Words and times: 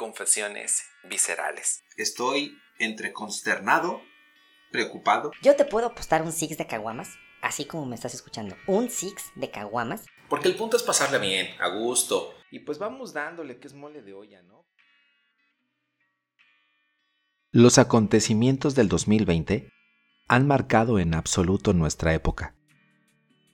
Confesiones 0.00 0.84
Viscerales. 1.04 1.84
Estoy 1.98 2.56
entre 2.78 3.12
consternado, 3.12 4.00
preocupado. 4.72 5.30
Yo 5.42 5.56
te 5.56 5.66
puedo 5.66 5.88
apostar 5.88 6.22
un 6.22 6.32
six 6.32 6.56
de 6.56 6.66
caguamas, 6.66 7.18
así 7.42 7.66
como 7.66 7.84
me 7.84 7.96
estás 7.96 8.14
escuchando. 8.14 8.56
Un 8.66 8.88
six 8.88 9.24
de 9.34 9.50
caguamas. 9.50 10.06
Porque 10.30 10.48
el 10.48 10.56
punto 10.56 10.78
es 10.78 10.82
pasarle 10.82 11.18
bien, 11.18 11.48
a 11.60 11.68
gusto. 11.68 12.32
Y 12.50 12.60
pues 12.60 12.78
vamos 12.78 13.12
dándole 13.12 13.60
que 13.60 13.68
es 13.68 13.74
mole 13.74 14.00
de 14.00 14.14
olla, 14.14 14.40
¿no? 14.40 14.64
Los 17.52 17.76
acontecimientos 17.76 18.74
del 18.74 18.88
2020 18.88 19.68
han 20.28 20.46
marcado 20.46 20.98
en 20.98 21.12
absoluto 21.12 21.74
nuestra 21.74 22.14
época. 22.14 22.54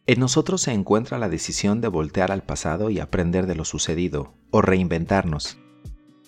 En 0.07 0.21
nosotros 0.21 0.61
se 0.63 0.71
encuentra 0.71 1.19
la 1.19 1.29
decisión 1.29 1.81
de 1.81 1.89
voltear 1.89 2.31
al 2.31 2.45
pasado 2.45 2.91
y 2.91 3.01
aprender 3.01 3.49
de 3.49 3.57
lo 3.57 3.65
sucedido, 3.65 4.39
o 4.53 4.63
reinventarnos, 4.63 5.59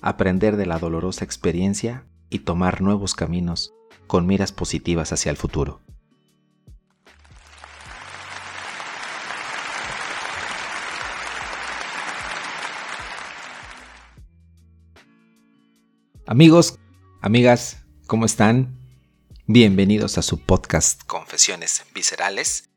aprender 0.01 0.57
de 0.57 0.67
la 0.67 0.79
dolorosa 0.79 1.25
experiencia 1.25 2.07
y 2.31 2.41
tomar 2.41 2.81
nuevos 2.81 3.15
caminos 3.15 3.75
con 4.07 4.27
miras 4.27 4.53
positivas 4.53 5.13
hacia 5.13 5.31
el 5.31 5.37
futuro. 5.37 5.81
Amigos, 16.27 16.79
amigas, 17.23 17.85
¿cómo 18.07 18.27
están? 18.27 18.79
Bienvenidos 19.47 20.19
a 20.19 20.23
su 20.23 20.39
podcast 20.39 21.03
Confesiones 21.05 21.87
Viscerales. 21.95 22.69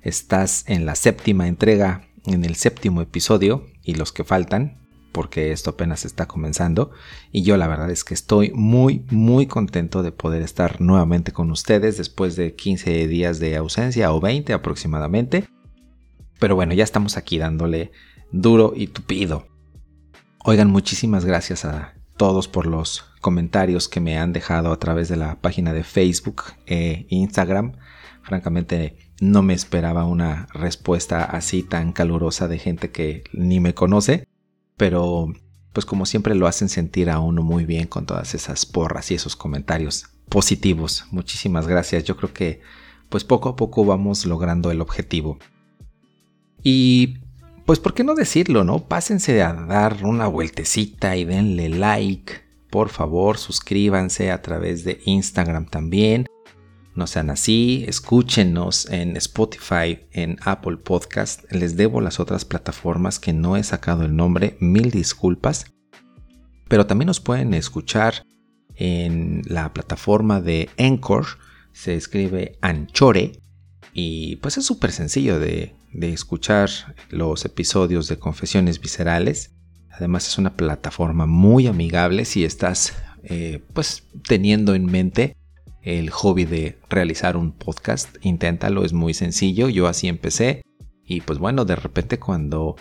Estás 0.00 0.64
en 0.68 0.86
la 0.86 0.94
séptima 0.94 1.46
entrega, 1.46 2.08
en 2.24 2.46
el 2.46 2.56
séptimo 2.56 3.02
episodio 3.02 3.66
y 3.82 3.94
los 3.94 4.12
que 4.12 4.24
faltan, 4.24 4.83
porque 5.14 5.52
esto 5.52 5.70
apenas 5.70 6.04
está 6.04 6.26
comenzando. 6.26 6.90
Y 7.30 7.44
yo 7.44 7.56
la 7.56 7.68
verdad 7.68 7.90
es 7.90 8.02
que 8.04 8.12
estoy 8.12 8.50
muy, 8.52 9.06
muy 9.10 9.46
contento 9.46 10.02
de 10.02 10.10
poder 10.10 10.42
estar 10.42 10.80
nuevamente 10.80 11.32
con 11.32 11.52
ustedes 11.52 11.96
después 11.96 12.34
de 12.34 12.54
15 12.54 13.06
días 13.06 13.38
de 13.38 13.56
ausencia 13.56 14.12
o 14.12 14.20
20 14.20 14.52
aproximadamente. 14.52 15.48
Pero 16.40 16.56
bueno, 16.56 16.74
ya 16.74 16.82
estamos 16.82 17.16
aquí 17.16 17.38
dándole 17.38 17.92
duro 18.32 18.72
y 18.74 18.88
tupido. 18.88 19.46
Oigan, 20.44 20.68
muchísimas 20.68 21.24
gracias 21.24 21.64
a 21.64 21.94
todos 22.16 22.48
por 22.48 22.66
los 22.66 23.04
comentarios 23.20 23.88
que 23.88 24.00
me 24.00 24.18
han 24.18 24.32
dejado 24.32 24.72
a 24.72 24.78
través 24.78 25.08
de 25.08 25.16
la 25.16 25.40
página 25.40 25.72
de 25.72 25.84
Facebook 25.84 26.42
e 26.66 27.06
Instagram. 27.08 27.76
Francamente 28.22 28.98
no 29.20 29.42
me 29.42 29.54
esperaba 29.54 30.06
una 30.06 30.48
respuesta 30.52 31.24
así 31.24 31.62
tan 31.62 31.92
calurosa 31.92 32.48
de 32.48 32.58
gente 32.58 32.90
que 32.90 33.22
ni 33.32 33.60
me 33.60 33.74
conoce, 33.74 34.26
pero 34.76 35.32
pues 35.72 35.84
como 35.84 36.06
siempre 36.06 36.34
lo 36.34 36.46
hacen 36.46 36.68
sentir 36.68 37.10
a 37.10 37.18
uno 37.18 37.42
muy 37.42 37.64
bien 37.64 37.86
con 37.86 38.06
todas 38.06 38.34
esas 38.34 38.64
porras 38.64 39.10
y 39.10 39.14
esos 39.14 39.36
comentarios 39.36 40.06
positivos. 40.28 41.06
Muchísimas 41.10 41.66
gracias. 41.66 42.04
Yo 42.04 42.16
creo 42.16 42.32
que 42.32 42.60
pues 43.08 43.24
poco 43.24 43.48
a 43.50 43.56
poco 43.56 43.84
vamos 43.84 44.24
logrando 44.24 44.70
el 44.70 44.80
objetivo. 44.80 45.38
Y 46.62 47.18
pues 47.66 47.78
por 47.78 47.94
qué 47.94 48.04
no 48.04 48.14
decirlo, 48.14 48.64
¿no? 48.64 48.86
Pásense 48.88 49.42
a 49.42 49.52
dar 49.52 50.04
una 50.04 50.26
vueltecita 50.28 51.16
y 51.16 51.24
denle 51.24 51.68
like. 51.68 52.42
Por 52.70 52.88
favor, 52.88 53.38
suscríbanse 53.38 54.30
a 54.30 54.42
través 54.42 54.84
de 54.84 55.00
Instagram 55.04 55.66
también. 55.66 56.26
No 56.94 57.08
sean 57.08 57.30
así, 57.30 57.84
escúchenos 57.88 58.86
en 58.88 59.16
Spotify, 59.16 60.06
en 60.12 60.38
Apple 60.42 60.76
Podcast. 60.76 61.50
Les 61.50 61.76
debo 61.76 62.00
las 62.00 62.20
otras 62.20 62.44
plataformas 62.44 63.18
que 63.18 63.32
no 63.32 63.56
he 63.56 63.64
sacado 63.64 64.04
el 64.04 64.14
nombre, 64.14 64.56
mil 64.60 64.92
disculpas. 64.92 65.66
Pero 66.68 66.86
también 66.86 67.08
nos 67.08 67.18
pueden 67.20 67.52
escuchar 67.52 68.24
en 68.76 69.42
la 69.46 69.72
plataforma 69.72 70.40
de 70.40 70.70
Anchor. 70.78 71.26
Se 71.72 71.96
escribe 71.96 72.58
Anchore. 72.60 73.40
Y 73.92 74.36
pues 74.36 74.56
es 74.56 74.64
súper 74.64 74.92
sencillo 74.92 75.40
de, 75.40 75.74
de 75.92 76.12
escuchar 76.12 76.70
los 77.10 77.44
episodios 77.44 78.06
de 78.06 78.20
Confesiones 78.20 78.80
Viscerales. 78.80 79.52
Además 79.90 80.28
es 80.28 80.38
una 80.38 80.56
plataforma 80.56 81.26
muy 81.26 81.66
amigable 81.66 82.24
si 82.24 82.44
estás 82.44 82.94
eh, 83.24 83.62
pues 83.72 84.04
teniendo 84.26 84.74
en 84.74 84.86
mente 84.86 85.36
el 85.84 86.10
hobby 86.10 86.44
de 86.44 86.78
realizar 86.88 87.36
un 87.36 87.52
podcast. 87.52 88.16
Inténtalo, 88.22 88.84
es 88.84 88.92
muy 88.92 89.14
sencillo. 89.14 89.68
Yo 89.68 89.86
así 89.86 90.08
empecé. 90.08 90.62
Y 91.06 91.20
pues 91.20 91.38
bueno, 91.38 91.64
de 91.64 91.76
repente 91.76 92.18
cuando 92.18 92.76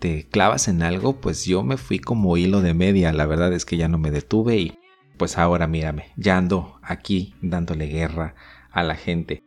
te 0.00 0.26
clavas 0.28 0.68
en 0.68 0.82
algo, 0.82 1.20
pues 1.20 1.44
yo 1.44 1.62
me 1.62 1.76
fui 1.76 1.98
como 1.98 2.36
hilo 2.36 2.62
de 2.62 2.74
media. 2.74 3.12
La 3.12 3.26
verdad 3.26 3.52
es 3.52 3.64
que 3.64 3.76
ya 3.76 3.88
no 3.88 3.98
me 3.98 4.10
detuve 4.10 4.58
y 4.58 4.78
pues 5.18 5.36
ahora 5.36 5.66
mírame, 5.66 6.12
ya 6.16 6.38
ando 6.38 6.78
aquí 6.82 7.34
dándole 7.42 7.86
guerra 7.86 8.34
a 8.70 8.82
la 8.82 8.94
gente. 8.94 9.42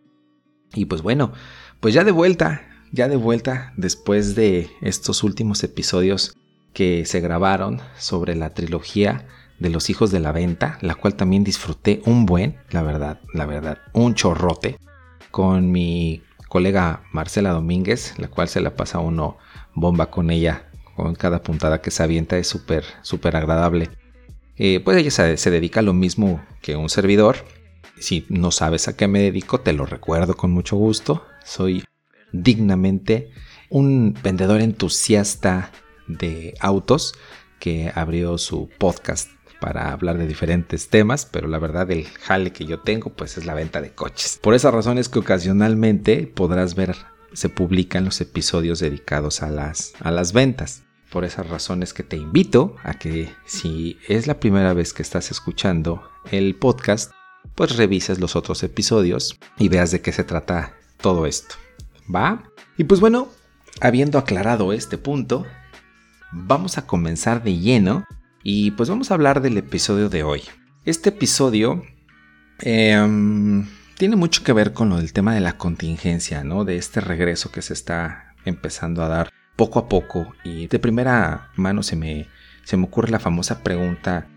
Y 0.73 0.85
pues 0.85 1.01
bueno, 1.01 1.31
pues 1.79 1.93
ya 1.93 2.03
de 2.03 2.11
vuelta, 2.11 2.61
ya 2.91 3.07
de 3.07 3.15
vuelta 3.15 3.73
después 3.77 4.35
de 4.35 4.69
estos 4.81 5.23
últimos 5.23 5.63
episodios 5.63 6.35
que 6.73 7.05
se 7.05 7.19
grabaron 7.21 7.81
sobre 7.97 8.35
la 8.35 8.53
trilogía 8.53 9.25
de 9.61 9.69
los 9.69 9.91
hijos 9.91 10.09
de 10.09 10.19
la 10.19 10.31
venta, 10.31 10.79
la 10.81 10.95
cual 10.95 11.13
también 11.13 11.43
disfruté 11.43 12.01
un 12.05 12.25
buen, 12.25 12.57
la 12.71 12.81
verdad, 12.81 13.21
la 13.31 13.45
verdad, 13.45 13.77
un 13.93 14.15
chorrote 14.15 14.79
con 15.29 15.71
mi 15.71 16.23
colega 16.49 17.03
Marcela 17.11 17.51
Domínguez, 17.51 18.15
la 18.17 18.27
cual 18.27 18.47
se 18.47 18.59
la 18.59 18.75
pasa 18.75 18.97
uno 18.97 19.37
bomba 19.75 20.09
con 20.09 20.31
ella, 20.31 20.67
con 20.95 21.13
cada 21.13 21.43
puntada 21.43 21.79
que 21.79 21.91
se 21.91 22.01
avienta, 22.01 22.39
es 22.39 22.47
súper, 22.47 22.83
súper 23.03 23.35
agradable. 23.35 23.91
Eh, 24.57 24.79
pues 24.79 24.97
ella 24.97 25.11
se, 25.11 25.37
se 25.37 25.51
dedica 25.51 25.81
a 25.81 25.83
lo 25.83 25.93
mismo 25.93 26.43
que 26.63 26.75
un 26.75 26.89
servidor. 26.89 27.45
Si 27.99 28.25
no 28.29 28.49
sabes 28.49 28.87
a 28.87 28.97
qué 28.97 29.07
me 29.07 29.21
dedico, 29.21 29.59
te 29.59 29.73
lo 29.73 29.85
recuerdo 29.85 30.35
con 30.35 30.49
mucho 30.49 30.75
gusto. 30.75 31.23
Soy 31.45 31.83
dignamente 32.31 33.29
un 33.69 34.17
vendedor 34.23 34.59
entusiasta 34.59 35.71
de 36.07 36.55
autos 36.59 37.13
que 37.59 37.91
abrió 37.93 38.39
su 38.39 38.69
podcast 38.79 39.29
para 39.61 39.93
hablar 39.93 40.17
de 40.17 40.27
diferentes 40.27 40.89
temas, 40.89 41.25
pero 41.25 41.47
la 41.47 41.59
verdad 41.59 41.89
el 41.91 42.05
jale 42.07 42.51
que 42.51 42.65
yo 42.65 42.79
tengo 42.81 43.11
pues 43.11 43.37
es 43.37 43.45
la 43.45 43.53
venta 43.53 43.79
de 43.79 43.93
coches. 43.93 44.39
Por 44.41 44.55
esa 44.55 44.71
razón 44.71 44.97
es 44.97 45.07
que 45.07 45.19
ocasionalmente 45.19 46.27
podrás 46.27 46.75
ver 46.75 46.97
se 47.33 47.47
publican 47.47 48.03
los 48.03 48.19
episodios 48.19 48.79
dedicados 48.79 49.41
a 49.41 49.49
las, 49.49 49.93
a 50.01 50.11
las 50.11 50.33
ventas. 50.33 50.83
Por 51.09 51.25
esas 51.25 51.47
razones 51.49 51.93
que 51.93 52.03
te 52.03 52.17
invito 52.17 52.75
a 52.83 52.93
que 52.95 53.29
si 53.45 53.97
es 54.07 54.27
la 54.27 54.39
primera 54.39 54.73
vez 54.73 54.93
que 54.93 55.01
estás 55.01 55.31
escuchando 55.31 56.03
el 56.31 56.55
podcast, 56.55 57.11
pues 57.55 57.75
revises 57.75 58.19
los 58.19 58.35
otros 58.35 58.63
episodios 58.63 59.37
y 59.57 59.69
veas 59.69 59.91
de 59.91 60.01
qué 60.01 60.11
se 60.11 60.23
trata 60.23 60.73
todo 61.01 61.25
esto. 61.25 61.55
¿Va? 62.13 62.43
Y 62.77 62.85
pues 62.85 62.99
bueno, 62.99 63.29
habiendo 63.81 64.17
aclarado 64.17 64.73
este 64.73 64.97
punto, 64.97 65.45
vamos 66.31 66.77
a 66.77 66.87
comenzar 66.87 67.43
de 67.43 67.57
lleno 67.57 68.05
y 68.43 68.71
pues 68.71 68.89
vamos 68.89 69.11
a 69.11 69.13
hablar 69.13 69.41
del 69.41 69.57
episodio 69.57 70.09
de 70.09 70.23
hoy. 70.23 70.43
Este 70.85 71.09
episodio 71.09 71.83
em, 72.59 73.67
tiene 73.97 74.15
mucho 74.15 74.43
que 74.43 74.53
ver 74.53 74.73
con 74.73 74.89
lo 74.89 74.97
del 74.97 75.13
tema 75.13 75.33
de 75.33 75.41
la 75.41 75.57
contingencia, 75.57 76.43
¿no? 76.43 76.65
De 76.65 76.75
este 76.75 77.01
regreso 77.01 77.51
que 77.51 77.61
se 77.61 77.73
está 77.73 78.33
empezando 78.45 79.03
a 79.03 79.07
dar 79.07 79.31
poco 79.55 79.79
a 79.79 79.87
poco 79.87 80.33
y 80.43 80.67
de 80.67 80.79
primera 80.79 81.51
mano 81.55 81.83
se 81.83 81.95
me, 81.95 82.27
se 82.63 82.77
me 82.77 82.85
ocurre 82.85 83.11
la 83.11 83.19
famosa 83.19 83.61
pregunta, 83.61 84.27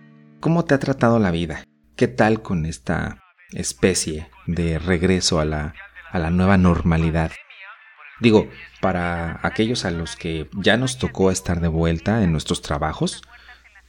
¿cómo 0.41 0.65
te 0.65 0.75
ha 0.75 0.79
tratado 0.79 1.19
la 1.19 1.31
vida? 1.31 1.65
¿Qué 1.97 2.09
tal 2.09 2.43
con 2.43 2.67
esta 2.67 3.23
especie 3.53 4.29
de 4.47 4.79
regreso 4.79 5.41
a 5.41 5.45
la, 5.45 5.75
a 6.11 6.19
la 6.19 6.31
nueva 6.31 6.59
normalidad? 6.59 7.33
Digo, 8.21 8.49
para 8.81 9.41
aquellos 9.43 9.85
a 9.85 9.91
los 9.91 10.17
que 10.17 10.49
ya 10.53 10.77
nos 10.77 10.99
tocó 10.99 11.31
estar 11.31 11.61
de 11.61 11.69
vuelta 11.69 12.23
en 12.23 12.33
nuestros 12.33 12.63
trabajos, 12.63 13.23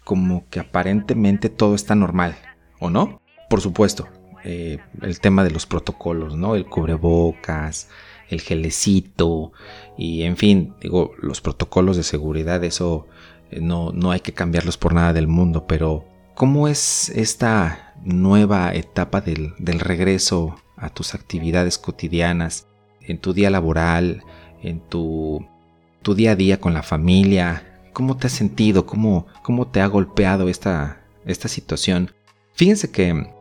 como 0.06 0.48
que 0.50 0.62
aparentemente 0.62 1.50
todo 1.50 1.76
está 1.76 1.96
normal, 1.96 2.38
¿o 2.80 2.90
no? 2.90 3.22
Por 3.50 3.60
supuesto, 3.60 4.08
eh, 4.46 4.80
el 5.02 5.20
tema 5.20 5.44
de 5.44 5.52
los 5.52 5.66
protocolos, 5.66 6.38
¿no? 6.38 6.56
El 6.56 6.66
cubrebocas, 6.66 7.90
el 8.30 8.40
gelecito 8.40 9.52
y 9.98 10.24
en 10.24 10.38
fin, 10.38 10.74
digo, 10.80 11.12
los 11.20 11.42
protocolos 11.42 11.98
de 11.98 12.04
seguridad, 12.04 12.64
eso 12.64 13.08
eh, 13.52 13.60
no, 13.60 13.92
no 13.92 14.12
hay 14.12 14.22
que 14.22 14.34
cambiarlos 14.34 14.78
por 14.78 14.94
nada 14.94 15.12
del 15.12 15.28
mundo, 15.28 15.68
pero 15.68 16.06
¿cómo 16.34 16.70
es 16.70 17.10
esta 17.10 17.94
nueva 18.02 18.74
etapa 18.74 19.20
del, 19.20 19.54
del 19.60 19.82
regreso 19.82 20.56
a 20.78 20.90
tus 20.90 21.14
actividades 21.14 21.78
cotidianas? 21.78 22.68
en 23.08 23.18
tu 23.20 23.34
día 23.34 23.50
laboral, 23.50 24.24
en 24.62 24.80
tu, 24.80 25.46
tu 26.02 26.16
día 26.16 26.32
a 26.32 26.36
día 26.36 26.60
con 26.60 26.74
la 26.74 26.84
familia? 26.84 27.75
¿Cómo 27.96 28.18
te 28.18 28.28
has 28.28 28.34
sentido? 28.34 28.86
¿Cómo, 28.86 29.26
cómo 29.42 29.68
te 29.68 29.80
ha 29.80 29.88
golpeado 29.88 30.50
esta, 30.50 31.02
esta 31.26 31.48
situación? 31.48 32.12
Fíjense 32.54 32.92
que 32.92 33.32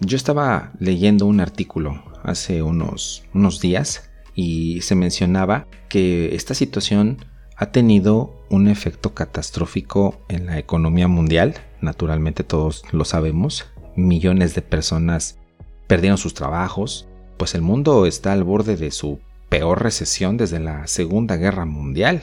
yo 0.00 0.16
estaba 0.16 0.72
leyendo 0.80 1.26
un 1.26 1.40
artículo 1.40 2.02
hace 2.22 2.62
unos, 2.62 3.24
unos 3.34 3.60
días 3.60 4.08
y 4.34 4.80
se 4.80 4.94
mencionaba 4.94 5.66
que 5.90 6.34
esta 6.34 6.54
situación 6.54 7.18
ha 7.54 7.70
tenido 7.70 8.46
un 8.48 8.68
efecto 8.68 9.12
catastrófico 9.12 10.18
en 10.30 10.46
la 10.46 10.58
economía 10.58 11.06
mundial, 11.06 11.56
naturalmente 11.82 12.44
todos 12.44 12.84
lo 12.92 13.04
sabemos, 13.04 13.66
millones 13.94 14.54
de 14.54 14.62
personas 14.62 15.38
perdieron 15.86 16.16
sus 16.16 16.32
trabajos, 16.32 17.06
pues 17.36 17.54
el 17.54 17.60
mundo 17.60 18.06
está 18.06 18.32
al 18.32 18.42
borde 18.42 18.76
de 18.76 18.90
su 18.90 19.20
peor 19.50 19.82
recesión 19.82 20.38
desde 20.38 20.60
la 20.60 20.86
Segunda 20.86 21.36
Guerra 21.36 21.66
Mundial. 21.66 22.22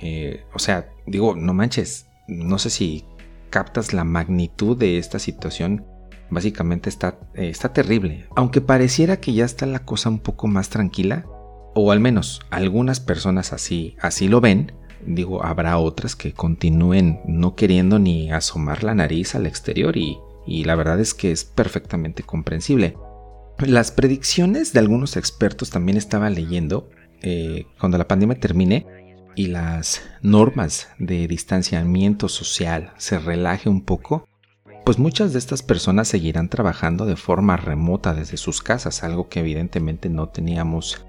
Eh, 0.00 0.44
o 0.52 0.58
sea, 0.58 0.88
digo, 1.06 1.34
no 1.34 1.54
manches, 1.54 2.06
no 2.28 2.58
sé 2.58 2.70
si 2.70 3.04
captas 3.50 3.92
la 3.92 4.04
magnitud 4.04 4.76
de 4.76 4.98
esta 4.98 5.18
situación. 5.18 5.84
Básicamente 6.28 6.88
está, 6.88 7.18
eh, 7.34 7.48
está 7.48 7.72
terrible. 7.72 8.26
Aunque 8.34 8.60
pareciera 8.60 9.18
que 9.18 9.32
ya 9.32 9.44
está 9.44 9.66
la 9.66 9.80
cosa 9.80 10.08
un 10.08 10.18
poco 10.18 10.48
más 10.48 10.68
tranquila, 10.68 11.24
o 11.74 11.92
al 11.92 12.00
menos 12.00 12.40
algunas 12.50 13.00
personas 13.00 13.52
así, 13.52 13.96
así 14.00 14.28
lo 14.28 14.40
ven, 14.40 14.72
digo, 15.06 15.44
habrá 15.44 15.78
otras 15.78 16.16
que 16.16 16.32
continúen 16.32 17.20
no 17.26 17.54
queriendo 17.54 17.98
ni 17.98 18.30
asomar 18.32 18.82
la 18.82 18.94
nariz 18.94 19.34
al 19.34 19.46
exterior 19.46 19.96
y, 19.96 20.18
y 20.46 20.64
la 20.64 20.74
verdad 20.74 20.98
es 21.00 21.14
que 21.14 21.30
es 21.30 21.44
perfectamente 21.44 22.22
comprensible. 22.22 22.96
Las 23.58 23.90
predicciones 23.90 24.72
de 24.72 24.80
algunos 24.80 25.16
expertos 25.16 25.70
también 25.70 25.96
estaba 25.96 26.28
leyendo 26.28 26.90
eh, 27.22 27.66
cuando 27.80 27.96
la 27.98 28.06
pandemia 28.06 28.38
termine 28.38 28.86
y 29.36 29.48
las 29.48 30.02
normas 30.22 30.88
de 30.98 31.28
distanciamiento 31.28 32.28
social 32.28 32.92
se 32.96 33.18
relaje 33.18 33.68
un 33.68 33.82
poco, 33.82 34.26
pues 34.84 34.98
muchas 34.98 35.32
de 35.32 35.38
estas 35.38 35.62
personas 35.62 36.08
seguirán 36.08 36.48
trabajando 36.48 37.06
de 37.06 37.16
forma 37.16 37.56
remota 37.56 38.14
desde 38.14 38.38
sus 38.38 38.62
casas, 38.62 39.04
algo 39.04 39.28
que 39.28 39.40
evidentemente 39.40 40.08
no 40.08 40.30
teníamos 40.30 41.04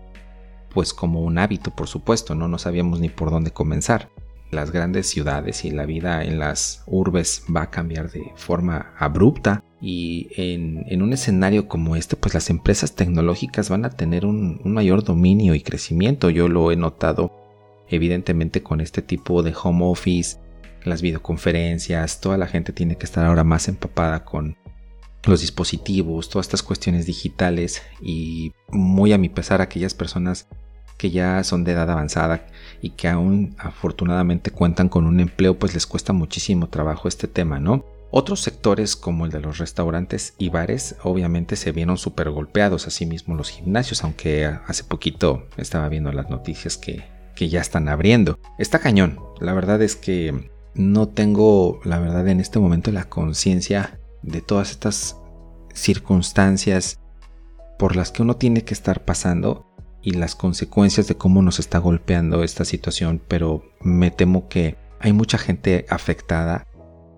pues 0.74 0.94
como 0.94 1.22
un 1.22 1.38
hábito, 1.38 1.72
por 1.72 1.88
supuesto, 1.88 2.36
no, 2.36 2.48
no 2.48 2.60
sabíamos 2.60 3.00
ni 3.00 3.10
por 3.10 3.32
dónde 3.32 3.52
comenzar. 3.52 4.10
Las 4.52 4.72
grandes 4.72 5.10
ciudades 5.10 5.66
y 5.66 5.72
la 5.72 5.86
vida 5.86 6.24
en 6.24 6.40
las 6.40 6.84
urbes 6.86 7.44
va 7.54 7.64
a 7.64 7.72
cambiar 7.72 8.12
de 8.12 8.32
forma 8.36 8.94
abrupta 8.98 9.64
y 9.82 10.30
en, 10.38 11.02
un 11.02 11.14
escenario 11.14 11.68
como 11.68 11.96
este 11.96 12.16
pues 12.16 12.34
las 12.34 12.50
empresas 12.50 12.96
tecnológicas 12.96 13.70
van 13.70 13.86
a 13.86 13.90
tener 13.90 14.26
un, 14.26 14.62
mayor 14.64 15.04
dominio 15.04 15.54
y 15.54 15.62
crecimiento. 15.62 16.30
Yo 16.30 16.48
lo 16.48 16.72
he 16.72 16.76
notado 16.76 17.47
evidentemente 17.90 18.64
con 18.64 18.82
este 18.82 19.02
tipo 19.02 19.44
de 19.44 19.54
home 19.62 19.86
office 19.86 20.38
las 20.84 21.02
videoconferencias 21.02 22.22
toda 22.22 22.38
la 22.38 22.48
gente 22.48 22.72
tiene 22.72 22.98
que 22.98 23.06
estar 23.06 23.26
ahora 23.26 23.44
más 23.44 23.68
empapada 23.68 24.24
con 24.24 24.58
los 25.26 25.42
dispositivos 25.42 26.30
todas 26.30 26.48
estas 26.48 26.64
cuestiones 26.64 27.06
digitales 27.06 27.82
y 28.02 28.54
muy 28.70 29.14
a 29.14 29.18
mi 29.18 29.30
pesar 29.30 29.62
aquellas 29.62 29.94
personas 29.94 30.48
que 30.98 31.12
ya 31.12 31.44
son 31.44 31.64
de 31.64 31.74
edad 31.74 31.90
avanzada 31.90 32.48
y 32.82 32.92
que 32.92 33.08
aún 33.08 33.56
afortunadamente 33.58 34.52
cuentan 34.52 34.90
con 34.90 35.06
un 35.06 35.20
empleo, 35.20 35.58
pues 35.58 35.74
les 35.74 35.86
cuesta 35.86 36.12
muchísimo 36.12 36.70
trabajo 36.70 37.08
este 37.08 37.28
tema, 37.28 37.60
¿no? 37.60 37.86
Otros 38.10 38.42
sectores 38.42 38.96
como 38.96 39.26
el 39.26 39.32
de 39.32 39.42
los 39.42 39.58
restaurantes 39.58 40.34
y 40.38 40.50
bares 40.50 40.96
obviamente 41.04 41.56
se 41.56 41.72
vieron 41.72 41.98
súper 41.98 42.30
golpeados, 42.32 42.88
asimismo 42.88 43.36
los 43.36 43.50
gimnasios, 43.50 44.04
aunque 44.04 44.46
hace 44.46 44.84
poquito 44.84 45.48
estaba 45.58 45.90
viendo 45.90 46.12
las 46.12 46.30
noticias 46.30 46.78
que, 46.78 47.04
que 47.38 47.50
ya 47.50 47.62
están 47.62 47.88
abriendo. 47.88 48.40
Está 48.58 48.80
cañón, 48.80 49.20
la 49.40 49.54
verdad 49.54 49.82
es 49.84 49.96
que 49.96 50.50
no 50.74 51.08
tengo, 51.08 51.80
la 51.84 52.00
verdad 52.00 52.28
en 52.28 52.40
este 52.40 52.60
momento 52.60 52.92
la 52.92 53.06
conciencia 53.06 54.00
de 54.24 54.42
todas 54.42 54.72
estas 54.72 55.18
circunstancias 55.74 57.00
por 57.78 57.96
las 57.96 58.12
que 58.12 58.24
uno 58.24 58.36
tiene 58.38 58.64
que 58.64 58.74
estar 58.74 59.06
pasando 59.06 59.68
y 60.02 60.12
las 60.12 60.36
consecuencias 60.36 61.08
de 61.08 61.16
cómo 61.16 61.44
nos 61.44 61.60
está 61.60 61.78
golpeando 61.78 62.44
esta 62.44 62.66
situación, 62.66 63.22
pero 63.28 63.64
me 63.82 64.10
temo 64.10 64.50
que 64.50 64.76
hay 65.00 65.14
mucha 65.14 65.38
gente 65.38 65.86
afectada 65.90 66.66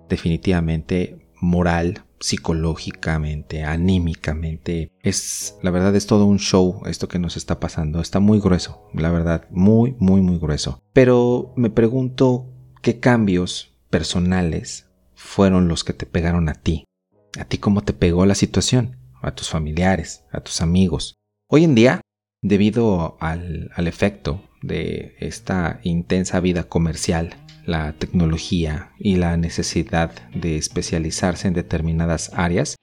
definitivamente 0.10 1.18
moral, 1.40 2.04
psicológicamente, 2.20 3.64
anímicamente. 3.64 4.92
Es, 5.02 5.58
la 5.62 5.72
verdad 5.72 5.96
es 5.96 6.08
todo 6.08 6.26
un 6.26 6.40
show 6.40 6.82
esto 6.86 7.08
que 7.08 7.20
nos 7.20 7.38
está 7.38 7.60
pasando. 7.60 8.02
Está 8.02 8.20
muy 8.20 8.40
grueso, 8.40 8.88
la 8.94 9.12
verdad, 9.12 9.46
muy, 9.50 9.96
muy, 10.00 10.22
muy 10.22 10.38
grueso. 10.38 10.82
Pero 10.94 11.54
me 11.56 11.70
pregunto 11.70 12.48
qué 12.82 13.00
cambios 13.00 13.74
personales 13.90 14.88
fueron 15.16 15.68
los 15.68 15.84
que 15.84 15.94
te 15.94 16.06
pegaron 16.06 16.50
a 16.50 16.54
ti. 16.54 16.86
A 17.40 17.46
ti 17.46 17.58
cómo 17.58 17.82
te 17.82 17.94
pegó 17.94 18.26
la 18.26 18.36
situación, 18.36 18.98
a 19.22 19.32
tus 19.32 19.50
familiares, 19.50 20.24
a 20.32 20.42
tus 20.42 20.62
amigos. 20.62 21.16
Hoy 21.48 21.64
en 21.64 21.76
día 21.76 22.02
Debido 22.42 23.18
al, 23.20 23.70
efecto 23.76 24.42
de 24.62 25.16
esta 25.20 25.82
intensa 25.84 26.40
vida 26.40 26.64
comercial, 26.64 27.36
la 27.66 27.94
tecnología 27.94 28.92
y 28.98 29.16
la 29.16 29.38
necesidad 29.38 30.12
de 30.34 30.58
especializarse 30.58 31.48
en 31.48 31.54
determinadas 31.54 32.32
áreas, 32.34 32.78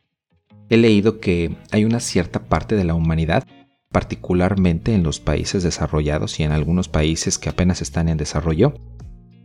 he 0.69 0.77
leído 0.77 1.21
que 1.21 1.57
hay 1.71 1.85
una 1.85 2.01
cierta 2.01 2.45
parte 2.45 2.77
de 2.77 2.85
la 2.85 2.95
humanidad, 2.95 3.47
particularmente 3.91 4.95
en 4.95 5.03
los 5.03 5.21
países 5.21 5.63
desarrollados 5.63 6.39
y 6.41 6.43
en 6.43 6.53
algunos 6.53 6.89
países 6.89 7.39
que 7.39 7.49
apenas 7.49 7.83
están 7.83 8.09
en 8.09 8.17
desarrollo, 8.17 8.75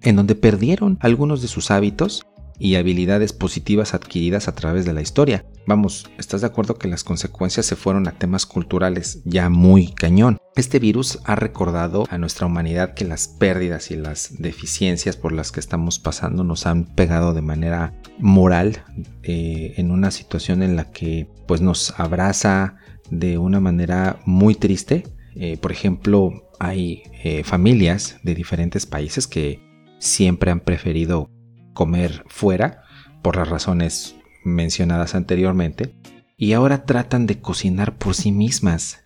en 0.01 0.15
donde 0.15 0.35
perdieron 0.35 0.97
algunos 1.01 1.41
de 1.41 1.47
sus 1.47 1.71
hábitos 1.71 2.23
y 2.61 2.75
habilidades 2.75 3.33
positivas 3.33 3.95
adquiridas 3.95 4.47
a 4.47 4.53
través 4.53 4.85
de 4.85 4.93
la 4.93 5.01
historia. 5.01 5.45
Vamos, 5.65 6.09
¿estás 6.19 6.41
de 6.41 6.47
acuerdo 6.47 6.75
que 6.75 6.87
las 6.87 7.03
consecuencias 7.03 7.65
se 7.65 7.75
fueron 7.75 8.07
a 8.07 8.11
temas 8.11 8.45
culturales 8.45 9.21
ya 9.25 9.49
muy 9.49 9.87
cañón? 9.87 10.37
Este 10.55 10.77
virus 10.77 11.19
ha 11.23 11.35
recordado 11.35 12.05
a 12.09 12.19
nuestra 12.19 12.45
humanidad 12.45 12.93
que 12.93 13.05
las 13.05 13.27
pérdidas 13.27 13.89
y 13.89 13.95
las 13.95 14.35
deficiencias 14.37 15.17
por 15.17 15.31
las 15.31 15.51
que 15.51 15.59
estamos 15.59 15.97
pasando 15.97 16.43
nos 16.43 16.67
han 16.67 16.85
pegado 16.85 17.33
de 17.33 17.41
manera 17.41 17.99
moral 18.19 18.83
eh, 19.23 19.73
en 19.77 19.89
una 19.89 20.11
situación 20.11 20.61
en 20.61 20.75
la 20.75 20.91
que 20.91 21.27
pues 21.47 21.61
nos 21.61 21.99
abraza 21.99 22.75
de 23.09 23.39
una 23.39 23.59
manera 23.59 24.19
muy 24.25 24.53
triste. 24.53 25.03
Eh, 25.35 25.57
por 25.57 25.71
ejemplo, 25.71 26.49
hay 26.59 27.03
eh, 27.23 27.43
familias 27.43 28.17
de 28.21 28.35
diferentes 28.35 28.85
países 28.85 29.25
que 29.25 29.59
siempre 29.99 30.51
han 30.51 30.59
preferido 30.59 31.27
comer 31.73 32.23
fuera 32.27 32.83
por 33.21 33.35
las 33.35 33.49
razones 33.49 34.15
mencionadas 34.43 35.15
anteriormente 35.15 35.95
y 36.37 36.53
ahora 36.53 36.85
tratan 36.85 37.27
de 37.27 37.39
cocinar 37.39 37.97
por 37.97 38.15
sí 38.15 38.31
mismas, 38.31 39.03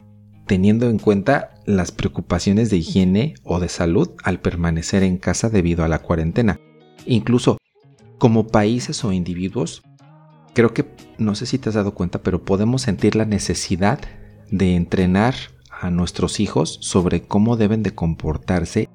teniendo 0.47 0.89
en 0.89 0.99
cuenta 0.99 1.55
las 1.65 1.91
preocupaciones 1.91 2.69
de 2.69 2.77
higiene 2.77 3.35
o 3.43 3.59
de 3.59 3.67
salud 3.67 4.11
al 4.23 4.39
permanecer 4.39 5.03
en 5.03 5.17
casa 5.17 5.49
debido 5.49 5.83
a 5.83 5.89
la 5.89 5.99
cuarentena. 5.99 6.59
Incluso 7.05 7.57
como 8.17 8.47
países 8.47 9.03
o 9.03 9.11
individuos, 9.11 9.83
creo 10.53 10.73
que 10.73 10.85
no 11.17 11.35
sé 11.35 11.45
si 11.45 11.57
te 11.57 11.69
has 11.69 11.75
dado 11.75 11.93
cuenta, 11.93 12.23
pero 12.23 12.43
podemos 12.43 12.83
sentir 12.83 13.15
la 13.15 13.25
necesidad 13.25 13.99
de 14.49 14.75
entrenar 14.75 15.35
a 15.69 15.89
nuestros 15.89 16.39
hijos 16.39 16.77
sobre 16.81 17.23
cómo 17.23 17.57
deben 17.57 17.83
de 17.83 17.93
comportarse 17.93 18.89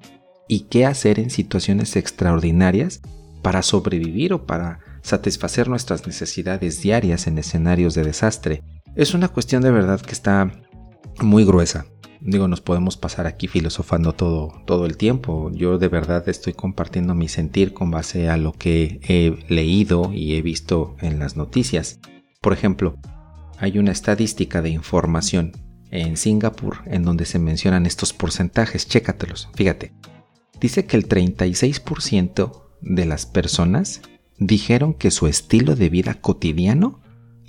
y 0.49 0.61
qué 0.61 0.87
hacer 0.87 1.19
en 1.21 1.31
situaciones 1.31 1.95
extraordinarias 1.97 3.03
para 3.43 3.63
sobrevivir 3.63 4.33
o 4.33 4.47
para 4.47 4.81
satisfacer 5.03 5.69
nuestras 5.69 6.07
necesidades 6.07 6.83
diarias 6.83 7.27
en 7.27 7.39
escenarios 7.39 7.95
de 7.95 8.05
desastre. 8.05 8.63
Es 8.95 9.15
una 9.15 9.29
cuestión 9.29 9.63
de 9.63 9.71
verdad 9.71 10.01
que 10.01 10.13
está 10.13 10.51
muy 11.21 11.45
gruesa. 11.45 11.87
Digo, 12.21 12.49
nos 12.49 12.61
podemos 12.61 12.99
pasar 12.99 13.27
aquí 13.27 13.47
filosofando 13.47 14.13
todo, 14.13 14.53
todo 14.67 14.85
el 14.85 14.99
tiempo. 14.99 15.51
Yo 15.55 15.79
de 15.79 15.89
verdad 15.89 16.29
estoy 16.29 16.53
compartiendo 16.53 17.15
mi 17.15 17.29
sentir 17.29 17.73
con 17.73 17.91
base 17.91 18.29
a 18.29 18.37
lo 18.37 18.53
que 18.53 19.01
he 19.09 19.43
leído 19.53 20.13
y 20.13 20.35
he 20.35 20.43
visto 20.43 20.97
en 21.01 21.19
las 21.19 21.37
noticias. 21.37 21.99
Por 22.43 22.53
ejemplo, 22.53 22.99
hay 23.59 23.79
una 23.79 23.93
estadística 23.93 24.61
de 24.61 24.71
información 24.71 25.53
en 25.91 26.17
Singapur 26.17 26.79
en 26.87 27.05
donde 27.05 27.25
se 27.25 27.39
mencionan 27.39 27.87
estos 27.87 28.13
porcentajes. 28.13 28.87
Chécatelos, 28.87 29.49
fíjate. 29.55 29.93
Dice 30.61 30.85
que 30.85 30.99
el 30.99 31.09
36% 31.09 32.70
de 32.83 33.07
las 33.07 33.27
personas 33.27 34.03
dijeron 34.39 34.95
que 34.95 35.11
su 35.11 35.27
estilo 35.27 35.77
de 35.77 35.89
vida 35.89 36.15
cotidiano 36.15 37.01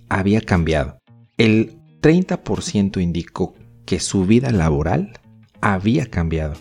había 0.10 0.42
cambiado. 0.42 1.00
El 1.38 1.80
30% 2.02 3.02
indicó 3.02 3.56
que 3.86 4.00
su 4.00 4.26
vida 4.26 4.52
laboral 4.52 5.20
había 5.62 6.08
cambiado. 6.08 6.56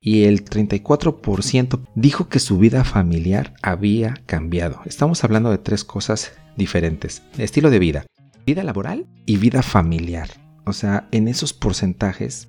Y 0.00 0.24
el 0.24 0.44
34% 0.44 1.80
dijo 1.94 2.28
que 2.28 2.38
su 2.38 2.58
vida 2.58 2.84
familiar 2.84 3.54
había 3.62 4.14
cambiado. 4.26 4.80
Estamos 4.86 5.22
hablando 5.24 5.50
de 5.50 5.58
tres 5.58 5.84
cosas 5.84 6.32
diferentes. 6.56 7.22
Estilo 7.36 7.70
de 7.70 7.78
vida, 7.78 8.06
vida 8.46 8.64
laboral 8.64 9.06
y 9.26 9.36
vida 9.36 9.62
familiar. 9.62 10.30
O 10.64 10.72
sea, 10.72 11.06
en 11.12 11.28
esos 11.28 11.52
porcentajes 11.52 12.48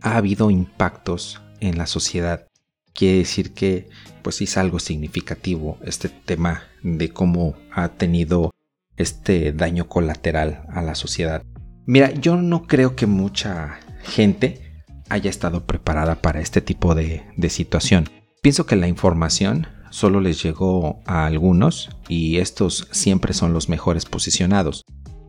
ha 0.00 0.16
habido 0.16 0.50
impactos 0.50 1.42
en 1.60 1.76
la 1.76 1.86
sociedad 1.86 2.46
quiere 2.94 3.18
decir 3.18 3.54
que 3.54 3.88
pues 4.22 4.40
es 4.40 4.56
algo 4.56 4.78
significativo 4.78 5.78
este 5.84 6.08
tema 6.08 6.64
de 6.82 7.10
cómo 7.10 7.54
ha 7.72 7.88
tenido 7.88 8.50
este 8.96 9.52
daño 9.52 9.88
colateral 9.88 10.64
a 10.68 10.82
la 10.82 10.94
sociedad. 10.94 11.42
Mira, 11.86 12.12
yo 12.12 12.36
no 12.36 12.66
creo 12.66 12.94
que 12.94 13.06
mucha 13.06 13.80
gente 14.02 14.84
haya 15.08 15.30
estado 15.30 15.66
preparada 15.66 16.22
para 16.22 16.40
este 16.40 16.60
tipo 16.60 16.94
de 16.94 17.24
situación. 17.48 18.08
Pienso 18.42 18.66
que 18.66 18.76
la 18.76 18.88
información 18.88 19.66
solo 19.92 20.20
les 20.20 20.42
llegó 20.42 21.00
a 21.06 21.26
algunos 21.26 21.90
y 22.08 22.38
estos 22.38 22.88
siempre 22.90 23.34
son 23.34 23.52
los 23.52 23.68
mejores 23.68 24.04
posicionados, 24.06 24.84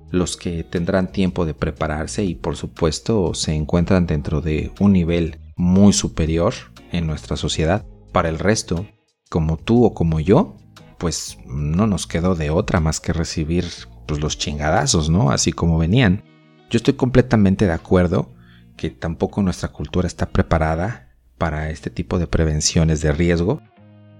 los 0.09 0.37
que 0.37 0.63
tendrán 0.63 1.11
tiempo 1.11 1.45
de 1.45 1.53
prepararse 1.53 2.23
y 2.23 2.35
por 2.35 2.55
supuesto 2.55 3.33
se 3.33 3.53
encuentran 3.53 4.07
dentro 4.07 4.41
de 4.41 4.71
un 4.79 4.93
nivel 4.93 5.39
muy 5.55 5.93
superior 5.93 6.53
en 6.93 7.05
nuestra 7.07 7.35
sociedad. 7.35 7.85
Para 8.13 8.29
el 8.29 8.39
resto, 8.39 8.85
como 9.29 9.57
tú 9.57 9.83
o 9.83 9.93
como 9.93 10.21
yo, 10.21 10.55
pues 10.97 11.37
no 11.45 11.85
nos 11.87 12.07
quedó 12.07 12.35
de 12.35 12.49
otra 12.49 12.79
más 12.79 13.01
que 13.01 13.11
recibir 13.11 13.65
pues, 14.07 14.21
los 14.21 14.37
chingadazos, 14.37 15.09
¿no? 15.09 15.31
Así 15.31 15.51
como 15.51 15.77
venían. 15.77 16.23
Yo 16.69 16.77
estoy 16.77 16.93
completamente 16.93 17.65
de 17.65 17.73
acuerdo 17.73 18.31
que 18.77 18.89
tampoco 18.89 19.41
nuestra 19.41 19.69
cultura 19.69 20.07
está 20.07 20.29
preparada 20.29 21.09
para 21.37 21.69
este 21.69 21.89
tipo 21.89 22.19
de 22.19 22.27
prevenciones 22.27 23.01
de 23.01 23.11
riesgo. 23.11 23.61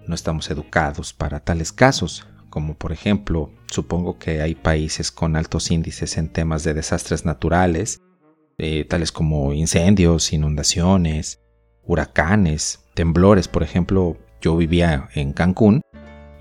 No 0.08 0.16
estamos 0.16 0.52
educados 0.52 1.14
para 1.14 1.40
tales 1.40 1.72
casos, 1.72 2.28
como 2.50 2.76
por 2.76 2.92
ejemplo, 2.92 3.52
supongo 3.72 4.20
que 4.20 4.42
hay 4.42 4.56
países 4.56 5.12
con 5.12 5.36
altos 5.36 5.72
índices 5.72 6.18
en 6.18 6.30
temas 6.30 6.64
de 6.64 6.74
desastres 6.74 7.26
naturales, 7.26 8.02
eh, 8.58 8.86
tales 8.86 9.12
como 9.12 9.54
incendios, 9.54 10.34
inundaciones, 10.34 11.40
huracanes, 11.86 12.80
temblores. 12.94 13.48
Por 13.48 13.64
ejemplo, 13.64 14.18
yo 14.42 14.58
vivía 14.58 15.10
en 15.14 15.34
Cancún 15.34 15.82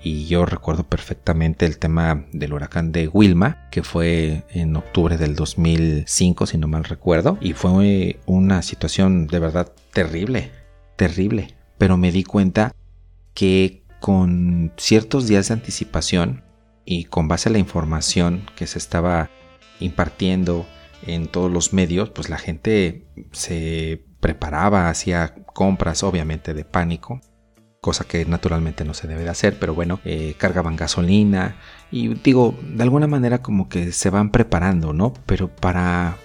y 0.03 0.25
yo 0.25 0.45
recuerdo 0.45 0.83
perfectamente 0.83 1.65
el 1.65 1.77
tema 1.77 2.25
del 2.33 2.53
huracán 2.53 2.91
de 2.91 3.07
Wilma, 3.07 3.69
que 3.71 3.83
fue 3.83 4.43
en 4.49 4.75
octubre 4.75 5.17
del 5.17 5.35
2005, 5.35 6.45
si 6.45 6.57
no 6.57 6.67
mal 6.67 6.83
recuerdo, 6.83 7.37
y 7.39 7.53
fue 7.53 8.19
una 8.25 8.61
situación 8.61 9.27
de 9.27 9.39
verdad 9.39 9.71
terrible, 9.93 10.51
terrible, 10.97 11.55
pero 11.77 11.95
me 11.95 12.11
di 12.11 12.23
cuenta 12.23 12.75
que 13.33 13.83
con 14.01 14.73
ciertos 14.75 15.27
días 15.27 15.47
de 15.47 15.53
anticipación 15.53 16.43
y 16.83 17.05
con 17.05 17.29
base 17.29 17.47
a 17.47 17.53
la 17.53 17.59
información 17.59 18.45
que 18.57 18.67
se 18.67 18.79
estaba 18.79 19.29
impartiendo 19.79 20.65
en 21.07 21.27
todos 21.27 21.49
los 21.49 21.71
medios, 21.71 22.09
pues 22.09 22.29
la 22.29 22.37
gente 22.37 23.05
se 23.31 24.03
preparaba, 24.23 24.89
hacía 24.89 25.35
compras 25.53 26.01
obviamente 26.01 26.55
de 26.55 26.63
pánico 26.63 27.21
cosa 27.83 28.05
que 28.05 28.23
naturalmente 28.25 28.85
no 28.85 28.93
se 28.93 29.07
debe 29.07 29.23
de 29.23 29.29
hacer, 29.29 29.59
pero 29.59 29.75
bueno, 29.75 29.99
eh, 30.05 30.35
cargaban 30.37 30.77
gasolina 30.77 31.57
y 31.91 32.13
digo, 32.13 32.57
de 32.63 32.81
alguna 32.81 33.07
manera 33.07 33.41
como 33.41 33.67
que 33.67 33.91
se 33.91 34.09
van 34.09 34.31
preparando, 34.31 34.93
¿no? 34.93 35.13
Pero 35.25 35.49
para 35.49 36.15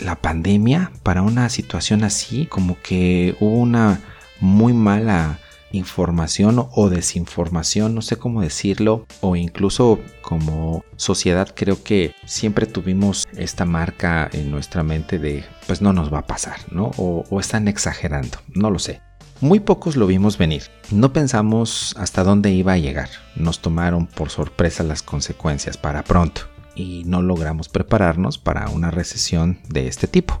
la 0.00 0.16
pandemia, 0.16 0.90
para 1.02 1.20
una 1.20 1.50
situación 1.50 2.02
así, 2.02 2.46
como 2.46 2.80
que 2.80 3.36
hubo 3.40 3.58
una 3.58 4.00
muy 4.40 4.72
mala 4.72 5.38
información 5.72 6.68
o 6.70 6.88
desinformación, 6.88 7.94
no 7.94 8.02
sé 8.02 8.16
cómo 8.16 8.42
decirlo, 8.42 9.06
o 9.20 9.36
incluso 9.36 9.98
como 10.20 10.84
sociedad 10.96 11.52
creo 11.54 11.82
que 11.82 12.14
siempre 12.26 12.66
tuvimos 12.66 13.26
esta 13.36 13.64
marca 13.64 14.28
en 14.32 14.50
nuestra 14.50 14.82
mente 14.82 15.18
de 15.18 15.44
pues 15.66 15.82
no 15.82 15.92
nos 15.92 16.12
va 16.12 16.18
a 16.18 16.26
pasar, 16.26 16.60
¿no? 16.70 16.90
O, 16.96 17.40
están 17.40 17.66
exagerando, 17.68 18.38
no 18.54 18.70
lo 18.70 18.78
sé. 18.78 19.00
Muy 19.40 19.58
pocos 19.58 19.96
lo 19.96 20.06
vimos 20.06 20.38
venir. 20.38 20.64
No 20.92 21.12
pensamos 21.12 21.96
hasta 21.98 22.22
dónde 22.22 22.52
iba 22.52 22.74
a 22.74 22.78
llegar. 22.78 23.08
Nos 23.34 23.58
tomaron 23.58 24.06
por 24.06 24.30
sorpresa 24.30 24.84
las 24.84 25.02
consecuencias 25.02 25.76
para 25.76 26.04
pronto 26.04 26.42
y 26.76 27.02
no 27.06 27.22
logramos 27.22 27.68
prepararnos 27.68 28.38
para 28.38 28.68
una 28.68 28.92
recesión 28.92 29.58
de 29.68 29.88
este 29.88 30.06
tipo. 30.06 30.40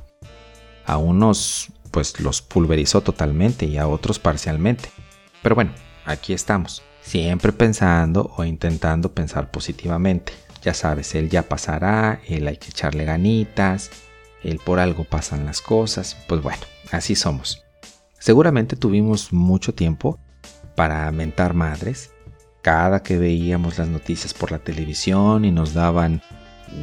A 0.86 0.98
unos 0.98 1.72
pues 1.90 2.20
los 2.20 2.42
pulverizó 2.42 3.02
totalmente 3.02 3.66
y 3.66 3.76
a 3.76 3.86
otros 3.86 4.18
parcialmente. 4.18 4.90
Pero 5.42 5.54
bueno, 5.54 5.72
aquí 6.04 6.32
estamos, 6.32 6.82
siempre 7.02 7.52
pensando 7.52 8.32
o 8.36 8.44
intentando 8.44 9.12
pensar 9.12 9.50
positivamente. 9.50 10.32
Ya 10.62 10.74
sabes, 10.74 11.14
él 11.14 11.28
ya 11.28 11.42
pasará, 11.42 12.20
él 12.28 12.46
hay 12.46 12.56
que 12.56 12.70
echarle 12.70 13.04
ganitas, 13.04 13.90
él 14.44 14.60
por 14.64 14.78
algo 14.78 15.04
pasan 15.04 15.44
las 15.44 15.60
cosas, 15.60 16.16
pues 16.28 16.40
bueno, 16.42 16.62
así 16.92 17.16
somos. 17.16 17.64
Seguramente 18.18 18.76
tuvimos 18.76 19.32
mucho 19.32 19.74
tiempo 19.74 20.20
para 20.76 21.10
mentar 21.10 21.54
madres. 21.54 22.12
Cada 22.62 23.02
que 23.02 23.18
veíamos 23.18 23.78
las 23.78 23.88
noticias 23.88 24.32
por 24.32 24.52
la 24.52 24.60
televisión 24.60 25.44
y 25.44 25.50
nos 25.50 25.74
daban 25.74 26.22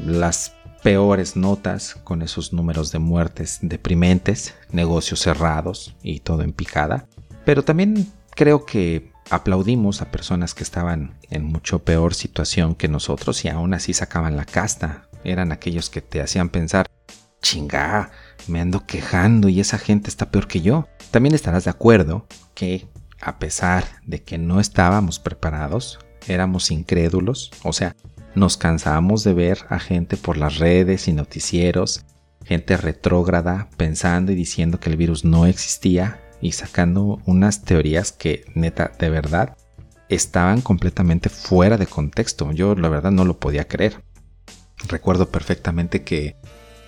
las 0.06 0.54
peores 0.84 1.38
notas 1.38 1.96
con 2.04 2.22
esos 2.22 2.51
números 2.51 2.92
de 2.92 3.00
muertes 3.00 3.60
deprimentes, 3.62 4.54
negocios 4.72 5.22
cerrados 5.22 5.96
y 6.04 6.20
todo 6.20 6.44
en 6.44 6.51
picada. 6.51 7.08
Pero 7.46 7.63
también 7.63 8.12
creo 8.39 8.65
que 8.65 9.12
aplaudimos 9.29 10.01
a 10.01 10.12
personas 10.12 10.53
que 10.55 10.63
estaban 10.63 11.19
en 11.29 11.43
mucho 11.43 11.79
peor 11.84 12.13
situación 12.13 12.74
que 12.74 12.88
nosotros 12.88 13.43
y 13.43 13.50
aún 13.50 13.74
así 13.74 13.93
sacaban 13.93 14.38
la 14.38 14.46
casta. 14.46 15.10
Eran 15.25 15.51
aquellos 15.51 15.89
que 15.89 16.00
te 16.00 16.22
hacían 16.22 16.48
pensar, 16.48 16.86
chingá, 17.41 18.12
me 18.48 18.62
ando 18.62 18.86
quejando 18.86 19.50
y 19.50 19.60
esa 19.60 19.77
gente 19.77 20.10
está 20.10 20.31
peor 20.31 20.48
que 20.48 20.62
yo. 20.62 20.88
También 21.12 21.36
estarás 21.36 21.65
de 21.65 21.72
acuerdo 21.72 22.27
que 22.53 22.88
a 23.19 23.39
pesar 23.39 23.84
de 24.05 24.24
que 24.24 24.38
no 24.38 24.62
estábamos 24.62 25.19
preparados, 25.19 26.00
éramos 26.25 26.72
incrédulos, 26.72 27.51
o 27.63 27.74
sea, 27.74 27.98
nos 28.36 28.55
cansábamos 28.55 29.25
de 29.25 29.34
ver 29.34 29.65
a 29.67 29.79
gente 29.79 30.15
por 30.15 30.38
las 30.38 30.60
redes 30.60 31.10
y 31.10 31.12
noticieros, 31.12 32.05
gente 32.46 32.77
retrógrada 32.77 33.67
pensando 33.75 34.31
y 34.31 34.36
diciendo 34.36 34.79
que 34.79 34.89
el 34.89 34.96
virus 34.96 35.25
no 35.25 35.46
existía 35.46 36.22
y 36.41 36.53
sacando 36.53 37.19
unas 37.25 37.63
teorías 37.63 38.12
que 38.12 38.46
neta 38.55 38.91
de 39.00 39.10
verdad 39.10 39.58
estaban 40.10 40.62
completamente 40.62 41.29
fuera 41.29 41.77
de 41.77 41.88
contexto. 41.88 42.51
Yo 42.51 42.75
la 42.75 42.89
verdad 42.89 43.12
no 43.12 43.25
lo 43.25 43.39
podía 43.39 43.67
creer. 43.67 44.03
Recuerdo 44.88 45.29
perfectamente 45.29 46.03
que 46.03 46.36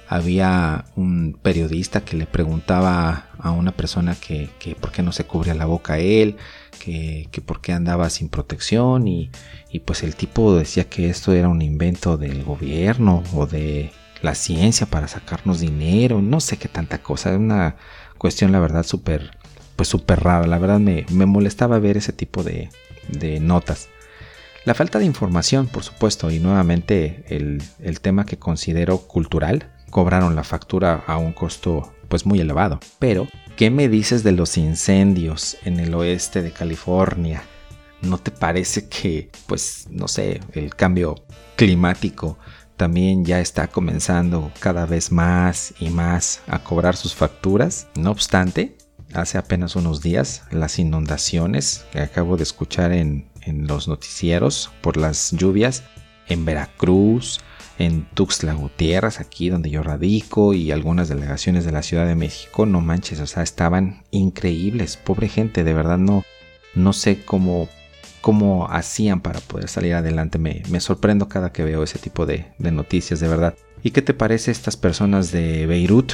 había 0.07 0.85
un 0.97 1.39
periodista 1.41 2.01
que 2.01 2.17
le 2.17 2.25
preguntaba 2.25 3.29
a 3.39 3.51
una 3.51 3.71
persona 3.71 4.15
que, 4.15 4.49
por 4.79 4.91
qué 4.91 5.03
no 5.03 5.13
se 5.13 5.23
cubría 5.23 5.53
la 5.53 5.65
boca 5.65 5.99
él, 5.99 6.35
que, 6.79 7.29
por 7.45 7.61
qué 7.61 7.71
andaba 7.71 8.09
sin 8.09 8.27
protección 8.27 9.07
y, 9.07 9.31
y, 9.69 9.79
pues 9.79 10.03
el 10.03 10.15
tipo 10.15 10.53
decía 10.53 10.89
que 10.89 11.09
esto 11.09 11.31
era 11.31 11.47
un 11.47 11.61
invento 11.61 12.17
del 12.17 12.43
gobierno 12.43 13.23
o 13.33 13.45
de 13.45 13.93
la 14.21 14.35
ciencia 14.35 14.85
para 14.85 15.07
sacarnos 15.07 15.61
dinero, 15.61 16.21
no 16.21 16.41
sé 16.41 16.57
qué 16.57 16.67
tanta 16.67 17.01
cosa, 17.01 17.35
una 17.37 17.77
cuestión 18.17 18.51
la 18.51 18.59
verdad 18.59 18.83
súper 18.83 19.31
pues 19.81 19.89
súper 19.89 20.19
rara, 20.19 20.45
la 20.45 20.59
verdad 20.59 20.79
me, 20.79 21.07
molestaba 21.25 21.79
ver 21.79 21.97
ese 21.97 22.13
tipo 22.13 22.43
de, 22.43 22.69
de 23.07 23.39
notas. 23.39 23.89
La 24.63 24.75
falta 24.75 24.99
de 24.99 25.05
información, 25.05 25.65
por 25.65 25.81
supuesto, 25.81 26.29
y 26.29 26.37
nuevamente 26.37 27.23
el, 27.29 27.63
el 27.79 27.99
tema 27.99 28.27
que 28.27 28.37
considero 28.37 28.99
cultural, 28.99 29.71
cobraron 29.89 30.35
la 30.35 30.43
factura 30.43 31.03
a 31.07 31.17
un 31.17 31.33
costo 31.33 31.95
pues 32.09 32.27
muy 32.27 32.39
elevado. 32.39 32.79
Pero, 32.99 33.27
¿qué 33.55 33.71
me 33.71 33.89
dices 33.89 34.21
de 34.21 34.33
los 34.33 34.55
incendios 34.55 35.57
en 35.63 35.79
el 35.79 35.95
oeste 35.95 36.43
de 36.43 36.51
California? 36.51 37.41
¿No 38.03 38.19
te 38.19 38.29
parece 38.29 38.87
que, 38.87 39.31
pues, 39.47 39.87
no 39.89 40.07
sé, 40.07 40.41
el 40.53 40.75
cambio 40.75 41.15
climático 41.55 42.37
también 42.77 43.25
ya 43.25 43.39
está 43.39 43.65
comenzando 43.65 44.51
cada 44.59 44.85
vez 44.85 45.11
más 45.11 45.73
y 45.79 45.89
más 45.89 46.41
a 46.45 46.59
cobrar 46.59 46.95
sus 46.95 47.15
facturas? 47.15 47.87
No 47.95 48.11
obstante, 48.11 48.77
hace 49.13 49.37
apenas 49.37 49.75
unos 49.75 50.01
días 50.01 50.43
las 50.51 50.79
inundaciones 50.79 51.85
que 51.91 51.99
acabo 51.99 52.37
de 52.37 52.43
escuchar 52.43 52.91
en, 52.91 53.29
en 53.41 53.67
los 53.67 53.87
noticieros 53.87 54.71
por 54.81 54.97
las 54.97 55.31
lluvias 55.31 55.83
en 56.27 56.45
Veracruz, 56.45 57.41
en 57.77 58.05
Tuxtla 58.13 58.53
Gutiérrez, 58.53 59.19
aquí 59.19 59.49
donde 59.49 59.69
yo 59.69 59.83
radico, 59.83 60.53
y 60.53 60.71
algunas 60.71 61.09
delegaciones 61.09 61.65
de 61.65 61.71
la 61.71 61.83
Ciudad 61.83 62.07
de 62.07 62.15
México, 62.15 62.65
no 62.65 62.81
manches, 62.81 63.19
o 63.19 63.27
sea, 63.27 63.43
estaban 63.43 64.03
increíbles, 64.11 64.97
pobre 64.97 65.27
gente, 65.27 65.63
de 65.63 65.73
verdad 65.73 65.97
no, 65.97 66.23
no 66.75 66.93
sé 66.93 67.23
cómo, 67.25 67.69
cómo 68.21 68.67
hacían 68.69 69.21
para 69.21 69.39
poder 69.39 69.67
salir 69.67 69.95
adelante, 69.95 70.37
me, 70.37 70.63
me 70.69 70.79
sorprendo 70.79 71.27
cada 71.27 71.51
que 71.51 71.63
veo 71.63 71.83
ese 71.83 71.99
tipo 71.99 72.25
de, 72.25 72.47
de 72.59 72.71
noticias, 72.71 73.19
de 73.19 73.27
verdad. 73.27 73.55
¿Y 73.83 73.91
qué 73.91 74.01
te 74.03 74.13
parece 74.13 74.51
estas 74.51 74.77
personas 74.77 75.31
de 75.31 75.65
Beirut 75.65 76.13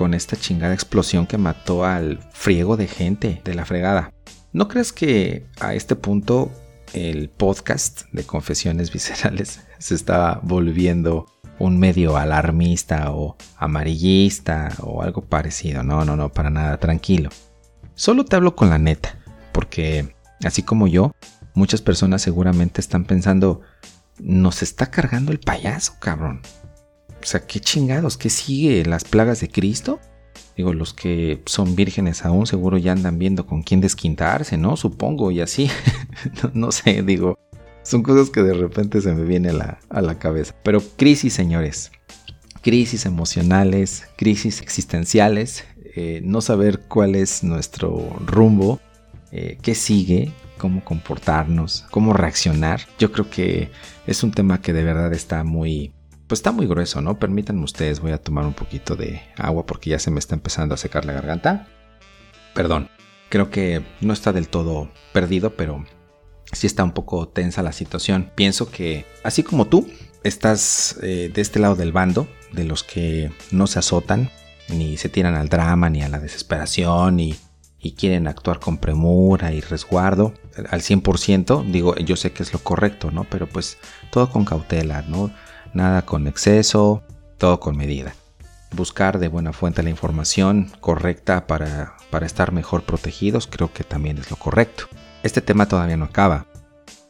con 0.00 0.14
esta 0.14 0.34
chingada 0.34 0.72
explosión 0.72 1.26
que 1.26 1.36
mató 1.36 1.84
al 1.84 2.20
friego 2.32 2.78
de 2.78 2.86
gente 2.86 3.42
de 3.44 3.52
la 3.52 3.66
fregada? 3.66 4.14
¿No 4.50 4.66
crees 4.66 4.94
que 4.94 5.46
a 5.60 5.74
este 5.74 5.94
punto 5.94 6.50
el 6.94 7.28
podcast 7.28 8.04
de 8.10 8.24
confesiones 8.24 8.90
viscerales 8.94 9.60
se 9.78 9.94
está 9.94 10.40
volviendo 10.42 11.26
un 11.58 11.78
medio 11.78 12.16
alarmista 12.16 13.10
o 13.10 13.36
amarillista 13.58 14.70
o 14.80 15.02
algo 15.02 15.20
parecido. 15.20 15.82
No, 15.82 16.06
no, 16.06 16.16
no, 16.16 16.30
para 16.30 16.48
nada, 16.48 16.78
tranquilo. 16.78 17.28
Solo 17.94 18.24
te 18.24 18.36
hablo 18.36 18.56
con 18.56 18.70
la 18.70 18.78
neta, 18.78 19.18
porque 19.52 20.14
así 20.42 20.62
como 20.62 20.86
yo, 20.86 21.12
muchas 21.52 21.82
personas 21.82 22.22
seguramente 22.22 22.80
están 22.80 23.04
pensando, 23.04 23.60
nos 24.18 24.62
está 24.62 24.86
cargando 24.90 25.30
el 25.30 25.40
payaso, 25.40 25.96
cabrón. 26.00 26.40
O 27.22 27.26
sea, 27.26 27.46
qué 27.46 27.60
chingados, 27.60 28.16
¿qué 28.16 28.30
sigue? 28.30 28.84
¿Las 28.84 29.04
plagas 29.04 29.40
de 29.40 29.48
Cristo? 29.48 30.00
Digo, 30.56 30.72
los 30.72 30.92
que 30.92 31.42
son 31.46 31.76
vírgenes 31.76 32.24
aún 32.24 32.46
seguro 32.46 32.78
ya 32.78 32.92
andan 32.92 33.18
viendo 33.18 33.46
con 33.46 33.62
quién 33.62 33.80
desquintarse, 33.80 34.56
¿no? 34.56 34.76
Supongo, 34.76 35.30
y 35.30 35.40
así. 35.40 35.70
no, 36.54 36.72
sé, 36.72 37.02
digo, 37.02 37.38
son 37.82 38.02
cosas 38.02 38.30
que 38.30 38.42
de 38.42 38.54
repente 38.54 39.00
se 39.00 39.14
me 39.14 39.24
viene 39.24 39.50
a 39.50 39.54
la, 39.54 39.78
a 39.88 40.02
la 40.02 40.18
cabeza. 40.18 40.54
Pero 40.62 40.80
crisis, 40.96 41.32
señores. 41.32 41.92
Crisis 42.62 43.06
emocionales, 43.06 44.06
crisis 44.16 44.60
existenciales, 44.60 45.64
eh, 45.96 46.20
no 46.22 46.40
saber 46.40 46.80
cuál 46.88 47.14
es 47.14 47.42
nuestro 47.42 48.18
rumbo, 48.26 48.80
eh, 49.32 49.56
qué 49.62 49.74
sigue, 49.74 50.32
cómo 50.58 50.84
comportarnos, 50.84 51.86
cómo 51.90 52.12
reaccionar. 52.12 52.82
Yo 52.98 53.12
creo 53.12 53.30
que 53.30 53.70
es 54.06 54.22
un 54.22 54.30
tema 54.30 54.60
que 54.60 54.72
de 54.72 54.84
verdad 54.84 55.12
está 55.12 55.42
muy, 55.42 55.92
pues 56.30 56.38
está 56.38 56.52
muy 56.52 56.68
grueso, 56.68 57.00
¿no? 57.00 57.18
Permítanme 57.18 57.64
ustedes, 57.64 57.98
voy 57.98 58.12
a 58.12 58.22
tomar 58.22 58.46
un 58.46 58.54
poquito 58.54 58.94
de 58.94 59.20
agua 59.36 59.66
porque 59.66 59.90
ya 59.90 59.98
se 59.98 60.12
me 60.12 60.20
está 60.20 60.36
empezando 60.36 60.76
a 60.76 60.78
secar 60.78 61.04
la 61.04 61.12
garganta. 61.12 61.66
Perdón, 62.54 62.88
creo 63.30 63.50
que 63.50 63.82
no 64.00 64.12
está 64.12 64.32
del 64.32 64.48
todo 64.48 64.88
perdido, 65.12 65.56
pero 65.56 65.84
sí 66.52 66.68
está 66.68 66.84
un 66.84 66.92
poco 66.92 67.26
tensa 67.26 67.64
la 67.64 67.72
situación. 67.72 68.30
Pienso 68.36 68.70
que, 68.70 69.06
así 69.24 69.42
como 69.42 69.66
tú, 69.66 69.88
estás 70.22 71.00
eh, 71.02 71.32
de 71.34 71.40
este 71.40 71.58
lado 71.58 71.74
del 71.74 71.90
bando, 71.90 72.28
de 72.52 72.62
los 72.62 72.84
que 72.84 73.32
no 73.50 73.66
se 73.66 73.80
azotan, 73.80 74.30
ni 74.68 74.98
se 74.98 75.08
tiran 75.08 75.34
al 75.34 75.48
drama, 75.48 75.90
ni 75.90 76.02
a 76.02 76.08
la 76.08 76.20
desesperación, 76.20 77.18
y, 77.18 77.34
y 77.80 77.94
quieren 77.94 78.28
actuar 78.28 78.60
con 78.60 78.78
premura 78.78 79.52
y 79.52 79.62
resguardo 79.62 80.32
al 80.70 80.80
100%. 80.80 81.68
Digo, 81.72 81.96
yo 81.96 82.14
sé 82.14 82.30
que 82.30 82.44
es 82.44 82.52
lo 82.52 82.60
correcto, 82.60 83.10
¿no? 83.10 83.24
Pero 83.24 83.48
pues 83.48 83.78
todo 84.12 84.30
con 84.30 84.44
cautela, 84.44 85.02
¿no? 85.02 85.32
Nada 85.74 86.02
con 86.02 86.26
exceso, 86.26 87.02
todo 87.38 87.60
con 87.60 87.76
medida. 87.76 88.14
Buscar 88.72 89.18
de 89.18 89.28
buena 89.28 89.52
fuente 89.52 89.82
la 89.82 89.90
información 89.90 90.70
correcta 90.80 91.46
para, 91.46 91.96
para 92.10 92.26
estar 92.26 92.52
mejor 92.52 92.84
protegidos 92.84 93.46
creo 93.46 93.72
que 93.72 93.84
también 93.84 94.18
es 94.18 94.30
lo 94.30 94.36
correcto. 94.36 94.84
Este 95.22 95.40
tema 95.40 95.66
todavía 95.66 95.96
no 95.96 96.04
acaba. 96.06 96.46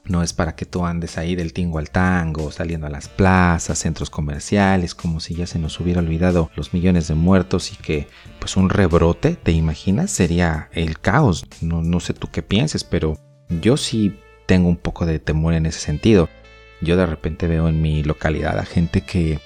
No 0.05 0.23
es 0.23 0.33
para 0.33 0.57
que 0.57 0.65
tú 0.65 0.85
andes 0.87 1.19
ahí 1.19 1.37
del 1.37 1.53
tingo 1.53 1.79
al 1.79 1.91
tango, 1.91 2.51
saliendo 2.51 2.87
a 2.87 2.91
las 2.91 3.09
plazas, 3.09 3.79
centros 3.79 4.11
comerciales, 4.11 4.95
como 4.95 5.21
si 5.21 5.35
ya 5.35 5.47
se 5.47 5.59
nos 5.59 5.79
hubiera 5.79 6.01
olvidado 6.01 6.51
los 6.57 6.75
millones 6.75 7.07
de 7.07 7.15
muertos 7.15 7.73
y 7.73 7.77
que 7.77 8.09
pues 8.41 8.57
un 8.57 8.71
rebrote, 8.71 9.37
¿te 9.37 9.53
imaginas? 9.53 10.11
Sería 10.11 10.69
el 10.73 10.99
caos. 10.99 11.47
No, 11.61 11.83
no 11.83 12.01
sé 12.01 12.15
tú 12.15 12.29
qué 12.33 12.43
pienses, 12.43 12.83
pero 12.83 13.19
yo 13.49 13.77
sí 13.77 14.19
tengo 14.47 14.69
un 14.69 14.79
poco 14.79 15.07
de 15.07 15.21
temor 15.21 15.55
en 15.55 15.67
ese 15.67 15.79
sentido. 15.79 16.29
Yo 16.81 16.97
de 16.97 17.07
repente 17.07 17.47
veo 17.47 17.69
en 17.69 17.83
mi 17.83 18.03
localidad 18.03 18.59
a 18.59 18.65
gente 18.65 19.03
que 19.03 19.41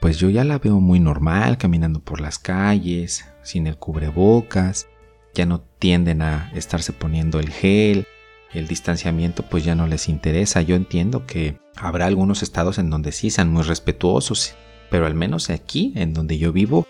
pues 0.00 0.18
yo 0.18 0.30
ya 0.30 0.44
la 0.44 0.58
veo 0.58 0.80
muy 0.80 0.98
normal 0.98 1.58
caminando 1.58 2.00
por 2.00 2.20
las 2.20 2.38
calles, 2.38 3.26
sin 3.42 3.66
el 3.66 3.76
cubrebocas, 3.76 4.88
ya 5.34 5.44
no 5.44 5.60
tienden 5.60 6.22
a 6.22 6.50
estarse 6.54 6.92
poniendo 6.92 7.38
el 7.38 7.50
gel, 7.50 8.06
el 8.52 8.66
distanciamiento 8.66 9.42
pues 9.42 9.62
ya 9.64 9.74
no 9.74 9.86
les 9.86 10.08
interesa. 10.08 10.62
Yo 10.62 10.74
entiendo 10.74 11.26
que 11.26 11.58
habrá 11.76 12.06
algunos 12.06 12.42
estados 12.42 12.78
en 12.78 12.88
donde 12.88 13.12
sí 13.12 13.30
sean 13.30 13.52
muy 13.52 13.62
respetuosos, 13.62 14.54
pero 14.90 15.06
al 15.06 15.14
menos 15.14 15.50
aquí, 15.50 15.92
en 15.96 16.14
donde 16.14 16.38
yo 16.38 16.50
vivo, 16.50 16.86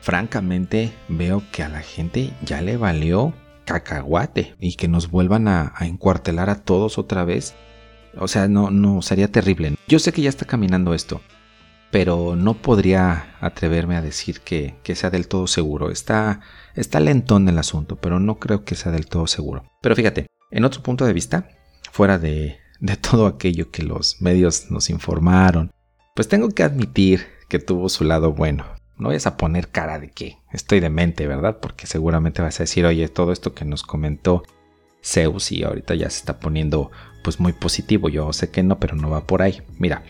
francamente 0.00 0.92
veo 1.08 1.42
que 1.52 1.62
a 1.62 1.68
la 1.68 1.80
gente 1.80 2.32
ya 2.42 2.60
le 2.60 2.76
valió 2.76 3.32
cacahuate 3.64 4.54
y 4.58 4.74
que 4.74 4.88
nos 4.88 5.10
vuelvan 5.10 5.46
a, 5.46 5.72
a 5.76 5.86
encuartelar 5.86 6.50
a 6.50 6.64
todos 6.64 6.98
otra 6.98 7.24
vez 7.24 7.54
o 8.16 8.28
sea, 8.28 8.48
no, 8.48 8.70
no, 8.70 9.02
sería 9.02 9.30
terrible. 9.30 9.74
Yo 9.86 9.98
sé 9.98 10.12
que 10.12 10.22
ya 10.22 10.28
está 10.28 10.44
caminando 10.46 10.94
esto, 10.94 11.20
pero 11.90 12.36
no 12.36 12.54
podría 12.54 13.36
atreverme 13.40 13.96
a 13.96 14.02
decir 14.02 14.40
que, 14.40 14.76
sea 14.94 15.10
del 15.10 15.28
todo 15.28 15.46
seguro. 15.46 15.90
Está, 15.90 16.40
está 16.74 17.00
lentón 17.00 17.48
el 17.48 17.58
asunto, 17.58 17.96
pero 17.96 18.20
no 18.20 18.38
creo 18.38 18.64
que 18.64 18.74
sea 18.74 18.92
del 18.92 19.06
todo 19.06 19.26
seguro. 19.26 19.64
Pero 19.82 19.96
fíjate, 19.96 20.26
en 20.50 20.64
otro 20.64 20.82
punto 20.82 21.04
de 21.04 21.12
vista, 21.12 21.48
fuera 21.90 22.18
de, 22.18 22.58
de 22.80 22.96
todo 22.96 23.26
aquello 23.26 23.70
que 23.70 23.82
los 23.82 24.20
medios 24.20 24.70
nos 24.70 24.90
informaron, 24.90 25.70
pues 26.14 26.28
tengo 26.28 26.48
que 26.50 26.62
admitir 26.62 27.26
que 27.48 27.58
tuvo 27.58 27.88
su 27.88 28.04
lado 28.04 28.32
bueno. 28.32 28.64
No 28.98 29.08
vayas 29.08 29.26
a 29.26 29.36
poner 29.36 29.68
cara 29.68 30.00
de 30.00 30.10
que 30.10 30.38
estoy 30.52 30.80
demente, 30.80 31.26
¿verdad? 31.28 31.58
Porque 31.62 31.86
seguramente 31.86 32.42
vas 32.42 32.58
a 32.58 32.64
decir, 32.64 32.84
oye, 32.84 33.08
todo 33.08 33.32
esto 33.32 33.54
que 33.54 33.64
nos 33.64 33.84
comentó 33.84 34.42
Zeus 35.08 35.52
y 35.52 35.64
ahorita 35.64 35.94
ya 35.94 36.10
se 36.10 36.18
está 36.18 36.38
poniendo 36.38 36.90
pues 37.22 37.40
muy 37.40 37.52
positivo. 37.52 38.08
Yo 38.08 38.32
sé 38.32 38.50
que 38.50 38.62
no, 38.62 38.78
pero 38.78 38.96
no 38.96 39.10
va 39.10 39.26
por 39.26 39.42
ahí. 39.42 39.62
Mira, 39.78 40.02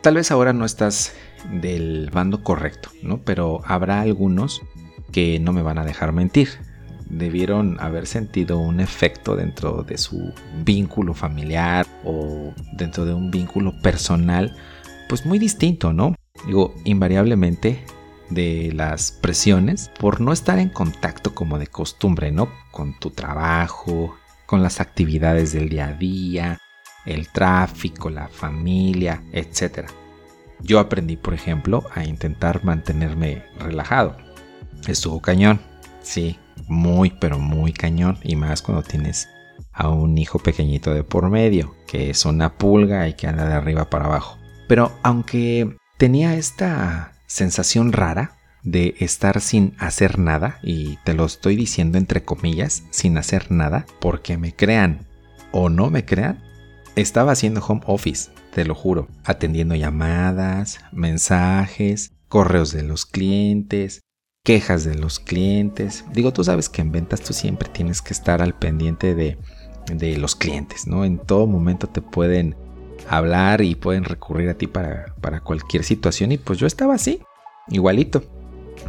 tal 0.00 0.14
vez 0.14 0.30
ahora 0.30 0.52
no 0.52 0.64
estás 0.64 1.14
del 1.60 2.10
bando 2.12 2.42
correcto, 2.42 2.90
¿no? 3.02 3.18
Pero 3.18 3.60
habrá 3.64 4.00
algunos 4.00 4.62
que 5.12 5.38
no 5.38 5.52
me 5.52 5.62
van 5.62 5.78
a 5.78 5.84
dejar 5.84 6.12
mentir. 6.12 6.48
Debieron 7.08 7.80
haber 7.80 8.06
sentido 8.06 8.58
un 8.58 8.80
efecto 8.80 9.34
dentro 9.34 9.82
de 9.82 9.96
su 9.96 10.32
vínculo 10.64 11.14
familiar 11.14 11.86
o 12.04 12.52
dentro 12.72 13.06
de 13.06 13.14
un 13.14 13.30
vínculo 13.30 13.80
personal, 13.80 14.54
pues 15.08 15.24
muy 15.24 15.38
distinto, 15.38 15.92
¿no? 15.92 16.14
Digo, 16.46 16.74
invariablemente 16.84 17.82
de 18.28 18.72
las 18.74 19.10
presiones 19.10 19.90
por 19.98 20.20
no 20.20 20.32
estar 20.32 20.58
en 20.58 20.68
contacto 20.68 21.34
como 21.34 21.58
de 21.58 21.66
costumbre, 21.66 22.30
¿no? 22.30 22.50
Con 22.70 22.98
tu 22.98 23.10
trabajo, 23.10 24.17
con 24.48 24.62
las 24.62 24.80
actividades 24.80 25.52
del 25.52 25.68
día 25.68 25.88
a 25.88 25.92
día, 25.92 26.58
el 27.04 27.28
tráfico, 27.28 28.08
la 28.08 28.28
familia, 28.28 29.22
etc. 29.30 29.90
Yo 30.60 30.80
aprendí, 30.80 31.18
por 31.18 31.34
ejemplo, 31.34 31.84
a 31.94 32.02
intentar 32.04 32.64
mantenerme 32.64 33.44
relajado. 33.58 34.16
Estuvo 34.86 35.20
cañón, 35.20 35.60
sí, 36.00 36.38
muy, 36.66 37.10
pero 37.10 37.38
muy 37.38 37.74
cañón, 37.74 38.18
y 38.22 38.36
más 38.36 38.62
cuando 38.62 38.82
tienes 38.82 39.28
a 39.70 39.90
un 39.90 40.16
hijo 40.16 40.38
pequeñito 40.38 40.94
de 40.94 41.04
por 41.04 41.28
medio, 41.28 41.74
que 41.86 42.08
es 42.08 42.24
una 42.24 42.56
pulga 42.56 43.06
y 43.06 43.12
que 43.12 43.26
anda 43.26 43.46
de 43.46 43.54
arriba 43.54 43.90
para 43.90 44.06
abajo. 44.06 44.38
Pero 44.66 44.92
aunque 45.02 45.76
tenía 45.98 46.36
esta 46.36 47.12
sensación 47.26 47.92
rara, 47.92 48.37
de 48.62 48.94
estar 48.98 49.40
sin 49.40 49.74
hacer 49.78 50.18
nada, 50.18 50.58
y 50.62 50.98
te 51.04 51.14
lo 51.14 51.24
estoy 51.24 51.56
diciendo 51.56 51.98
entre 51.98 52.24
comillas, 52.24 52.84
sin 52.90 53.16
hacer 53.18 53.50
nada, 53.50 53.86
porque 54.00 54.36
me 54.36 54.54
crean 54.54 55.06
o 55.52 55.68
no 55.68 55.90
me 55.90 56.04
crean, 56.04 56.42
estaba 56.96 57.32
haciendo 57.32 57.64
home 57.64 57.82
office, 57.86 58.30
te 58.52 58.64
lo 58.64 58.74
juro, 58.74 59.08
atendiendo 59.24 59.74
llamadas, 59.74 60.80
mensajes, 60.92 62.12
correos 62.28 62.72
de 62.72 62.82
los 62.82 63.06
clientes, 63.06 64.00
quejas 64.44 64.84
de 64.84 64.94
los 64.94 65.20
clientes. 65.20 66.04
Digo, 66.12 66.32
tú 66.32 66.44
sabes 66.44 66.68
que 66.68 66.82
en 66.82 66.92
ventas 66.92 67.20
tú 67.20 67.32
siempre 67.32 67.68
tienes 67.68 68.02
que 68.02 68.12
estar 68.12 68.42
al 68.42 68.54
pendiente 68.54 69.14
de, 69.14 69.38
de 69.92 70.16
los 70.16 70.36
clientes, 70.36 70.86
¿no? 70.86 71.04
En 71.04 71.18
todo 71.18 71.46
momento 71.46 71.88
te 71.88 72.02
pueden 72.02 72.56
hablar 73.08 73.62
y 73.62 73.74
pueden 73.74 74.04
recurrir 74.04 74.48
a 74.48 74.54
ti 74.54 74.66
para, 74.66 75.14
para 75.20 75.40
cualquier 75.40 75.84
situación 75.84 76.32
y 76.32 76.38
pues 76.38 76.58
yo 76.58 76.66
estaba 76.66 76.94
así, 76.94 77.20
igualito. 77.68 78.22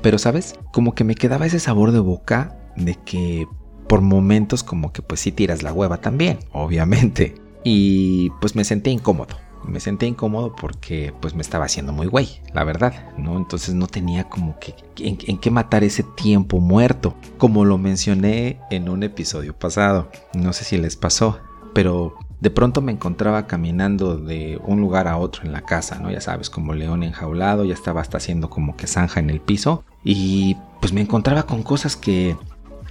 Pero, 0.02 0.18
¿sabes? 0.18 0.56
Como 0.72 0.96
que 0.96 1.04
me 1.04 1.16
quedaba 1.16 1.46
ese 1.46 1.60
sabor 1.60 1.92
de 1.92 2.00
boca 2.00 2.58
de 2.76 2.96
que 2.96 3.48
por 3.88 4.02
momentos 4.02 4.64
como 4.64 4.94
que 4.94 5.02
pues 5.02 5.20
sí 5.20 5.32
tiras 5.32 5.64
la 5.64 5.74
hueva 5.74 5.98
también, 5.98 6.40
obviamente. 6.52 7.36
Y 7.64 8.30
pues 8.42 8.56
me 8.56 8.64
sentí 8.64 8.92
incómodo. 8.92 9.36
Me 9.66 9.82
sentí 9.82 10.06
incómodo 10.06 10.56
porque 10.56 11.14
pues 11.20 11.36
me 11.36 11.42
estaba 11.42 11.66
haciendo 11.66 11.92
muy 11.92 12.08
güey, 12.08 12.42
la 12.54 12.64
verdad, 12.64 13.12
¿no? 13.18 13.36
Entonces 13.36 13.76
no 13.76 13.88
tenía 13.88 14.24
como 14.30 14.58
que 14.58 14.74
en 14.98 15.38
qué 15.38 15.52
matar 15.52 15.84
ese 15.84 16.04
tiempo 16.04 16.60
muerto, 16.60 17.16
como 17.38 17.66
lo 17.66 17.78
mencioné 17.78 18.60
en 18.72 18.88
un 18.88 19.04
episodio 19.04 19.54
pasado. 19.54 20.10
No 20.34 20.54
sé 20.54 20.64
si 20.64 20.78
les 20.78 20.96
pasó, 20.96 21.40
pero 21.74 22.16
de 22.40 22.50
pronto 22.50 22.82
me 22.82 22.92
encontraba 22.92 23.48
caminando 23.48 24.18
de 24.18 24.60
un 24.64 24.80
lugar 24.80 25.08
a 25.08 25.18
otro 25.18 25.44
en 25.44 25.52
la 25.52 25.62
casa, 25.62 26.00
¿no? 26.00 26.10
Ya 26.10 26.22
sabes, 26.22 26.50
como 26.50 26.74
león 26.74 27.04
enjaulado, 27.04 27.66
ya 27.66 27.74
estaba 27.74 28.02
hasta 28.02 28.18
haciendo 28.18 28.50
como 28.50 28.78
que 28.78 28.88
zanja 28.88 29.20
en 29.20 29.30
el 29.30 29.42
piso. 29.42 29.84
Y 30.04 30.56
pues 30.80 30.94
me 30.94 31.02
encontraba 31.02 31.44
con 31.44 31.64
cosas 31.64 31.96
que 31.96 32.38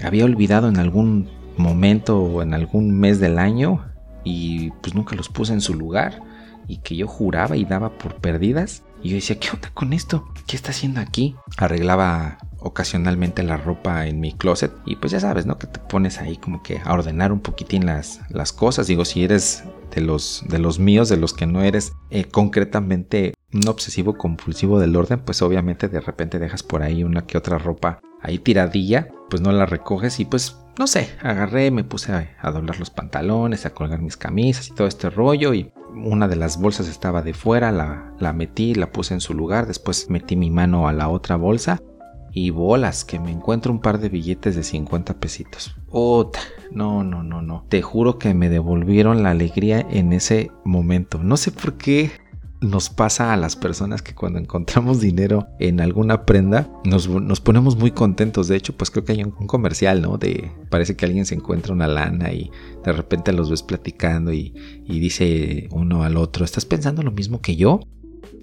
había 0.03 0.25
olvidado 0.25 0.69
en 0.69 0.79
algún 0.79 1.31
momento 1.57 2.21
o 2.21 2.43
en 2.43 2.55
algún 2.55 2.99
mes 2.99 3.21
del 3.21 3.39
año 3.39 3.85
y 4.23 4.71
pues 4.83 4.95
nunca 4.95 5.17
los 5.17 5.29
puse 5.29 5.53
en 5.53 5.61
su 5.61 5.75
lugar 5.75 6.23
y 6.67 6.79
que 6.79 6.95
yo 6.97 7.09
juraba 7.09 7.57
y 7.57 7.65
daba 7.65 7.91
por 7.97 8.17
perdidas. 8.17 8.83
Y 9.03 9.11
yo 9.11 9.15
decía, 9.15 9.39
¿qué 9.39 9.49
onda 9.51 9.71
con 9.73 9.93
esto? 9.93 10.29
¿Qué 10.47 10.57
está 10.57 10.71
haciendo 10.71 11.01
aquí? 11.01 11.37
Arreglaba 11.57 12.39
ocasionalmente 12.61 13.43
la 13.43 13.57
ropa 13.57 14.07
en 14.07 14.21
mi 14.21 14.33
closet 14.33 14.73
y 14.85 14.97
pues 14.97 15.13
ya 15.13 15.21
sabes, 15.21 15.47
¿no? 15.47 15.59
Que 15.59 15.67
te 15.67 15.79
pones 15.79 16.19
ahí 16.19 16.37
como 16.37 16.63
que 16.63 16.81
a 16.85 16.93
ordenar 16.93 17.33
un 17.33 17.41
poquitín 17.41 17.87
las, 17.87 18.21
las 18.31 18.53
cosas. 18.53 18.87
Digo, 18.87 19.05
si 19.05 19.25
eres 19.25 19.65
de 19.95 20.01
los, 20.01 20.45
de 20.49 20.59
los 20.59 20.79
míos, 20.79 21.09
de 21.09 21.17
los 21.17 21.33
que 21.33 21.47
no 21.47 21.63
eres 21.63 21.93
eh, 22.11 22.25
concretamente 22.25 23.35
un 23.53 23.67
obsesivo 23.69 24.15
compulsivo 24.15 24.79
del 24.79 24.97
orden, 24.97 25.21
pues 25.21 25.43
obviamente 25.43 25.89
de 25.89 26.01
repente 26.01 26.39
dejas 26.39 26.63
por 26.63 26.83
ahí 26.83 27.05
una 27.05 27.27
que 27.27 27.39
otra 27.39 27.59
ropa 27.59 28.01
ahí 28.21 28.39
tiradilla, 28.39 29.09
pues 29.31 29.41
no 29.43 29.53
la 29.53 29.67
recoges 29.67 30.21
y 30.21 30.25
pues 30.25 30.57
no 30.79 30.87
sé, 30.87 31.11
agarré, 31.23 31.71
me 31.71 31.83
puse 31.83 32.13
a, 32.13 32.51
doblar 32.51 32.79
los 32.79 32.91
pantalones, 32.91 33.67
a 33.67 33.71
colgar 33.71 34.01
mis 34.01 34.17
camisas 34.17 34.69
y 34.69 34.75
todo 34.75 34.87
este 34.87 35.11
rollo 35.11 35.53
y 35.53 35.73
una 35.95 36.29
de 36.29 36.37
las 36.37 36.61
bolsas 36.61 36.89
estaba 36.89 37.23
de 37.23 37.35
fuera, 37.35 37.73
la, 37.73 38.13
la 38.21 38.33
metí, 38.33 38.75
la 38.75 38.93
puse 38.93 39.15
en 39.15 39.21
su 39.21 39.35
lugar, 39.35 39.67
después 39.67 40.09
metí 40.09 40.37
mi 40.37 40.51
mano 40.51 40.87
a 40.87 40.93
la 40.93 41.09
otra 41.09 41.37
bolsa 41.37 41.81
y 42.33 42.51
bolas 42.51 43.05
que 43.05 43.19
me 43.19 43.31
encuentro 43.31 43.73
un 43.73 43.81
par 43.81 43.99
de 43.99 44.09
billetes 44.09 44.57
de 44.57 44.63
50 44.63 45.19
pesitos. 45.19 45.75
Ota, 45.91 46.41
no, 46.71 47.05
no, 47.05 47.23
no, 47.23 47.43
no. 47.43 47.65
Te 47.69 47.83
juro 47.83 48.19
que 48.19 48.35
me 48.35 48.49
devolvieron 48.49 49.23
la 49.23 49.31
alegría 49.31 49.87
en 49.91 50.13
ese 50.13 50.51
momento. 50.65 51.19
No 51.19 51.37
sé 51.37 51.51
por 51.51 51.75
qué 51.75 52.11
nos 52.61 52.91
pasa 52.91 53.33
a 53.33 53.37
las 53.37 53.55
personas 53.55 54.03
que 54.03 54.15
cuando 54.15 54.39
encontramos 54.39 55.01
dinero 55.01 55.47
en 55.61 55.81
alguna 55.81 56.27
prenda 56.27 56.69
nos, 56.85 57.09
ponemos 57.41 57.77
muy 57.77 57.93
contentos. 57.93 58.49
De 58.49 58.57
hecho, 58.57 58.77
pues 58.77 58.91
creo 58.91 59.05
que 59.05 59.13
hay 59.13 59.23
un, 59.23 59.31
comercial, 59.31 60.03
¿no? 60.03 60.19
De 60.19 60.51
parece 60.71 60.97
que 60.97 61.07
alguien 61.07 61.27
se 61.27 61.35
encuentra 61.35 61.73
una 61.73 61.87
lana 61.87 62.33
y 62.33 62.51
de 62.85 62.93
repente 62.93 63.33
los 63.33 63.51
ves 63.51 63.63
platicando 63.63 64.33
y 64.33 64.53
dice 64.87 65.69
uno 65.71 66.03
al 66.03 66.17
otro, 66.17 66.45
¿estás 66.45 66.65
pensando 66.65 67.03
lo 67.03 67.13
mismo 67.13 67.41
que 67.41 67.57
yo? 67.57 67.81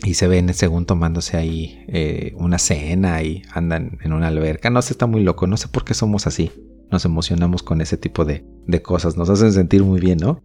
Y 0.06 0.14
se 0.14 0.28
ven 0.28 0.54
según 0.54 0.86
tomándose 0.86 1.36
ahí 1.36 1.84
eh, 1.88 2.34
una 2.38 2.60
cena 2.60 3.24
y 3.24 3.42
andan 3.52 3.98
en 4.04 4.14
una 4.14 4.28
alberca. 4.28 4.70
No 4.70 4.82
sé, 4.82 4.94
está 4.94 5.08
muy 5.08 5.24
loco. 5.24 5.48
No 5.48 5.58
sé 5.58 5.68
por 5.68 5.84
qué 5.84 5.96
somos 5.96 6.28
así. 6.28 6.52
Nos 6.92 7.06
emocionamos 7.06 7.64
con 7.64 7.82
ese 7.82 7.98
tipo 7.98 8.24
de, 8.24 8.46
de 8.68 8.82
cosas. 8.84 9.18
Nos 9.18 9.30
hacen 9.32 9.52
sentir 9.52 9.84
muy 9.84 10.00
bien, 10.00 10.20
¿no? 10.20 10.44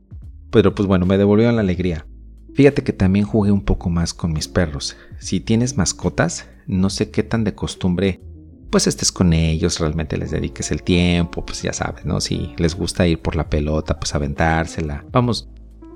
Pero 0.51 0.75
pues 0.75 0.89
bueno, 0.89 1.05
me 1.05 1.19
devolvieron 1.19 1.57
la 1.57 1.61
alegría. 1.61 2.07
Fíjate 2.55 2.83
que 2.83 2.95
también 2.95 3.27
jugué 3.27 3.53
un 3.53 3.61
poco 3.61 3.91
más 3.91 4.15
con 4.15 4.33
mis 4.33 4.49
perros. 4.49 4.97
Si 5.19 5.41
tienes 5.41 5.77
mascotas, 5.77 6.49
no 6.67 6.89
sé 6.89 7.11
qué 7.11 7.23
tan 7.23 7.45
de 7.45 7.55
costumbre 7.55 8.21
pues 8.71 8.87
estés 8.87 9.11
con 9.11 9.33
ellos, 9.33 9.81
realmente 9.81 10.17
les 10.17 10.31
dediques 10.31 10.71
el 10.71 10.83
tiempo, 10.83 11.45
pues 11.45 11.63
ya 11.63 11.73
sabes, 11.73 12.05
¿no? 12.05 12.21
Si 12.21 12.55
les 12.57 12.77
gusta 12.77 13.07
ir 13.07 13.21
por 13.21 13.35
la 13.35 13.51
pelota, 13.51 13.99
pues 13.99 14.15
aventársela. 14.15 15.05
Vamos, 15.11 15.49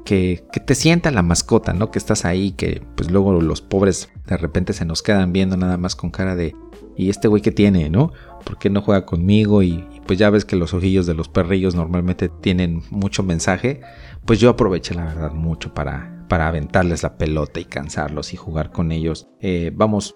que, 0.05 0.45
que, 0.53 0.61
te 0.61 0.75
sienta 0.75 1.11
la 1.11 1.23
mascota, 1.23 1.73
¿no? 1.73 1.91
Que 1.91 1.99
estás 1.99 2.25
ahí, 2.25 2.53
que 2.53 2.83
pues 2.97 3.11
luego 3.11 3.41
los 3.41 3.61
pobres 3.61 4.11
de 4.27 4.37
repente 4.37 4.73
se 4.73 4.85
nos 4.85 5.03
quedan 5.03 5.33
viendo 5.33 5.57
nada 5.57 5.77
más 5.77 5.97
con 5.97 6.11
cara 6.11 6.37
de, 6.37 6.55
¿y 6.97 7.11
este 7.11 7.29
güey 7.29 7.43
que 7.43 7.53
tiene, 7.53 7.89
no? 7.91 8.13
¿Por 8.45 8.59
qué 8.59 8.71
no 8.71 8.83
juega 8.83 9.07
conmigo? 9.07 9.63
Y, 9.63 9.87
y, 9.93 10.01
pues 10.07 10.19
ya 10.19 10.31
ves 10.31 10.45
que 10.45 10.57
los 10.57 10.75
ojillos 10.75 11.07
de 11.07 11.15
los 11.15 11.29
perrillos 11.29 11.75
normalmente 11.75 12.29
tienen 12.29 12.83
mucho 12.91 13.23
mensaje. 13.23 13.81
Pues 14.25 14.41
yo 14.41 14.51
aproveché 14.51 14.95
la 14.95 15.05
verdad 15.05 15.33
mucho 15.33 15.75
para, 15.75 16.25
para 16.29 16.49
aventarles 16.49 17.03
la 17.03 17.17
pelota 17.17 17.61
y 17.61 17.65
cansarlos 17.65 18.33
y 18.33 18.37
jugar 18.37 18.71
con 18.71 18.93
ellos. 18.93 19.29
Eh, 19.41 19.73
vamos, 19.75 20.15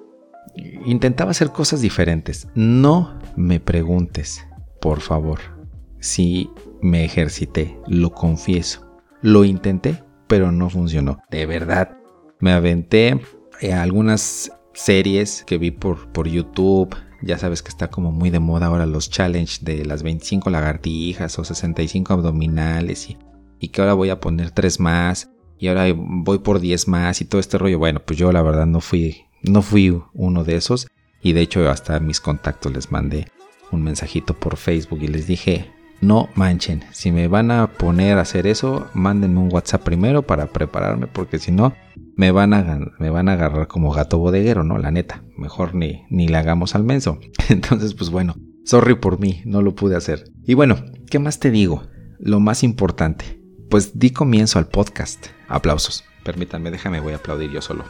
intentaba 0.85 1.31
hacer 1.31 1.51
cosas 1.51 1.81
diferentes. 1.81 2.48
No 2.55 3.18
me 3.37 3.61
preguntes, 3.61 4.46
por 4.81 5.01
favor, 5.01 5.40
si 6.01 6.51
me 6.81 7.05
ejercité, 7.05 7.79
lo 7.87 8.11
confieso. 8.11 8.88
Lo 9.22 9.44
intenté, 9.44 10.02
pero 10.26 10.52
no 10.52 10.70
funcionó. 10.70 11.20
De 11.31 11.46
verdad. 11.46 11.96
Me 12.40 12.52
aventé 12.52 13.20
eh, 13.61 13.72
algunas 13.72 14.52
series 14.72 15.44
que 15.44 15.59
vi 15.59 15.70
por, 15.70 16.12
por 16.12 16.28
YouTube. 16.28 16.94
Ya 17.22 17.37
sabes 17.37 17.62
que 17.62 17.68
está 17.68 17.88
como 17.90 18.12
muy 18.12 18.31
de 18.31 18.38
moda 18.38 18.66
ahora 18.66 18.87
los 18.87 19.11
challenge 19.11 19.59
de 19.62 19.85
las 19.85 20.04
25 20.04 20.50
lagartijas 20.50 21.37
o 21.38 21.44
65 21.44 22.12
abdominales 22.12 23.11
y, 23.11 23.18
y 23.59 23.68
que 23.68 23.81
ahora 23.81 23.94
voy 23.94 24.11
a 24.11 24.20
poner 24.20 24.52
3 24.52 24.78
más 24.78 25.31
y 25.59 25.66
ahora 25.66 25.87
voy 25.96 26.38
por 26.38 26.61
10 26.61 26.87
más 26.87 27.20
y 27.20 27.24
todo 27.24 27.40
este 27.40 27.59
rollo. 27.59 27.78
Bueno, 27.81 28.00
pues 28.04 28.18
yo 28.18 28.31
la 28.31 28.42
verdad 28.42 28.66
no 28.66 28.81
fui, 28.81 29.24
no 29.42 29.62
fui 29.62 30.00
uno 30.14 30.44
de 30.44 30.57
esos 30.57 30.87
y 31.20 31.33
de 31.33 31.40
hecho 31.40 31.68
hasta 31.68 31.96
a 31.96 32.00
mis 32.00 32.20
contactos 32.20 32.72
les 32.72 32.92
mandé 32.92 33.26
un 33.72 33.83
mensajito 33.83 34.35
por 34.35 34.57
Facebook 34.57 35.00
y 35.02 35.09
les 35.09 35.26
dije, 35.26 35.72
no 36.00 36.28
manchen. 36.34 36.84
Si 36.92 37.11
me 37.12 37.28
van 37.28 37.50
a 37.50 37.72
poner 37.72 38.18
a 38.18 38.22
hacer 38.22 38.46
eso, 38.46 38.88
mándenme 38.94 39.40
un 39.40 39.52
WhatsApp 39.52 39.82
primero 39.82 40.22
para 40.22 40.46
prepararme, 40.46 41.06
porque 41.06 41.38
si 41.38 41.52
no, 41.52 41.74
me 42.16 42.30
van 42.30 42.54
a, 42.54 42.80
me 42.98 43.11
van 43.11 43.28
a 43.28 43.32
agarrar 43.32 43.66
como 43.66 43.92
gato 43.92 44.18
bodeguero, 44.18 44.64
¿no? 44.64 44.78
La 44.78 44.90
neta, 44.90 45.22
mejor 45.37 45.74
ni, 45.74 46.04
ni 46.11 46.28
le 46.28 46.37
hagamos 46.37 46.74
al 46.74 46.84
menso. 46.84 47.18
Entonces, 47.48 47.94
pues 47.94 48.11
bueno, 48.11 48.37
sorry 48.64 48.94
por 48.94 49.18
mí, 49.18 49.42
no 49.44 49.62
lo 49.62 49.74
pude 49.74 49.96
hacer. 49.96 50.24
Y 50.44 50.54
bueno, 50.54 50.84
¿qué 51.11 51.18
más 51.18 51.38
te 51.38 51.50
digo? 51.50 51.84
Lo 52.18 52.40
más 52.40 52.62
importante, 52.62 53.40
pues 53.70 53.98
di 53.98 54.11
comienzo 54.11 54.58
al 54.58 54.68
podcast. 54.68 55.26
Aplausos. 55.48 56.04
Permítanme, 56.24 56.70
déjame, 56.70 57.00
voy 57.00 57.12
a 57.12 57.16
aplaudir 57.16 57.50
yo 57.50 57.62
solo. 57.62 57.84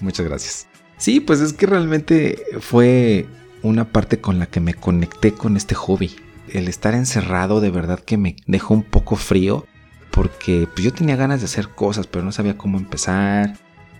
Muchas 0.00 0.26
gracias. 0.26 0.66
Sí, 0.98 1.20
pues 1.20 1.40
es 1.40 1.52
que 1.52 1.66
realmente 1.66 2.42
fue 2.60 3.26
una 3.62 3.92
parte 3.92 4.20
con 4.20 4.38
la 4.38 4.46
que 4.46 4.60
me 4.60 4.74
conecté 4.74 5.32
con 5.32 5.56
este 5.56 5.74
hobby 5.74 6.16
el 6.52 6.68
estar 6.68 6.94
encerrado 6.94 7.60
de 7.60 7.70
verdad 7.70 8.00
que 8.00 8.16
me 8.16 8.36
dejó 8.46 8.74
un 8.74 8.82
poco 8.82 9.16
frío 9.16 9.66
porque 10.10 10.66
pues, 10.72 10.84
yo 10.84 10.92
tenía 10.92 11.16
ganas 11.16 11.40
de 11.40 11.46
hacer 11.46 11.68
cosas 11.68 12.06
pero 12.06 12.24
no 12.24 12.32
sabía 12.32 12.56
cómo 12.56 12.78
empezar. 12.78 13.54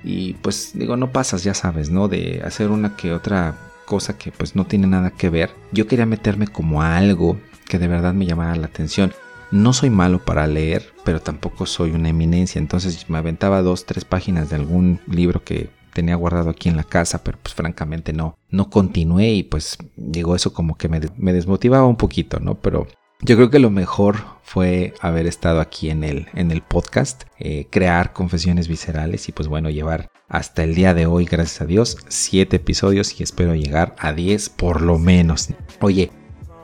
Y 0.05 0.35
pues 0.35 0.73
digo 0.75 0.97
no 0.97 1.11
pasas 1.11 1.43
ya 1.43 1.55
sabes 1.55 1.91
no 1.91 2.09
de 2.09 2.43
hacer 2.45 2.71
una 2.71 2.97
que 2.97 3.13
otra 3.13 3.57
cosa 3.87 4.17
que 4.17 4.31
pues 4.33 4.55
no 4.55 4.67
tiene 4.67 4.87
nada 4.87 5.11
que 5.11 5.31
ver. 5.31 5.51
Yo 5.73 5.87
quería 5.87 6.07
meterme 6.07 6.47
como 6.47 6.83
a 6.83 6.97
algo 6.97 7.39
que 7.69 7.79
de 7.79 7.89
verdad 7.89 8.15
me 8.15 8.27
llamara 8.27 8.57
la 8.57 8.67
atención. 8.67 9.13
No 9.51 9.73
soy 9.73 9.91
malo 9.91 10.25
para 10.25 10.47
leer 10.47 10.93
pero 11.05 11.21
tampoco 11.21 11.67
soy 11.67 11.91
una 11.91 12.09
eminencia. 12.09 12.59
Entonces 12.59 13.09
me 13.09 13.19
aventaba 13.19 13.63
dos 13.63 13.87
tres 13.87 14.05
páginas 14.05 14.51
de 14.51 14.57
algún 14.57 15.01
libro 15.07 15.43
que 15.45 15.71
tenía 15.97 16.15
guardado 16.15 16.51
aquí 16.51 16.69
en 16.69 16.77
la 16.77 16.85
casa, 16.85 17.25
pero 17.25 17.39
pues 17.43 17.55
francamente 17.55 18.13
no, 18.13 18.37
no 18.51 18.69
continué 18.69 19.31
y 19.31 19.43
pues 19.45 19.79
llegó 19.97 20.37
eso 20.37 20.53
como 20.53 20.77
que 20.77 20.91
me, 20.91 21.01
me 21.17 21.33
desmotivaba 21.33 21.87
un 21.87 21.97
poquito, 21.97 22.39
¿no? 22.39 22.61
Pero 22.61 22.87
yo 23.23 23.37
creo 23.37 23.49
que 23.49 23.59
lo 23.59 23.71
mejor 23.71 24.17
fue 24.43 24.93
haber 25.01 25.27
estado 25.27 25.59
aquí 25.63 25.89
en 25.89 26.05
el, 26.05 26.27
en 26.35 26.51
el 26.51 26.61
podcast, 26.61 27.23
eh, 27.39 27.67
crear 27.71 28.13
confesiones 28.13 28.69
viscerales 28.69 29.31
y 29.31 29.33
pues 29.33 29.49
bueno, 29.49 29.71
llevar 29.71 30.11
hasta 30.29 30.65
el 30.65 30.75
día 30.75 30.93
de 30.93 31.07
hoy, 31.07 31.25
gracias 31.25 31.63
a 31.63 31.65
Dios, 31.67 31.97
7 32.09 32.57
episodios 32.57 33.19
y 33.19 33.23
espero 33.23 33.55
llegar 33.55 33.97
a 33.99 34.13
10 34.13 34.51
por 34.51 34.83
lo 34.83 34.99
menos. 34.99 35.49
Oye, 35.81 36.11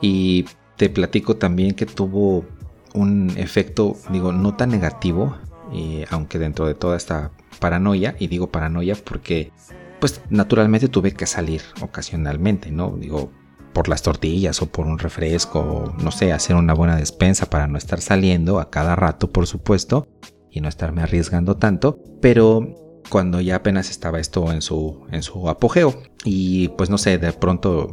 y 0.03 0.45
te 0.77 0.91
platico 0.91 1.37
también 1.37 1.75
que 1.75 1.87
tuvo 1.87 2.45
un 2.93 3.33
efecto, 3.39 3.97
digo, 4.11 4.31
no 4.33 4.55
tan 4.57 4.69
negativo, 4.69 5.39
eh, 5.73 6.05
aunque 6.11 6.39
dentro 6.39 6.67
de 6.67 6.75
toda 6.75 6.99
esta 6.99 7.31
paranoia, 7.63 8.17
y 8.19 8.27
digo 8.27 8.51
paranoia 8.51 8.97
porque 8.97 9.53
pues 10.01 10.21
naturalmente 10.31 10.89
tuve 10.89 11.13
que 11.13 11.27
salir 11.27 11.63
ocasionalmente, 11.81 12.73
¿no? 12.73 12.97
Digo, 12.99 13.31
por 13.73 13.89
las 13.89 14.03
tortillas 14.03 14.61
o 14.61 14.67
por 14.67 14.87
un 14.87 14.99
refresco, 14.99 15.61
o, 15.61 16.03
no 16.03 16.11
sé, 16.11 16.33
hacer 16.33 16.57
una 16.57 16.75
buena 16.75 16.97
despensa 16.97 17.49
para 17.49 17.69
no 17.69 17.79
estar 17.79 18.01
saliendo 18.01 18.59
a 18.59 18.69
cada 18.69 18.97
rato, 18.97 19.31
por 19.31 19.47
supuesto, 19.47 20.09
y 20.51 20.61
no 20.61 20.69
estarme 20.69 21.03
arriesgando 21.03 21.57
tanto, 21.57 22.01
pero 22.21 23.01
cuando 23.11 23.41
ya 23.41 23.57
apenas 23.57 23.91
estaba 23.91 24.19
esto 24.19 24.53
en 24.53 24.61
su, 24.61 25.07
en 25.13 25.23
su 25.23 25.49
apogeo, 25.49 26.03
y 26.25 26.69
pues 26.71 26.91
no 26.91 26.99
sé, 26.99 27.19
de 27.19 27.33
pronto 27.33 27.89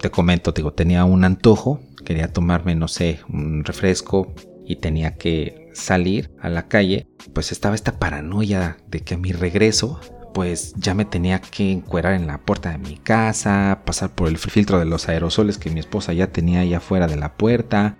te 0.00 0.10
comento, 0.10 0.50
digo, 0.50 0.72
tenía 0.72 1.04
un 1.04 1.22
antojo, 1.22 1.80
quería 2.04 2.32
tomarme, 2.32 2.74
no 2.74 2.88
sé, 2.88 3.20
un 3.28 3.64
refresco 3.64 4.34
y 4.64 4.76
tenía 4.76 5.16
que 5.16 5.65
salir 5.76 6.30
a 6.40 6.48
la 6.48 6.68
calle, 6.68 7.06
pues 7.32 7.52
estaba 7.52 7.74
esta 7.74 7.98
paranoia 7.98 8.78
de 8.88 9.00
que 9.00 9.14
a 9.14 9.18
mi 9.18 9.32
regreso, 9.32 10.00
pues 10.32 10.74
ya 10.76 10.94
me 10.94 11.04
tenía 11.04 11.40
que 11.40 11.70
encuerar 11.70 12.14
en 12.14 12.26
la 12.26 12.38
puerta 12.38 12.70
de 12.70 12.78
mi 12.78 12.96
casa, 12.96 13.82
pasar 13.84 14.10
por 14.10 14.28
el 14.28 14.38
filtro 14.38 14.78
de 14.78 14.84
los 14.86 15.08
aerosoles 15.08 15.58
que 15.58 15.70
mi 15.70 15.80
esposa 15.80 16.12
ya 16.12 16.28
tenía 16.28 16.60
ahí 16.60 16.74
afuera 16.74 17.06
de 17.06 17.16
la 17.16 17.34
puerta, 17.36 17.96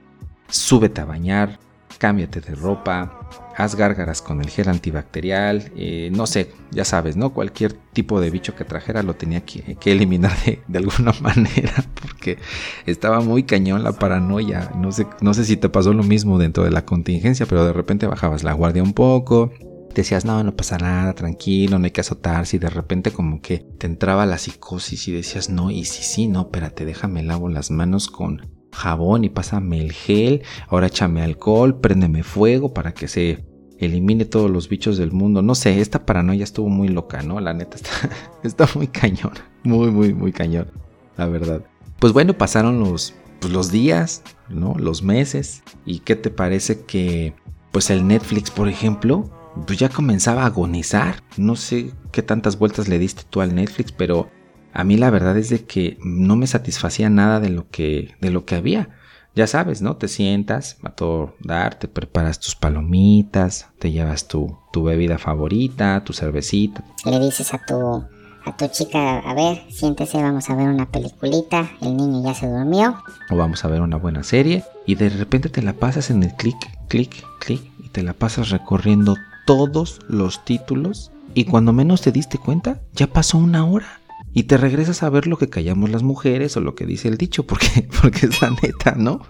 súbete 0.48 1.00
a 1.00 1.04
bañar, 1.04 1.58
cámbiate 1.98 2.40
de 2.40 2.54
ropa, 2.54 3.28
haz 3.57 3.75
gárgaras 3.75 4.23
con 4.23 4.40
el 4.40 4.51
gel 4.51 4.69
antibacterial, 4.69 5.73
eh, 5.77 6.11
no 6.12 6.27
sé, 6.27 6.53
ya 6.71 6.85
sabes, 6.85 7.16
¿no? 7.16 7.33
Cualquier 7.33 7.73
tipo 7.73 8.21
de 8.21 8.31
bicho 8.31 8.55
que 8.55 8.64
trajera 8.64 9.03
lo 9.03 9.14
tenía 9.14 9.45
que, 9.45 9.77
eliminar 9.85 10.33
de, 10.45 10.61
de, 10.69 10.79
alguna 10.79 11.12
manera 11.21 11.73
porque 12.01 12.38
estaba 12.85 13.21
muy 13.21 13.45
cañón 13.45 13.83
la 13.83 13.92
paranoia. 13.92 14.71
No 14.77 14.92
sé, 14.92 15.07
no 15.21 15.33
sé 15.33 15.45
si 15.45 15.57
te 15.57 15.69
pasó 15.69 15.92
lo 15.92 16.03
mismo 16.03 16.38
dentro 16.38 16.64
de 16.64 16.71
la 16.71 16.85
contingencia, 16.85 17.47
pero 17.47 17.64
de 17.64 17.73
repente 17.73 18.07
bajabas 18.07 18.45
la 18.45 18.53
guardia 18.53 18.83
un 18.83 18.92
poco. 18.92 19.53
Decías, 19.95 20.27
no, 20.27 20.45
no 20.45 20.55
pasa 20.55 20.77
nada, 20.77 21.14
tranquilo, 21.14 21.79
no 21.79 21.87
hay 21.87 21.90
que 21.90 22.03
azotarse. 22.03 22.57
Y 22.57 22.59
de 22.59 22.69
repente, 22.69 23.12
como 23.12 23.40
que 23.40 23.59
te 23.79 23.87
entraba 23.87 24.27
la 24.27 24.37
psicosis 24.37 25.09
y 25.09 25.12
decías, 25.12 25.49
no, 25.49 25.71
y 25.71 25.87
sí, 25.87 26.03
sí, 26.03 26.27
no, 26.27 26.42
espérate, 26.42 26.85
déjame 26.85 27.23
lavo 27.23 27.49
las 27.49 27.71
manos 27.71 28.09
con 28.09 28.56
jabón 28.76 29.24
y 29.24 29.28
pásame 29.28 29.80
el 29.80 29.92
gel, 29.92 30.42
ahora 30.68 30.86
échame 30.86 31.22
alcohol, 31.22 31.80
préndeme 31.80 32.22
fuego 32.22 32.72
para 32.74 32.92
que 32.92 33.08
se 33.08 33.44
elimine 33.78 34.24
todos 34.24 34.50
los 34.50 34.68
bichos 34.68 34.98
del 34.98 35.12
mundo. 35.12 35.42
No 35.42 35.54
sé, 35.54 35.80
esta 35.80 36.06
paranoia 36.06 36.44
estuvo 36.44 36.68
muy 36.68 36.88
loca, 36.88 37.22
¿no? 37.22 37.40
La 37.40 37.54
neta 37.54 37.76
está, 37.76 37.90
está 38.42 38.68
muy 38.74 38.86
cañón, 38.86 39.32
muy, 39.64 39.90
muy, 39.90 40.14
muy 40.14 40.32
cañón, 40.32 40.70
la 41.16 41.26
verdad. 41.26 41.62
Pues 41.98 42.12
bueno, 42.12 42.34
pasaron 42.34 42.78
los, 42.80 43.14
pues 43.40 43.52
los 43.52 43.70
días, 43.70 44.22
¿no? 44.48 44.74
Los 44.78 45.02
meses. 45.02 45.62
¿Y 45.84 46.00
qué 46.00 46.14
te 46.14 46.30
parece 46.30 46.84
que, 46.84 47.34
pues 47.72 47.90
el 47.90 48.06
Netflix, 48.06 48.50
por 48.50 48.68
ejemplo, 48.68 49.30
pues 49.66 49.78
ya 49.78 49.88
comenzaba 49.88 50.42
a 50.42 50.46
agonizar? 50.46 51.22
No 51.38 51.56
sé 51.56 51.92
qué 52.12 52.22
tantas 52.22 52.58
vueltas 52.58 52.88
le 52.88 52.98
diste 52.98 53.22
tú 53.28 53.40
al 53.40 53.54
Netflix, 53.54 53.92
pero 53.92 54.28
a 54.76 54.84
mí 54.84 54.98
la 54.98 55.08
verdad 55.08 55.38
es 55.38 55.48
de 55.48 55.64
que 55.64 55.96
no 56.04 56.36
me 56.36 56.46
satisfacía 56.46 57.08
nada 57.08 57.40
de 57.40 57.48
lo 57.48 57.66
que, 57.70 58.14
de 58.20 58.30
lo 58.30 58.44
que 58.44 58.56
había. 58.56 58.90
Ya 59.34 59.46
sabes, 59.46 59.80
¿no? 59.80 59.96
Te 59.96 60.06
sientas 60.06 60.76
a 60.82 60.90
todo 60.90 61.34
dar, 61.40 61.78
te 61.78 61.88
preparas 61.88 62.40
tus 62.40 62.56
palomitas, 62.56 63.68
te 63.78 63.90
llevas 63.90 64.28
tu, 64.28 64.58
tu 64.74 64.84
bebida 64.84 65.16
favorita, 65.16 66.04
tu 66.04 66.12
cervecita. 66.12 66.84
Le 67.06 67.18
dices 67.18 67.54
a 67.54 67.64
tu, 67.64 68.04
a 68.44 68.56
tu 68.58 68.68
chica, 68.68 69.20
a 69.20 69.34
ver, 69.34 69.62
siéntese, 69.70 70.22
vamos 70.22 70.50
a 70.50 70.54
ver 70.54 70.68
una 70.68 70.90
peliculita, 70.90 71.70
el 71.80 71.96
niño 71.96 72.22
ya 72.22 72.34
se 72.34 72.46
durmió. 72.46 73.02
O 73.30 73.36
vamos 73.36 73.64
a 73.64 73.68
ver 73.68 73.80
una 73.80 73.96
buena 73.96 74.24
serie 74.24 74.62
y 74.84 74.96
de 74.96 75.08
repente 75.08 75.48
te 75.48 75.62
la 75.62 75.72
pasas 75.72 76.10
en 76.10 76.22
el 76.22 76.34
clic, 76.34 76.58
clic, 76.88 77.24
clic 77.38 77.62
y 77.82 77.88
te 77.88 78.02
la 78.02 78.12
pasas 78.12 78.50
recorriendo 78.50 79.16
todos 79.46 80.00
los 80.06 80.44
títulos 80.44 81.12
y 81.32 81.44
cuando 81.44 81.72
menos 81.72 82.02
te 82.02 82.12
diste 82.12 82.36
cuenta 82.36 82.82
ya 82.92 83.06
pasó 83.06 83.38
una 83.38 83.64
hora. 83.64 84.00
Y 84.37 84.42
te 84.42 84.59
regresas 84.59 85.03
a 85.03 85.09
ver 85.09 85.27
lo 85.27 85.38
que 85.38 85.49
callamos 85.49 85.88
las 85.88 86.03
mujeres 86.03 86.59
o 86.59 86.61
lo 86.61 86.75
que 86.75 86.85
dice 86.85 87.09
el 87.09 87.16
dicho, 87.16 87.46
porque, 87.46 87.88
porque 88.03 88.27
es 88.27 88.42
la 88.42 88.51
neta, 88.51 88.94
¿no? 88.94 89.22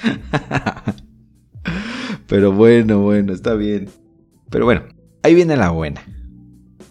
Pero 2.28 2.52
bueno, 2.52 3.00
bueno, 3.00 3.32
está 3.32 3.54
bien. 3.54 3.88
Pero 4.48 4.64
bueno, 4.64 4.82
ahí 5.24 5.34
viene 5.34 5.56
la 5.56 5.70
buena. 5.70 6.04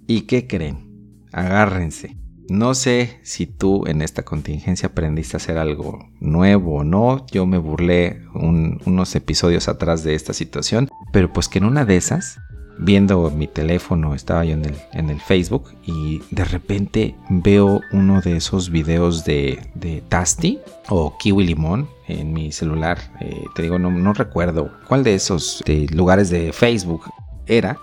¿Y 0.07 0.23
qué 0.23 0.45
creen? 0.45 1.23
Agárrense. 1.31 2.17
No 2.49 2.75
sé 2.75 3.17
si 3.23 3.45
tú 3.45 3.87
en 3.87 4.01
esta 4.01 4.23
contingencia 4.23 4.89
aprendiste 4.89 5.37
a 5.37 5.39
hacer 5.39 5.57
algo 5.57 5.99
nuevo 6.19 6.79
o 6.79 6.83
no. 6.83 7.25
Yo 7.31 7.45
me 7.45 7.59
burlé 7.59 8.23
unos 8.33 9.15
episodios 9.15 9.69
atrás 9.69 10.03
de 10.03 10.15
esta 10.15 10.33
situación. 10.33 10.89
Pero 11.13 11.31
pues 11.31 11.47
que 11.47 11.59
en 11.59 11.65
una 11.65 11.85
de 11.85 11.95
esas, 11.95 12.41
viendo 12.79 13.29
mi 13.31 13.47
teléfono, 13.47 14.13
estaba 14.13 14.45
yo 14.45 14.53
en 14.53 14.65
el, 14.65 14.75
en 14.93 15.09
el 15.09 15.19
Facebook 15.19 15.71
y 15.85 16.21
de 16.31 16.45
repente 16.45 17.15
veo 17.29 17.81
uno 17.91 18.21
de 18.21 18.37
esos 18.37 18.69
videos 18.69 19.25
de, 19.25 19.59
de 19.75 20.01
Tasty 20.09 20.59
o 20.89 21.17
Kiwi 21.17 21.45
Limón 21.45 21.87
en 22.07 22.33
mi 22.33 22.51
celular. 22.51 22.99
Eh, 23.21 23.43
te 23.55 23.63
digo, 23.63 23.79
no, 23.79 23.91
no 23.91 24.13
recuerdo 24.13 24.71
cuál 24.87 25.03
de 25.03 25.15
esos 25.15 25.63
lugares 25.91 26.29
de 26.29 26.53
Facebook 26.53 27.03
era. 27.45 27.77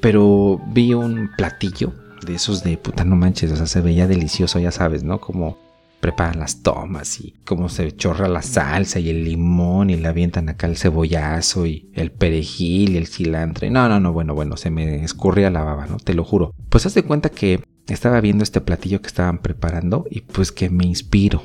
Pero 0.00 0.60
vi 0.68 0.92
un 0.92 1.30
platillo 1.36 1.92
de 2.24 2.34
esos 2.34 2.62
de 2.62 2.76
puta 2.76 3.04
no 3.04 3.16
manches, 3.16 3.50
o 3.52 3.56
sea, 3.56 3.66
se 3.66 3.80
veía 3.80 4.06
delicioso, 4.06 4.58
ya 4.58 4.70
sabes, 4.70 5.02
¿no? 5.02 5.20
Como 5.20 5.58
preparan 6.06 6.38
las 6.38 6.62
tomas 6.62 7.20
y 7.20 7.34
cómo 7.44 7.68
se 7.68 7.90
chorra 7.90 8.28
la 8.28 8.40
salsa 8.40 9.00
y 9.00 9.10
el 9.10 9.24
limón 9.24 9.90
y 9.90 9.96
le 9.96 10.06
avientan 10.06 10.48
acá 10.48 10.68
el 10.68 10.76
cebollazo 10.76 11.66
y 11.66 11.90
el 11.94 12.12
perejil 12.12 12.90
y 12.90 12.96
el 12.96 13.08
cilantro. 13.08 13.68
No, 13.72 13.88
no, 13.88 13.98
no, 13.98 14.12
bueno, 14.12 14.32
bueno, 14.32 14.56
se 14.56 14.70
me 14.70 15.02
escurría 15.02 15.50
la 15.50 15.64
baba, 15.64 15.88
¿no? 15.88 15.96
Te 15.96 16.14
lo 16.14 16.22
juro. 16.22 16.54
Pues 16.68 16.86
haz 16.86 16.94
de 16.94 17.02
cuenta 17.02 17.30
que 17.30 17.60
estaba 17.88 18.20
viendo 18.20 18.44
este 18.44 18.60
platillo 18.60 19.02
que 19.02 19.08
estaban 19.08 19.38
preparando 19.38 20.06
y 20.08 20.20
pues 20.20 20.52
que 20.52 20.70
me 20.70 20.86
inspiro, 20.86 21.42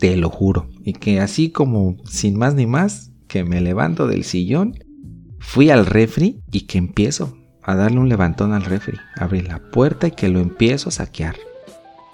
te 0.00 0.16
lo 0.16 0.28
juro. 0.28 0.68
Y 0.84 0.94
que 0.94 1.20
así 1.20 1.50
como 1.50 1.96
sin 2.04 2.36
más 2.36 2.56
ni 2.56 2.66
más, 2.66 3.12
que 3.28 3.44
me 3.44 3.60
levanto 3.60 4.08
del 4.08 4.24
sillón, 4.24 4.74
fui 5.38 5.70
al 5.70 5.86
refri 5.86 6.40
y 6.50 6.62
que 6.62 6.78
empiezo 6.78 7.38
a 7.62 7.76
darle 7.76 8.00
un 8.00 8.08
levantón 8.08 8.54
al 8.54 8.64
refri, 8.64 8.98
abrir 9.14 9.46
la 9.46 9.60
puerta 9.70 10.08
y 10.08 10.10
que 10.10 10.28
lo 10.28 10.40
empiezo 10.40 10.88
a 10.88 10.92
saquear. 10.92 11.36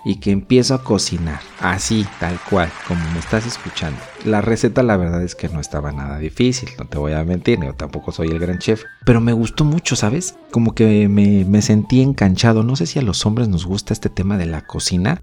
Y 0.08 0.20
que 0.20 0.30
empiezo 0.30 0.74
a 0.74 0.84
cocinar, 0.84 1.40
así, 1.60 2.06
tal 2.20 2.38
cual, 2.48 2.70
como 2.86 3.04
me 3.10 3.18
estás 3.18 3.44
escuchando. 3.44 3.98
La 4.24 4.40
receta 4.40 4.84
la 4.84 4.96
verdad 4.96 5.22
es 5.22 5.34
que 5.34 5.48
no 5.48 5.58
estaba 5.58 5.90
nada 5.90 6.18
difícil, 6.18 6.68
no 6.78 6.86
te 6.86 6.96
voy 6.96 7.12
a 7.12 7.24
mentir, 7.24 7.58
yo 7.60 7.74
tampoco 7.74 8.12
soy 8.12 8.28
el 8.28 8.38
gran 8.38 8.60
chef. 8.60 8.84
Pero 9.04 9.20
me 9.20 9.32
gustó 9.32 9.64
mucho, 9.64 9.96
¿sabes? 9.96 10.38
Como 10.52 10.76
que 10.76 11.08
me, 11.08 11.44
me 11.44 11.60
sentí 11.60 12.02
enganchado. 12.02 12.62
No 12.62 12.76
sé 12.76 12.86
si 12.86 13.00
a 13.00 13.02
los 13.02 13.26
hombres 13.26 13.48
nos 13.48 13.66
gusta 13.66 13.92
este 13.92 14.08
tema 14.08 14.38
de 14.38 14.46
la 14.46 14.64
cocina, 14.64 15.22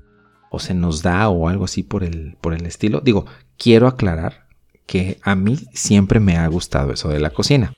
o 0.53 0.59
se 0.59 0.75
nos 0.75 1.01
da 1.01 1.29
o 1.29 1.49
algo 1.49 1.65
así 1.65 1.81
por 1.81 2.03
el, 2.03 2.37
por 2.39 2.53
el 2.53 2.67
estilo. 2.67 3.01
Digo, 3.01 3.25
quiero 3.57 3.87
aclarar 3.87 4.47
que 4.85 5.17
a 5.23 5.33
mí 5.33 5.57
siempre 5.73 6.19
me 6.19 6.37
ha 6.37 6.45
gustado 6.47 6.93
eso 6.93 7.09
de 7.09 7.19
la 7.19 7.31
cocina. 7.31 7.73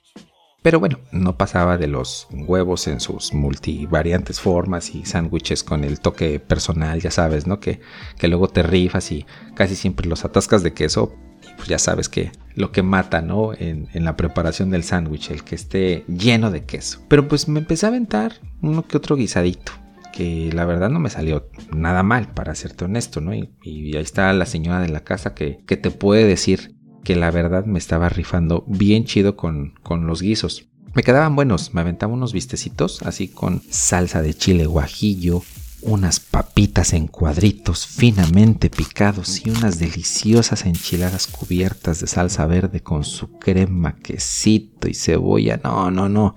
Pero 0.65 0.79
bueno, 0.79 0.97
no 1.11 1.37
pasaba 1.37 1.77
de 1.77 1.85
los 1.85 2.27
huevos 2.31 2.87
en 2.87 2.99
sus 2.99 3.35
multivariantes 3.35 4.39
formas 4.39 4.95
y 4.95 5.05
sándwiches 5.05 5.63
con 5.63 5.83
el 5.83 5.99
toque 5.99 6.39
personal, 6.39 6.99
ya 6.99 7.11
sabes, 7.11 7.45
¿no? 7.45 7.59
Que, 7.59 7.81
que 8.17 8.27
luego 8.27 8.47
te 8.47 8.63
rifas 8.63 9.11
y 9.11 9.27
casi 9.53 9.75
siempre 9.75 10.09
los 10.09 10.25
atascas 10.25 10.63
de 10.63 10.73
queso. 10.73 11.13
Y 11.43 11.55
pues 11.55 11.67
ya 11.67 11.77
sabes 11.77 12.09
que 12.09 12.31
lo 12.55 12.71
que 12.71 12.81
mata, 12.81 13.21
¿no? 13.21 13.53
En, 13.53 13.89
en 13.93 14.05
la 14.05 14.17
preparación 14.17 14.71
del 14.71 14.83
sándwich, 14.83 15.29
el 15.29 15.43
que 15.43 15.53
esté 15.53 16.03
lleno 16.07 16.49
de 16.49 16.65
queso. 16.65 16.99
Pero 17.09 17.27
pues 17.27 17.47
me 17.47 17.59
empecé 17.59 17.85
a 17.85 17.89
aventar 17.89 18.33
uno 18.63 18.87
que 18.87 18.97
otro 18.97 19.15
guisadito 19.15 19.71
que 20.15 20.49
la 20.53 20.65
verdad 20.65 20.89
no 20.89 20.99
me 20.99 21.09
salió 21.09 21.49
nada 21.75 22.01
mal, 22.01 22.29
para 22.33 22.55
serte 22.55 22.85
honesto, 22.85 23.19
¿no? 23.21 23.35
Y, 23.35 23.51
y, 23.61 23.97
ahí 23.97 24.01
está 24.01 24.31
la 24.31 24.45
señora 24.45 24.79
de 24.79 24.87
la 24.87 25.01
casa 25.01 25.35
que, 25.35 25.59
que 25.67 25.75
te 25.75 25.91
puede 25.91 26.23
decir 26.23 26.74
que 27.05 27.15
la 27.15 27.31
verdad 27.31 27.65
me 27.65 27.79
estaba 27.79 28.09
rifando 28.09 28.65
bien 28.67 29.05
chido 29.05 29.37
con, 29.37 29.75
con 29.81 30.07
los 30.07 30.21
guisos. 30.21 30.65
Me 30.93 31.03
quedaban 31.03 31.35
buenos, 31.35 31.73
me 31.73 31.81
aventaba 31.81 32.11
unos 32.11 32.33
vistecitos 32.33 33.01
así 33.03 33.29
con 33.29 33.61
salsa 33.69 34.21
de 34.21 34.33
chile 34.33 34.65
guajillo, 34.65 35.43
unas 35.81 36.19
papitas 36.19 36.93
en 36.93 37.07
cuadritos 37.07 37.85
finamente 37.85 38.69
picados 38.69 39.45
y 39.45 39.51
unas 39.51 39.77
deliciosas 39.77 40.65
enchiladas 40.65 41.27
cubiertas 41.27 41.99
de 41.99 42.07
salsa 42.07 42.45
verde 42.47 42.81
con 42.81 43.03
su 43.03 43.37
crema, 43.37 43.95
quesito 43.97 44.87
y 44.87 44.95
cebolla. 44.95 45.59
No, 45.63 45.91
no, 45.91 46.09
no. 46.09 46.35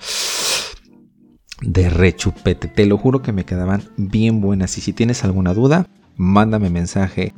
De 1.63 1.89
rechupete, 1.89 2.69
te 2.69 2.85
lo 2.87 2.99
juro 2.99 3.23
que 3.23 3.33
me 3.33 3.45
quedaban 3.45 3.89
bien 3.97 4.41
buenas 4.41 4.77
y 4.77 4.81
si 4.81 4.93
tienes 4.93 5.25
alguna 5.25 5.55
duda, 5.55 5.89
mándame 6.17 6.69
mensaje 6.69 7.33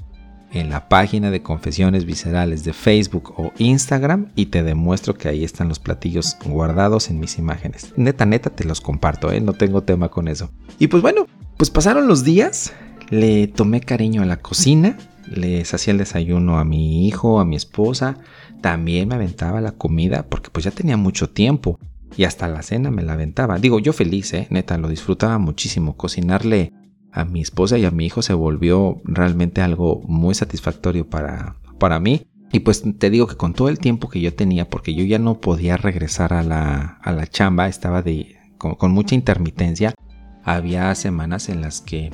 en 0.52 0.70
la 0.70 0.88
página 0.88 1.30
de 1.30 1.42
confesiones 1.42 2.04
viscerales 2.04 2.64
de 2.64 2.72
Facebook 2.72 3.34
o 3.36 3.52
Instagram 3.58 4.28
y 4.34 4.46
te 4.46 4.62
demuestro 4.62 5.14
que 5.14 5.28
ahí 5.28 5.44
están 5.44 5.68
los 5.68 5.78
platillos 5.78 6.36
guardados 6.44 7.10
en 7.10 7.20
mis 7.20 7.38
imágenes. 7.38 7.92
Neta, 7.96 8.26
neta, 8.26 8.50
te 8.50 8.64
los 8.64 8.80
comparto, 8.80 9.30
¿eh? 9.32 9.40
no 9.40 9.52
tengo 9.52 9.82
tema 9.82 10.08
con 10.08 10.28
eso. 10.28 10.50
Y 10.78 10.88
pues 10.88 11.02
bueno, 11.02 11.26
pues 11.56 11.70
pasaron 11.70 12.08
los 12.08 12.24
días, 12.24 12.72
le 13.10 13.46
tomé 13.48 13.80
cariño 13.80 14.22
a 14.22 14.26
la 14.26 14.38
cocina, 14.38 14.96
les 15.28 15.72
hacía 15.72 15.92
el 15.92 15.98
desayuno 15.98 16.58
a 16.58 16.64
mi 16.64 17.06
hijo, 17.06 17.40
a 17.40 17.44
mi 17.44 17.56
esposa, 17.56 18.16
también 18.60 19.08
me 19.08 19.14
aventaba 19.14 19.60
la 19.60 19.72
comida 19.72 20.26
porque 20.28 20.50
pues 20.50 20.64
ya 20.64 20.70
tenía 20.70 20.96
mucho 20.96 21.30
tiempo 21.30 21.78
y 22.16 22.24
hasta 22.24 22.48
la 22.48 22.62
cena 22.62 22.90
me 22.90 23.02
la 23.02 23.12
aventaba. 23.12 23.58
Digo, 23.58 23.78
yo 23.78 23.92
feliz, 23.92 24.34
¿eh? 24.34 24.46
neta, 24.50 24.76
lo 24.78 24.88
disfrutaba 24.88 25.38
muchísimo 25.38 25.96
cocinarle 25.96 26.72
a 27.12 27.24
mi 27.24 27.40
esposa 27.40 27.78
y 27.78 27.84
a 27.84 27.90
mi 27.90 28.06
hijo 28.06 28.22
se 28.22 28.34
volvió 28.34 29.00
realmente 29.04 29.62
algo 29.62 30.02
muy 30.06 30.34
satisfactorio 30.34 31.08
para, 31.08 31.56
para 31.78 32.00
mí. 32.00 32.26
Y 32.52 32.60
pues 32.60 32.82
te 32.98 33.10
digo 33.10 33.26
que 33.26 33.36
con 33.36 33.54
todo 33.54 33.68
el 33.68 33.78
tiempo 33.78 34.08
que 34.08 34.20
yo 34.20 34.34
tenía, 34.34 34.68
porque 34.68 34.94
yo 34.94 35.04
ya 35.04 35.18
no 35.18 35.40
podía 35.40 35.76
regresar 35.76 36.32
a 36.32 36.42
la, 36.42 36.98
a 37.02 37.12
la 37.12 37.26
chamba, 37.26 37.68
estaba 37.68 38.02
de, 38.02 38.36
con, 38.58 38.74
con, 38.74 38.90
mucha 38.90 39.14
intermitencia, 39.14 39.94
había 40.42 40.92
semanas 40.96 41.48
en 41.48 41.60
las 41.60 41.80
que 41.80 42.10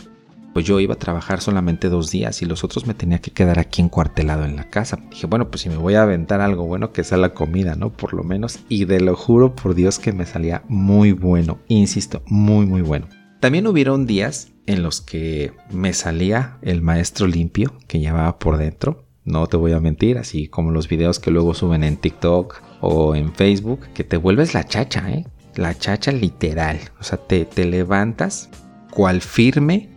pues 0.56 0.64
yo 0.64 0.80
iba 0.80 0.94
a 0.94 0.98
trabajar 0.98 1.42
solamente 1.42 1.90
dos 1.90 2.10
días 2.10 2.40
y 2.40 2.46
los 2.46 2.64
otros 2.64 2.86
me 2.86 2.94
tenía 2.94 3.18
que 3.18 3.30
quedar 3.30 3.58
aquí 3.58 3.82
encuartelado 3.82 4.46
en 4.46 4.56
la 4.56 4.70
casa. 4.70 4.98
Dije, 5.10 5.26
bueno, 5.26 5.50
pues 5.50 5.60
si 5.60 5.68
me 5.68 5.76
voy 5.76 5.96
a 5.96 6.02
aventar 6.02 6.40
algo 6.40 6.64
bueno, 6.64 6.92
que 6.92 7.04
sea 7.04 7.18
la 7.18 7.34
comida, 7.34 7.74
¿no? 7.74 7.92
Por 7.92 8.14
lo 8.14 8.24
menos. 8.24 8.60
Y 8.70 8.86
de 8.86 9.00
lo 9.00 9.16
juro 9.16 9.54
por 9.54 9.74
Dios 9.74 9.98
que 9.98 10.14
me 10.14 10.24
salía 10.24 10.62
muy 10.66 11.12
bueno. 11.12 11.58
Insisto, 11.68 12.22
muy, 12.26 12.64
muy 12.64 12.80
bueno. 12.80 13.06
También 13.38 13.66
hubieron 13.66 14.06
días 14.06 14.54
en 14.66 14.82
los 14.82 15.00
que 15.00 15.52
me 15.70 15.92
salía 15.92 16.58
el 16.62 16.82
maestro 16.82 17.26
limpio 17.26 17.74
que 17.86 18.00
llevaba 18.00 18.38
por 18.38 18.56
dentro. 18.56 19.04
No 19.24 19.46
te 19.46 19.56
voy 19.56 19.72
a 19.72 19.80
mentir, 19.80 20.18
así 20.18 20.48
como 20.48 20.70
los 20.70 20.88
videos 20.88 21.18
que 21.18 21.30
luego 21.30 21.54
suben 21.54 21.84
en 21.84 21.96
TikTok 21.96 22.62
o 22.80 23.14
en 23.14 23.32
Facebook, 23.34 23.80
que 23.94 24.04
te 24.04 24.16
vuelves 24.16 24.54
la 24.54 24.64
chacha, 24.64 25.10
¿eh? 25.10 25.26
La 25.54 25.76
chacha 25.76 26.12
literal. 26.12 26.78
O 27.00 27.02
sea, 27.02 27.18
te, 27.18 27.44
te 27.44 27.64
levantas 27.64 28.50
cual 28.90 29.20
firme 29.20 29.88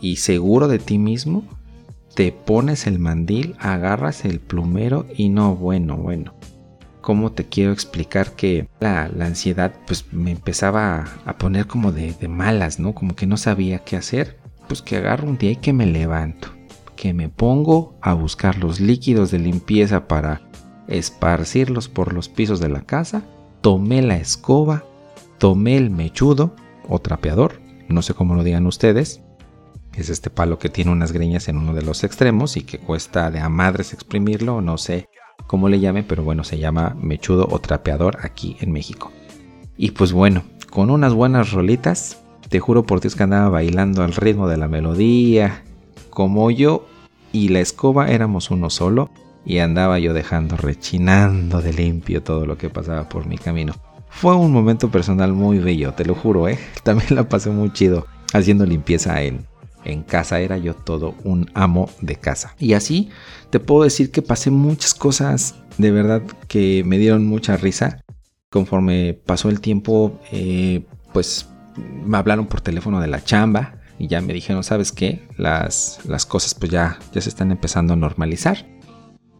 y 0.00 0.16
seguro 0.16 0.68
de 0.68 0.78
ti 0.78 0.98
mismo, 0.98 1.44
te 2.14 2.32
pones 2.32 2.86
el 2.86 2.98
mandil, 2.98 3.54
agarras 3.58 4.24
el 4.24 4.40
plumero 4.40 5.06
y 5.16 5.28
no, 5.28 5.54
bueno, 5.54 5.96
bueno 5.96 6.37
cómo 7.08 7.32
te 7.32 7.46
quiero 7.46 7.72
explicar 7.72 8.32
que 8.32 8.68
la, 8.80 9.04
ansiedad 9.20 9.72
pues 9.86 10.04
me 10.12 10.30
empezaba 10.30 11.06
a, 11.24 11.38
poner 11.38 11.66
como 11.66 11.90
de, 11.90 12.12
de, 12.12 12.28
malas, 12.28 12.78
¿no? 12.78 12.94
Como 12.94 13.16
que 13.16 13.26
no 13.26 13.38
sabía 13.38 13.78
qué 13.78 13.96
hacer. 13.96 14.36
Pues 14.68 14.82
que 14.82 14.98
agarro 14.98 15.26
un 15.26 15.38
día 15.38 15.52
y 15.52 15.56
que 15.56 15.72
me 15.72 15.86
levanto, 15.86 16.48
que 16.96 17.14
me 17.14 17.30
pongo 17.30 17.96
a 18.02 18.12
buscar 18.12 18.58
los 18.58 18.78
líquidos 18.78 19.30
de 19.30 19.38
limpieza 19.38 20.06
para 20.06 20.42
esparcirlos 20.86 21.88
por 21.88 22.12
los 22.12 22.28
pisos 22.28 22.60
de 22.60 22.68
la 22.68 22.82
casa, 22.82 23.22
tomé 23.62 24.02
la 24.02 24.18
escoba, 24.18 24.84
tomé 25.38 25.78
el 25.78 25.88
mechudo 25.88 26.54
o 26.90 26.98
trapeador, 26.98 27.58
no 27.88 28.02
sé 28.02 28.12
cómo 28.12 28.34
lo 28.34 28.44
digan 28.44 28.66
ustedes, 28.66 29.22
es 29.94 30.10
este 30.10 30.28
palo 30.28 30.58
que 30.58 30.68
tiene 30.68 30.90
unas 30.90 31.12
greñas 31.12 31.48
en 31.48 31.56
uno 31.56 31.72
de 31.72 31.80
los 31.80 32.04
extremos 32.04 32.58
y 32.58 32.64
que 32.64 32.78
cuesta 32.78 33.30
de 33.30 33.40
a 33.40 33.48
madres 33.48 33.94
exprimirlo, 33.94 34.60
no 34.60 34.76
sé 34.76 35.08
como 35.46 35.68
le 35.68 35.80
llame, 35.80 36.02
pero 36.02 36.22
bueno, 36.22 36.44
se 36.44 36.58
llama 36.58 36.96
mechudo 37.00 37.46
o 37.50 37.58
trapeador 37.58 38.18
aquí 38.22 38.56
en 38.60 38.72
México. 38.72 39.12
Y 39.76 39.92
pues 39.92 40.12
bueno, 40.12 40.42
con 40.70 40.90
unas 40.90 41.14
buenas 41.14 41.52
rolitas, 41.52 42.22
te 42.48 42.60
juro 42.60 42.84
por 42.84 43.00
Dios 43.00 43.14
que 43.14 43.22
andaba 43.22 43.48
bailando 43.48 44.02
al 44.02 44.14
ritmo 44.14 44.48
de 44.48 44.56
la 44.56 44.68
melodía, 44.68 45.62
como 46.10 46.50
yo 46.50 46.86
y 47.32 47.48
la 47.48 47.60
escoba 47.60 48.08
éramos 48.08 48.50
uno 48.50 48.70
solo, 48.70 49.10
y 49.44 49.58
andaba 49.58 49.98
yo 49.98 50.12
dejando 50.12 50.56
rechinando 50.56 51.62
de 51.62 51.72
limpio 51.72 52.22
todo 52.22 52.44
lo 52.44 52.58
que 52.58 52.68
pasaba 52.68 53.08
por 53.08 53.26
mi 53.26 53.38
camino. 53.38 53.74
Fue 54.10 54.34
un 54.34 54.52
momento 54.52 54.90
personal 54.90 55.32
muy 55.32 55.58
bello, 55.58 55.92
te 55.92 56.04
lo 56.04 56.14
juro, 56.14 56.48
¿eh? 56.48 56.58
También 56.82 57.14
la 57.14 57.28
pasé 57.28 57.50
muy 57.50 57.72
chido. 57.72 58.06
haciendo 58.34 58.66
limpieza 58.66 59.22
en, 59.22 59.46
en 59.84 60.02
casa. 60.02 60.40
Era 60.40 60.58
yo 60.58 60.74
todo 60.74 61.14
un 61.24 61.50
amo 61.54 61.90
de 62.00 62.16
casa. 62.16 62.54
Y 62.58 62.74
así 62.74 63.10
te 63.50 63.60
puedo 63.60 63.84
decir 63.84 64.10
que 64.10 64.22
pasé 64.22 64.50
muchas 64.50 64.94
cosas 64.94 65.56
de 65.78 65.90
verdad 65.90 66.22
que 66.48 66.82
me 66.84 66.98
dieron 66.98 67.26
mucha 67.26 67.56
risa. 67.56 68.00
Conforme 68.50 69.14
pasó 69.14 69.48
el 69.48 69.60
tiempo, 69.60 70.20
eh, 70.32 70.84
pues 71.12 71.48
me 72.04 72.16
hablaron 72.16 72.46
por 72.46 72.60
teléfono 72.60 73.00
de 73.00 73.06
la 73.06 73.22
chamba 73.22 73.78
y 73.98 74.08
ya 74.08 74.20
me 74.20 74.32
dijeron, 74.32 74.64
¿sabes 74.64 74.92
qué? 74.92 75.26
Las, 75.36 76.00
las 76.04 76.26
cosas 76.26 76.54
pues 76.54 76.70
ya, 76.70 76.98
ya 77.12 77.20
se 77.20 77.28
están 77.28 77.50
empezando 77.50 77.92
a 77.92 77.96
normalizar. 77.96 78.66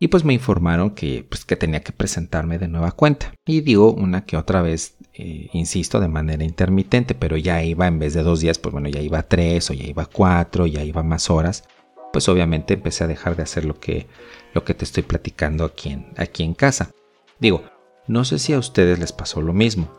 Y 0.00 0.08
pues 0.08 0.24
me 0.24 0.32
informaron 0.32 0.90
que, 0.90 1.26
pues, 1.28 1.44
que 1.44 1.56
tenía 1.56 1.80
que 1.80 1.92
presentarme 1.92 2.58
de 2.58 2.68
nueva 2.68 2.92
cuenta. 2.92 3.34
Y 3.44 3.62
digo 3.62 3.92
una 3.92 4.24
que 4.24 4.36
otra 4.36 4.62
vez, 4.62 4.96
eh, 5.18 5.48
insisto, 5.52 5.98
de 5.98 6.06
manera 6.06 6.44
intermitente, 6.44 7.14
pero 7.14 7.36
ya 7.36 7.62
iba 7.64 7.88
en 7.88 7.98
vez 7.98 8.14
de 8.14 8.22
dos 8.22 8.40
días, 8.40 8.58
pues 8.58 8.72
bueno, 8.72 8.88
ya 8.88 9.00
iba 9.00 9.22
tres 9.24 9.68
o 9.68 9.74
ya 9.74 9.84
iba 9.84 10.06
cuatro, 10.06 10.66
ya 10.66 10.84
iba 10.84 11.02
más 11.02 11.28
horas. 11.28 11.64
Pues 12.12 12.28
obviamente 12.28 12.74
empecé 12.74 13.02
a 13.02 13.08
dejar 13.08 13.34
de 13.34 13.42
hacer 13.42 13.64
lo 13.64 13.80
que, 13.80 14.06
lo 14.54 14.64
que 14.64 14.74
te 14.74 14.84
estoy 14.84 15.02
platicando 15.02 15.64
aquí 15.64 15.90
en, 15.90 16.06
aquí 16.16 16.44
en 16.44 16.54
casa. 16.54 16.92
Digo, 17.40 17.64
no 18.06 18.24
sé 18.24 18.38
si 18.38 18.52
a 18.52 18.58
ustedes 18.58 18.98
les 19.00 19.12
pasó 19.12 19.42
lo 19.42 19.52
mismo, 19.52 19.92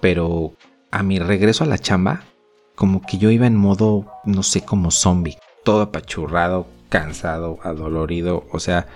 pero 0.00 0.54
a 0.92 1.02
mi 1.02 1.18
regreso 1.18 1.64
a 1.64 1.66
la 1.66 1.78
chamba, 1.78 2.22
como 2.76 3.02
que 3.02 3.18
yo 3.18 3.30
iba 3.30 3.46
en 3.46 3.56
modo, 3.56 4.06
no 4.24 4.42
sé, 4.42 4.62
como 4.62 4.90
zombie, 4.92 5.38
todo 5.64 5.82
apachurrado, 5.82 6.66
cansado, 6.88 7.58
adolorido, 7.62 8.46
o 8.52 8.60
sea, 8.60 8.86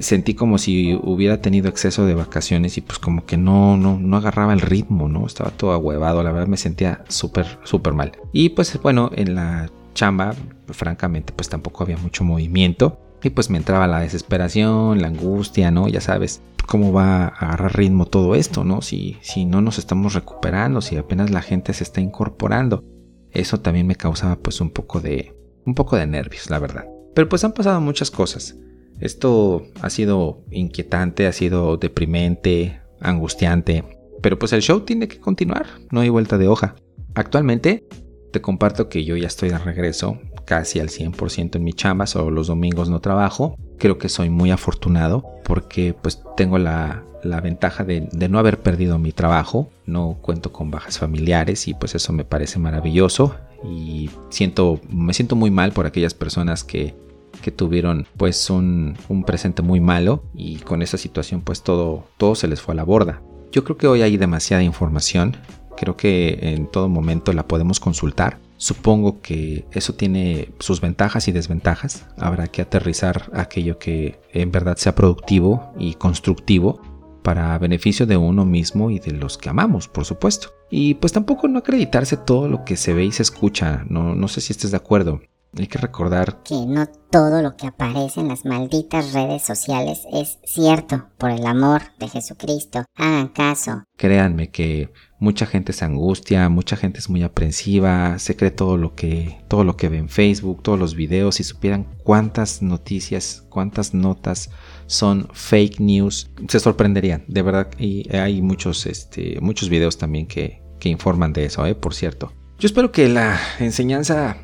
sentí 0.00 0.34
como 0.34 0.58
si 0.58 0.98
hubiera 1.02 1.40
tenido 1.40 1.68
exceso 1.68 2.06
de 2.06 2.14
vacaciones 2.14 2.78
y 2.78 2.80
pues 2.80 2.98
como 2.98 3.26
que 3.26 3.36
no, 3.36 3.76
no, 3.76 3.98
no 3.98 4.16
agarraba 4.16 4.52
el 4.52 4.60
ritmo, 4.60 5.08
¿no? 5.08 5.26
Estaba 5.26 5.50
todo 5.50 5.72
ahuevado, 5.72 6.22
la 6.22 6.32
verdad 6.32 6.48
me 6.48 6.56
sentía 6.56 7.04
súper, 7.08 7.58
súper 7.64 7.92
mal. 7.92 8.12
Y 8.32 8.50
pues 8.50 8.80
bueno, 8.82 9.10
en 9.14 9.34
la 9.34 9.70
chamba, 9.94 10.34
francamente, 10.68 11.32
pues 11.32 11.48
tampoco 11.48 11.84
había 11.84 11.96
mucho 11.96 12.24
movimiento. 12.24 12.98
Y 13.22 13.30
pues 13.30 13.50
me 13.50 13.58
entraba 13.58 13.86
la 13.86 14.00
desesperación, 14.00 15.02
la 15.02 15.08
angustia, 15.08 15.70
¿no? 15.70 15.88
Ya 15.88 16.00
sabes 16.00 16.40
cómo 16.66 16.92
va 16.92 17.24
a 17.24 17.28
agarrar 17.28 17.76
ritmo 17.76 18.06
todo 18.06 18.34
esto, 18.34 18.64
¿no? 18.64 18.80
Si, 18.80 19.18
si 19.20 19.44
no 19.44 19.60
nos 19.60 19.78
estamos 19.78 20.14
recuperando, 20.14 20.80
si 20.80 20.96
apenas 20.96 21.30
la 21.30 21.42
gente 21.42 21.74
se 21.74 21.84
está 21.84 22.00
incorporando. 22.00 22.82
Eso 23.30 23.60
también 23.60 23.86
me 23.86 23.96
causaba 23.96 24.36
pues 24.36 24.60
un 24.60 24.70
poco 24.70 25.00
de, 25.00 25.34
un 25.66 25.74
poco 25.74 25.96
de 25.96 26.06
nervios, 26.06 26.48
la 26.48 26.58
verdad. 26.58 26.86
Pero 27.14 27.28
pues 27.28 27.44
han 27.44 27.52
pasado 27.52 27.80
muchas 27.80 28.10
cosas. 28.10 28.56
Esto 29.00 29.66
ha 29.80 29.90
sido 29.90 30.42
inquietante, 30.50 31.26
ha 31.26 31.32
sido 31.32 31.76
deprimente, 31.76 32.80
angustiante, 33.00 33.84
pero 34.20 34.38
pues 34.38 34.52
el 34.52 34.62
show 34.62 34.80
tiene 34.80 35.08
que 35.08 35.18
continuar, 35.18 35.66
no 35.90 36.00
hay 36.00 36.08
vuelta 36.08 36.38
de 36.38 36.48
hoja. 36.48 36.76
Actualmente 37.14 37.86
te 38.32 38.40
comparto 38.40 38.88
que 38.88 39.04
yo 39.04 39.16
ya 39.16 39.26
estoy 39.26 39.48
de 39.48 39.58
regreso 39.58 40.18
casi 40.44 40.80
al 40.80 40.88
100% 40.88 41.56
en 41.56 41.64
mi 41.64 41.72
chamba, 41.72 42.06
solo 42.06 42.30
los 42.30 42.48
domingos 42.48 42.88
no 42.90 43.00
trabajo. 43.00 43.56
Creo 43.78 43.98
que 43.98 44.08
soy 44.08 44.30
muy 44.30 44.50
afortunado 44.50 45.24
porque 45.44 45.94
pues 45.94 46.22
tengo 46.36 46.58
la, 46.58 47.04
ventaja 47.42 47.84
de, 47.84 48.08
de, 48.12 48.28
no 48.28 48.38
haber 48.38 48.58
perdido 48.58 48.98
mi 48.98 49.12
trabajo, 49.12 49.70
no 49.86 50.18
cuento 50.20 50.52
con 50.52 50.70
bajas 50.70 50.98
familiares 50.98 51.68
y 51.68 51.74
pues 51.74 51.94
eso 51.94 52.12
me 52.12 52.24
parece 52.24 52.58
maravilloso 52.58 53.34
y 53.64 54.10
siento, 54.30 54.80
me 54.88 55.14
siento 55.14 55.36
muy 55.36 55.50
mal 55.50 55.72
por 55.72 55.86
aquellas 55.86 56.14
personas 56.14 56.64
que, 56.64 56.94
que 57.40 57.50
tuvieron 57.50 58.06
pues 58.16 58.50
un, 58.50 58.96
un, 59.08 59.24
presente 59.24 59.62
muy 59.62 59.80
malo 59.80 60.22
y 60.34 60.56
con 60.56 60.82
esa 60.82 60.98
situación 60.98 61.40
pues 61.40 61.62
todo, 61.62 62.04
todo 62.16 62.34
se 62.34 62.48
les 62.48 62.60
fue 62.60 62.72
a 62.72 62.76
la 62.76 62.84
borda. 62.84 63.22
Yo 63.52 63.64
creo 63.64 63.76
que 63.76 63.88
hoy 63.88 64.02
hay 64.02 64.16
demasiada 64.16 64.62
información, 64.62 65.36
creo 65.76 65.96
que 65.96 66.38
en 66.42 66.66
todo 66.66 66.88
momento 66.88 67.32
la 67.32 67.48
podemos 67.48 67.80
consultar. 67.80 68.38
Supongo 68.58 69.22
que 69.22 69.64
eso 69.72 69.94
tiene 69.94 70.50
sus 70.58 70.82
ventajas 70.82 71.26
y 71.28 71.32
desventajas. 71.32 72.06
Habrá 72.18 72.46
que 72.46 72.60
aterrizar 72.60 73.30
aquello 73.32 73.78
que 73.78 74.20
en 74.32 74.52
verdad 74.52 74.76
sea 74.76 74.94
productivo 74.94 75.72
y 75.78 75.94
constructivo 75.94 76.82
para 77.22 77.58
beneficio 77.58 78.06
de 78.06 78.18
uno 78.18 78.44
mismo 78.44 78.90
y 78.90 78.98
de 78.98 79.12
los 79.12 79.38
que 79.38 79.48
amamos, 79.48 79.88
por 79.88 80.04
supuesto. 80.04 80.50
Y 80.70 80.94
pues 80.94 81.12
tampoco 81.12 81.48
no 81.48 81.58
acreditarse 81.58 82.16
todo 82.16 82.48
lo 82.48 82.64
que 82.64 82.76
se 82.76 82.92
ve 82.92 83.04
y 83.04 83.12
se 83.12 83.22
escucha, 83.22 83.84
no, 83.88 84.14
no 84.14 84.28
sé 84.28 84.40
si 84.40 84.52
estés 84.52 84.70
de 84.70 84.76
acuerdo. 84.76 85.20
Hay 85.58 85.66
que 85.66 85.78
recordar 85.78 86.42
que 86.44 86.64
no 86.66 86.86
todo 87.10 87.42
lo 87.42 87.56
que 87.56 87.66
aparece 87.66 88.20
en 88.20 88.28
las 88.28 88.44
malditas 88.44 89.12
redes 89.12 89.42
sociales 89.42 90.02
es 90.12 90.38
cierto. 90.44 91.08
Por 91.18 91.30
el 91.30 91.44
amor 91.44 91.82
de 91.98 92.08
Jesucristo, 92.08 92.84
hagan 92.94 93.28
caso. 93.28 93.82
Créanme 93.96 94.50
que 94.50 94.92
mucha 95.18 95.46
gente 95.46 95.72
se 95.72 95.84
angustia, 95.84 96.48
mucha 96.48 96.76
gente 96.76 97.00
es 97.00 97.10
muy 97.10 97.24
aprensiva, 97.24 98.18
se 98.20 98.36
cree 98.36 98.52
todo 98.52 98.76
lo 98.76 98.94
que 98.94 99.38
todo 99.48 99.64
lo 99.64 99.76
que 99.76 99.88
ve 99.88 99.98
en 99.98 100.08
Facebook, 100.08 100.62
todos 100.62 100.78
los 100.78 100.94
videos, 100.94 101.34
si 101.34 101.44
supieran 101.44 101.86
cuántas 102.04 102.62
noticias, 102.62 103.44
cuántas 103.48 103.92
notas 103.92 104.50
son 104.86 105.28
fake 105.32 105.80
news, 105.80 106.30
se 106.48 106.60
sorprenderían, 106.60 107.24
de 107.26 107.42
verdad. 107.42 107.68
Y 107.76 108.08
hay 108.14 108.40
muchos 108.40 108.86
este 108.86 109.40
muchos 109.40 109.68
videos 109.68 109.98
también 109.98 110.28
que, 110.28 110.62
que 110.78 110.88
informan 110.88 111.32
de 111.32 111.46
eso, 111.46 111.66
¿eh? 111.66 111.74
por 111.74 111.92
cierto. 111.92 112.32
Yo 112.60 112.66
espero 112.66 112.92
que 112.92 113.08
la 113.08 113.40
enseñanza 113.58 114.36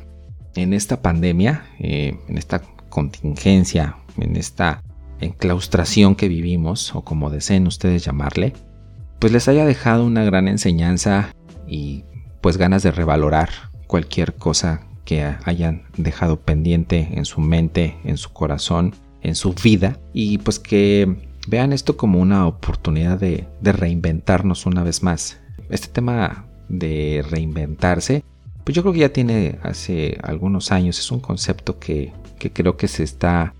en 0.57 0.73
esta 0.73 1.01
pandemia, 1.01 1.65
eh, 1.79 2.17
en 2.27 2.37
esta 2.37 2.61
contingencia, 2.89 3.97
en 4.19 4.35
esta 4.35 4.81
enclaustración 5.19 6.15
que 6.15 6.27
vivimos, 6.27 6.95
o 6.95 7.01
como 7.01 7.29
deseen 7.29 7.67
ustedes 7.67 8.03
llamarle, 8.03 8.53
pues 9.19 9.31
les 9.33 9.47
haya 9.47 9.65
dejado 9.65 10.05
una 10.05 10.23
gran 10.23 10.47
enseñanza 10.47 11.33
y 11.67 12.03
pues 12.41 12.57
ganas 12.57 12.83
de 12.83 12.91
revalorar 12.91 13.49
cualquier 13.87 14.35
cosa 14.35 14.81
que 15.05 15.23
hayan 15.45 15.83
dejado 15.95 16.41
pendiente 16.41 17.09
en 17.13 17.25
su 17.25 17.39
mente, 17.39 17.97
en 18.03 18.17
su 18.17 18.31
corazón, 18.33 18.93
en 19.21 19.35
su 19.35 19.53
vida, 19.53 19.97
y 20.13 20.37
pues 20.39 20.59
que 20.59 21.29
vean 21.47 21.71
esto 21.71 21.97
como 21.97 22.19
una 22.19 22.45
oportunidad 22.45 23.19
de, 23.19 23.47
de 23.61 23.71
reinventarnos 23.71 24.65
una 24.65 24.83
vez 24.83 25.03
más. 25.03 25.39
Este 25.69 25.87
tema 25.87 26.45
de 26.67 27.23
reinventarse 27.29 28.23
pues 28.67 28.75
yo 28.75 28.81
creo 28.81 28.93
que 28.93 28.99
ya 28.99 29.13
tiene 29.13 29.59
hace 29.63 30.17
algunos 30.21 30.73
años, 30.73 30.99
es 30.99 31.09
un 31.09 31.21
concepto 31.21 31.79
que, 31.79 32.11
creo 32.53 32.75
que 32.75 32.89
se 32.89 33.01
está 33.01 33.53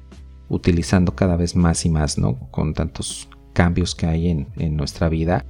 utilizando 0.50 1.16
cada 1.16 1.38
vez 1.38 1.56
más 1.56 1.86
y 1.86 1.90
más, 1.90 2.18
¿no? 2.18 2.38
Con 2.52 2.74
tantos 2.74 3.30
cambios 3.54 3.96
que 3.96 4.06
hay 4.06 4.28
en, 4.28 4.76
nuestra 4.76 5.08
vida, 5.08 5.46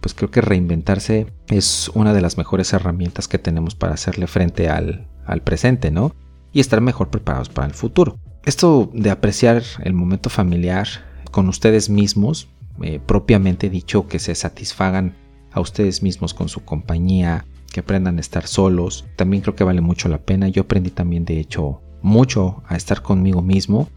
pues 0.00 0.14
creo 0.14 0.30
que 0.30 0.40
reinventarse 0.40 1.26
es 1.48 1.90
una 1.92 2.14
de 2.14 2.22
las 2.22 2.38
mejores 2.38 2.72
herramientas 2.72 3.28
que 3.28 3.36
tenemos 3.36 3.74
para 3.74 3.92
hacerle 3.92 4.26
frente 4.28 4.70
al, 4.70 5.06
presente, 5.44 5.90
¿no? 5.90 6.14
Y 6.50 6.60
estar 6.60 6.80
mejor 6.80 7.10
preparados 7.10 7.50
para 7.50 7.66
el 7.66 7.74
futuro. 7.74 8.16
Esto 8.46 8.90
de 8.94 9.10
apreciar 9.10 9.62
el 9.84 9.92
momento 9.92 10.30
familiar 10.30 10.88
con 11.30 11.50
ustedes 11.50 11.90
mismos, 11.90 12.48
eh, 12.80 12.98
propiamente 13.04 13.68
dicho, 13.68 14.08
que 14.08 14.18
se 14.18 14.34
satisfagan 14.34 15.14
a 15.52 15.60
ustedes 15.60 16.02
mismos 16.02 16.32
con 16.32 16.48
su 16.48 16.64
compañía, 16.64 17.44
que 17.72 17.80
aprendan 17.80 18.18
a 18.18 18.20
estar 18.20 18.46
solos. 18.46 19.04
También 19.16 19.42
creo 19.42 19.54
que 19.54 19.64
vale 19.64 19.80
mucho 19.80 20.08
la 20.08 20.18
pena. 20.18 20.48
Yo 20.48 20.62
aprendí 20.62 20.90
también, 20.90 21.24
de 21.24 21.38
hecho, 21.38 21.80
mucho 22.02 22.62
a 22.66 22.76
estar 22.76 23.02
conmigo 23.02 23.42
mismo, 23.42 23.88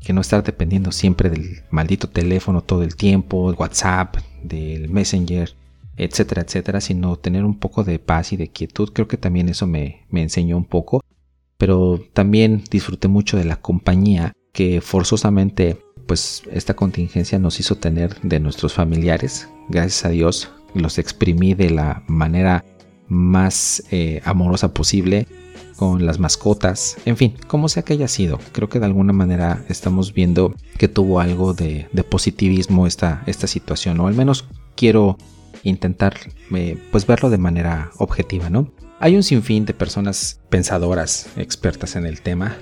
que 0.00 0.12
no 0.12 0.20
estar 0.20 0.42
dependiendo 0.42 0.92
siempre 0.92 1.30
del 1.30 1.62
maldito 1.70 2.08
teléfono 2.08 2.62
todo 2.62 2.82
el 2.82 2.96
tiempo, 2.96 3.50
el 3.50 3.56
WhatsApp, 3.56 4.16
del 4.42 4.88
Messenger, 4.88 5.54
etcétera, 5.96 6.42
etcétera, 6.42 6.80
sino 6.80 7.16
tener 7.16 7.44
un 7.44 7.58
poco 7.58 7.84
de 7.84 7.98
paz 7.98 8.32
y 8.32 8.36
de 8.36 8.48
quietud. 8.48 8.90
Creo 8.92 9.08
que 9.08 9.16
también 9.16 9.48
eso 9.48 9.66
me, 9.66 10.06
me 10.10 10.22
enseñó 10.22 10.56
un 10.56 10.64
poco. 10.64 11.02
Pero 11.56 12.00
también 12.12 12.62
disfruté 12.70 13.08
mucho 13.08 13.36
de 13.36 13.44
la 13.44 13.56
compañía 13.56 14.32
que 14.52 14.80
forzosamente 14.80 15.78
pues 16.06 16.42
esta 16.50 16.74
contingencia 16.74 17.38
nos 17.38 17.60
hizo 17.60 17.76
tener 17.76 18.18
de 18.22 18.40
nuestros 18.40 18.72
familiares. 18.72 19.48
Gracias 19.68 20.04
a 20.04 20.08
Dios 20.08 20.50
los 20.74 20.98
exprimí 20.98 21.54
de 21.54 21.70
la 21.70 22.02
manera 22.06 22.64
más 23.08 23.82
eh, 23.90 24.20
amorosa 24.24 24.72
posible 24.74 25.26
con 25.76 26.04
las 26.04 26.18
mascotas, 26.18 26.96
en 27.04 27.16
fin, 27.16 27.34
como 27.46 27.68
sea 27.68 27.84
que 27.84 27.92
haya 27.92 28.08
sido, 28.08 28.40
creo 28.50 28.68
que 28.68 28.80
de 28.80 28.86
alguna 28.86 29.12
manera 29.12 29.64
estamos 29.68 30.12
viendo 30.12 30.52
que 30.76 30.88
tuvo 30.88 31.20
algo 31.20 31.54
de, 31.54 31.88
positivismo 32.10 32.86
esta, 32.86 33.22
esta 33.26 33.46
situación, 33.46 34.00
o 34.00 34.08
al 34.08 34.14
menos 34.14 34.44
quiero 34.74 35.16
intentar 35.62 36.16
eh, 36.52 36.76
pues 36.90 37.06
verlo 37.06 37.30
de 37.30 37.38
manera 37.38 37.92
objetiva, 37.98 38.50
¿no? 38.50 38.72
Hay 38.98 39.14
un 39.14 39.22
sinfín 39.22 39.66
de 39.66 39.74
personas 39.74 40.40
pensadoras, 40.48 41.28
expertas 41.36 41.94
en 41.94 42.06
el 42.06 42.20
tema, 42.22 42.56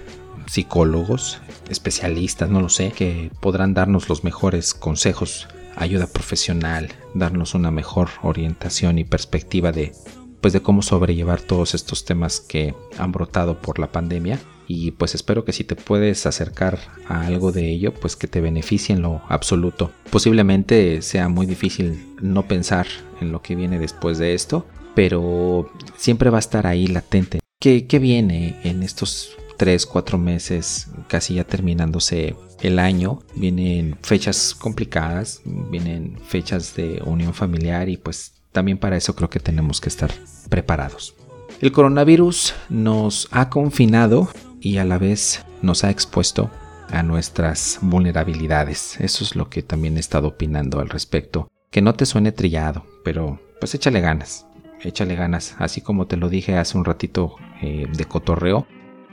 psicólogos, 0.46 1.40
especialistas, 1.70 2.50
no 2.50 2.60
lo 2.60 2.68
sé, 2.68 2.92
que 2.92 3.30
podrán 3.40 3.72
darnos 3.72 4.10
los 4.10 4.24
mejores 4.24 4.74
consejos, 4.74 5.48
ayuda 5.74 6.06
profesional, 6.06 6.90
darnos 7.14 7.54
una 7.54 7.70
mejor 7.70 8.10
orientación 8.22 8.98
y 8.98 9.04
perspectiva 9.04 9.72
de 9.72 9.92
pues 10.40 10.52
de 10.52 10.60
cómo 10.60 10.82
sobrellevar 10.82 11.40
todos 11.40 11.74
estos 11.74 12.04
temas 12.04 12.40
que 12.40 12.74
han 12.98 13.12
brotado 13.12 13.60
por 13.60 13.78
la 13.78 13.92
pandemia 13.92 14.40
y 14.68 14.90
pues 14.92 15.14
espero 15.14 15.44
que 15.44 15.52
si 15.52 15.64
te 15.64 15.76
puedes 15.76 16.26
acercar 16.26 16.78
a 17.08 17.26
algo 17.26 17.52
de 17.52 17.70
ello, 17.70 17.94
pues 17.94 18.16
que 18.16 18.26
te 18.26 18.40
beneficie 18.40 18.94
en 18.94 19.02
lo 19.02 19.22
absoluto. 19.28 19.92
Posiblemente 20.10 21.02
sea 21.02 21.28
muy 21.28 21.46
difícil 21.46 22.14
no 22.20 22.48
pensar 22.48 22.86
en 23.20 23.32
lo 23.32 23.42
que 23.42 23.54
viene 23.54 23.78
después 23.78 24.18
de 24.18 24.34
esto, 24.34 24.66
pero 24.94 25.70
siempre 25.96 26.30
va 26.30 26.38
a 26.38 26.40
estar 26.40 26.66
ahí 26.66 26.86
latente. 26.86 27.40
¿Qué, 27.60 27.86
qué 27.86 27.98
viene 27.98 28.60
en 28.64 28.82
estos 28.82 29.36
3, 29.56 29.86
4 29.86 30.18
meses, 30.18 30.88
casi 31.08 31.34
ya 31.34 31.44
terminándose 31.44 32.34
el 32.60 32.78
año? 32.78 33.20
Vienen 33.36 33.96
fechas 34.02 34.54
complicadas, 34.54 35.42
vienen 35.44 36.18
fechas 36.26 36.74
de 36.74 37.02
unión 37.04 37.34
familiar 37.34 37.88
y 37.88 37.96
pues 37.96 38.35
también 38.56 38.78
para 38.78 38.96
eso 38.96 39.14
creo 39.14 39.28
que 39.28 39.38
tenemos 39.38 39.82
que 39.82 39.90
estar 39.90 40.10
preparados. 40.48 41.14
El 41.60 41.72
coronavirus 41.72 42.54
nos 42.70 43.28
ha 43.30 43.50
confinado 43.50 44.30
y 44.62 44.78
a 44.78 44.84
la 44.86 44.96
vez 44.96 45.44
nos 45.60 45.84
ha 45.84 45.90
expuesto 45.90 46.50
a 46.88 47.02
nuestras 47.02 47.80
vulnerabilidades. 47.82 48.98
Eso 48.98 49.24
es 49.24 49.36
lo 49.36 49.50
que 49.50 49.62
también 49.62 49.98
he 49.98 50.00
estado 50.00 50.28
opinando 50.28 50.80
al 50.80 50.88
respecto. 50.88 51.48
Que 51.70 51.82
no 51.82 51.92
te 51.96 52.06
suene 52.06 52.32
trillado, 52.32 52.86
pero 53.04 53.38
pues 53.60 53.74
échale 53.74 54.00
ganas, 54.00 54.46
échale 54.80 55.16
ganas. 55.16 55.54
Así 55.58 55.82
como 55.82 56.06
te 56.06 56.16
lo 56.16 56.30
dije 56.30 56.56
hace 56.56 56.78
un 56.78 56.86
ratito 56.86 57.36
eh, 57.60 57.86
de 57.94 58.04
cotorreo, 58.06 58.66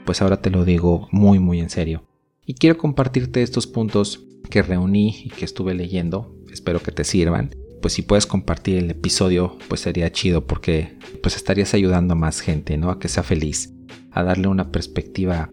pues 0.06 0.22
ahora 0.22 0.40
te 0.40 0.48
lo 0.48 0.64
digo 0.64 1.06
muy 1.12 1.38
muy 1.38 1.60
en 1.60 1.68
serio. 1.68 2.04
Y 2.46 2.54
quiero 2.54 2.78
compartirte 2.78 3.42
estos 3.42 3.66
puntos 3.66 4.24
que 4.48 4.62
reuní 4.62 5.14
y 5.22 5.28
que 5.28 5.44
estuve 5.44 5.74
leyendo. 5.74 6.34
Espero 6.50 6.80
que 6.80 6.92
te 6.92 7.04
sirvan. 7.04 7.50
Pues 7.80 7.94
si 7.94 8.02
puedes 8.02 8.26
compartir 8.26 8.78
el 8.78 8.90
episodio, 8.90 9.58
pues 9.68 9.82
sería 9.82 10.10
chido 10.12 10.46
porque 10.46 10.96
pues 11.22 11.36
estarías 11.36 11.74
ayudando 11.74 12.12
a 12.12 12.16
más 12.16 12.40
gente, 12.40 12.76
¿no? 12.76 12.90
A 12.90 12.98
que 12.98 13.08
sea 13.08 13.22
feliz, 13.22 13.72
a 14.10 14.22
darle 14.22 14.48
una 14.48 14.70
perspectiva 14.70 15.50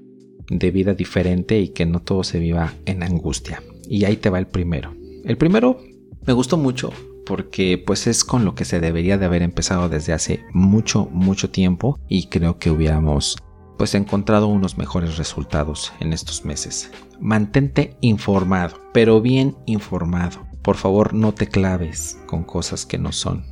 de 0.50 0.72
vida 0.72 0.94
diferente 0.94 1.60
y 1.60 1.70
que 1.70 1.86
no 1.86 2.02
todo 2.02 2.24
se 2.24 2.40
viva 2.40 2.74
en 2.86 3.04
angustia. 3.04 3.64
Y 3.90 4.06
ahí 4.06 4.18
te 4.18 4.30
va 4.30 4.40
el 4.40 4.48
primero. 4.48 4.94
El 5.26 5.38
primero 5.38 5.82
me 6.26 6.34
gustó 6.34 6.58
mucho 6.58 6.92
porque 7.26 7.82
pues 7.86 8.08
es 8.08 8.24
con 8.24 8.46
lo 8.46 8.56
que 8.56 8.66
se 8.66 8.80
debería 8.80 9.18
de 9.18 9.26
haber 9.26 9.42
empezado 9.42 9.90
desde 9.90 10.14
hace 10.14 10.44
mucho 10.54 11.08
mucho 11.12 11.50
tiempo 11.50 12.00
y 12.10 12.28
creo 12.28 12.58
que 12.58 12.72
hubiéramos 12.72 13.38
pues 13.78 13.96
encontrado 13.96 14.48
unos 14.48 14.78
mejores 14.78 15.18
resultados 15.18 15.94
en 16.00 16.14
estos 16.14 16.46
meses. 16.46 16.92
Mantente 17.20 17.98
informado, 18.02 18.78
pero 18.94 19.22
bien 19.22 19.56
informado. 19.66 20.51
Por 20.62 20.76
favor, 20.76 21.14
no 21.14 21.34
te 21.34 21.48
claves 21.48 22.20
con 22.28 22.44
cosas 22.44 22.86
que 22.86 22.98
no 22.98 23.12
son. 23.12 23.46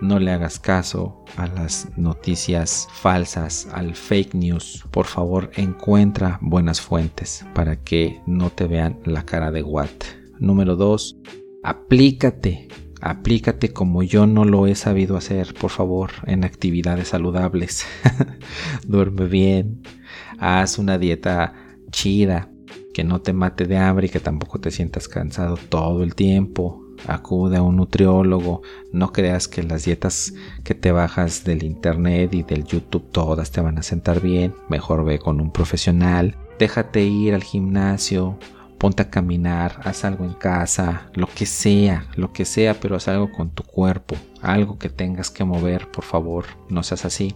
No 0.00 0.18
le 0.18 0.30
hagas 0.30 0.60
caso 0.60 1.24
a 1.36 1.46
las 1.46 1.88
noticias 1.96 2.86
falsas, 2.92 3.68
al 3.72 3.94
fake 3.94 4.34
news. 4.34 4.84
Por 4.90 5.06
favor, 5.06 5.50
encuentra 5.56 6.38
buenas 6.40 6.80
fuentes 6.80 7.44
para 7.54 7.82
que 7.82 8.20
no 8.26 8.50
te 8.50 8.66
vean 8.66 9.00
la 9.04 9.24
cara 9.24 9.50
de 9.50 9.62
Watt. 9.62 10.04
Número 10.38 10.76
2. 10.76 11.16
Aplícate. 11.64 12.68
Aplícate 13.00 13.72
como 13.72 14.02
yo 14.02 14.26
no 14.26 14.44
lo 14.44 14.66
he 14.66 14.74
sabido 14.74 15.16
hacer, 15.16 15.54
por 15.54 15.70
favor, 15.70 16.10
en 16.26 16.44
actividades 16.44 17.08
saludables. 17.08 17.86
Duerme 18.86 19.26
bien. 19.26 19.82
Haz 20.38 20.78
una 20.78 20.98
dieta 20.98 21.54
chida, 21.90 22.50
que 22.92 23.04
no 23.04 23.20
te 23.20 23.32
mate 23.32 23.66
de 23.66 23.78
hambre 23.78 24.06
y 24.06 24.10
que 24.10 24.20
tampoco 24.20 24.60
te 24.60 24.70
sientas 24.70 25.08
cansado 25.08 25.56
todo 25.68 26.02
el 26.02 26.14
tiempo 26.14 26.84
acude 27.06 27.56
a 27.56 27.62
un 27.62 27.76
nutriólogo, 27.76 28.62
no 28.92 29.12
creas 29.12 29.48
que 29.48 29.62
las 29.62 29.84
dietas 29.84 30.32
que 30.64 30.74
te 30.74 30.92
bajas 30.92 31.44
del 31.44 31.62
internet 31.62 32.34
y 32.34 32.42
del 32.42 32.64
YouTube 32.64 33.10
todas 33.10 33.50
te 33.50 33.60
van 33.60 33.78
a 33.78 33.82
sentar 33.82 34.20
bien, 34.20 34.54
mejor 34.68 35.04
ve 35.04 35.18
con 35.18 35.40
un 35.40 35.52
profesional, 35.52 36.36
déjate 36.58 37.04
ir 37.04 37.34
al 37.34 37.44
gimnasio, 37.44 38.38
ponte 38.78 39.02
a 39.02 39.10
caminar, 39.10 39.80
haz 39.84 40.04
algo 40.04 40.24
en 40.24 40.34
casa, 40.34 41.10
lo 41.14 41.26
que 41.26 41.46
sea, 41.46 42.06
lo 42.16 42.32
que 42.32 42.44
sea, 42.44 42.74
pero 42.74 42.96
haz 42.96 43.08
algo 43.08 43.30
con 43.30 43.50
tu 43.50 43.62
cuerpo, 43.62 44.16
algo 44.42 44.78
que 44.78 44.88
tengas 44.88 45.30
que 45.30 45.44
mover, 45.44 45.90
por 45.90 46.04
favor, 46.04 46.46
no 46.68 46.82
seas 46.82 47.04
así. 47.04 47.34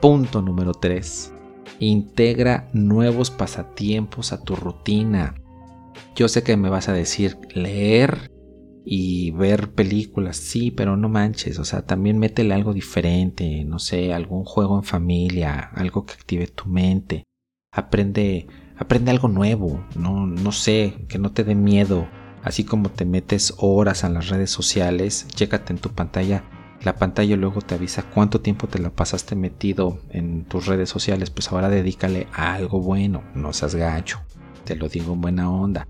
Punto 0.00 0.40
número 0.40 0.72
3. 0.72 1.34
Integra 1.80 2.68
nuevos 2.74 3.30
pasatiempos 3.30 4.32
a 4.32 4.44
tu 4.44 4.54
rutina. 4.54 5.34
Yo 6.14 6.28
sé 6.28 6.42
que 6.42 6.56
me 6.56 6.68
vas 6.68 6.88
a 6.90 6.92
decir 6.92 7.38
leer 7.54 8.30
y 8.84 9.30
ver 9.30 9.72
películas, 9.72 10.36
sí, 10.36 10.70
pero 10.70 10.96
no 10.96 11.08
manches, 11.08 11.58
o 11.58 11.64
sea, 11.64 11.86
también 11.86 12.18
métele 12.18 12.54
algo 12.54 12.74
diferente, 12.74 13.64
no 13.64 13.78
sé, 13.78 14.12
algún 14.12 14.44
juego 14.44 14.76
en 14.76 14.84
familia, 14.84 15.70
algo 15.74 16.04
que 16.04 16.12
active 16.12 16.46
tu 16.48 16.66
mente. 16.66 17.24
Aprende, 17.72 18.46
aprende 18.76 19.10
algo 19.10 19.28
nuevo, 19.28 19.82
no, 19.96 20.26
no 20.26 20.52
sé, 20.52 21.06
que 21.08 21.18
no 21.18 21.32
te 21.32 21.44
dé 21.44 21.54
miedo. 21.54 22.08
Así 22.42 22.64
como 22.64 22.90
te 22.90 23.04
metes 23.04 23.54
horas 23.58 24.04
a 24.04 24.08
las 24.08 24.28
redes 24.28 24.50
sociales, 24.50 25.26
chécate 25.34 25.72
en 25.72 25.78
tu 25.78 25.90
pantalla. 25.90 26.44
La 26.82 26.96
pantalla 26.96 27.36
luego 27.36 27.60
te 27.60 27.74
avisa 27.74 28.02
cuánto 28.02 28.40
tiempo 28.40 28.66
te 28.66 28.78
la 28.78 28.90
pasaste 28.90 29.36
metido 29.36 29.98
en 30.10 30.44
tus 30.44 30.66
redes 30.66 30.88
sociales, 30.88 31.30
pues 31.30 31.52
ahora 31.52 31.68
dedícale 31.68 32.26
a 32.32 32.54
algo 32.54 32.80
bueno, 32.80 33.22
no 33.34 33.52
seas 33.52 33.74
gacho. 33.74 34.20
Te 34.64 34.76
lo 34.76 34.88
digo 34.88 35.12
en 35.12 35.20
buena 35.20 35.50
onda. 35.50 35.86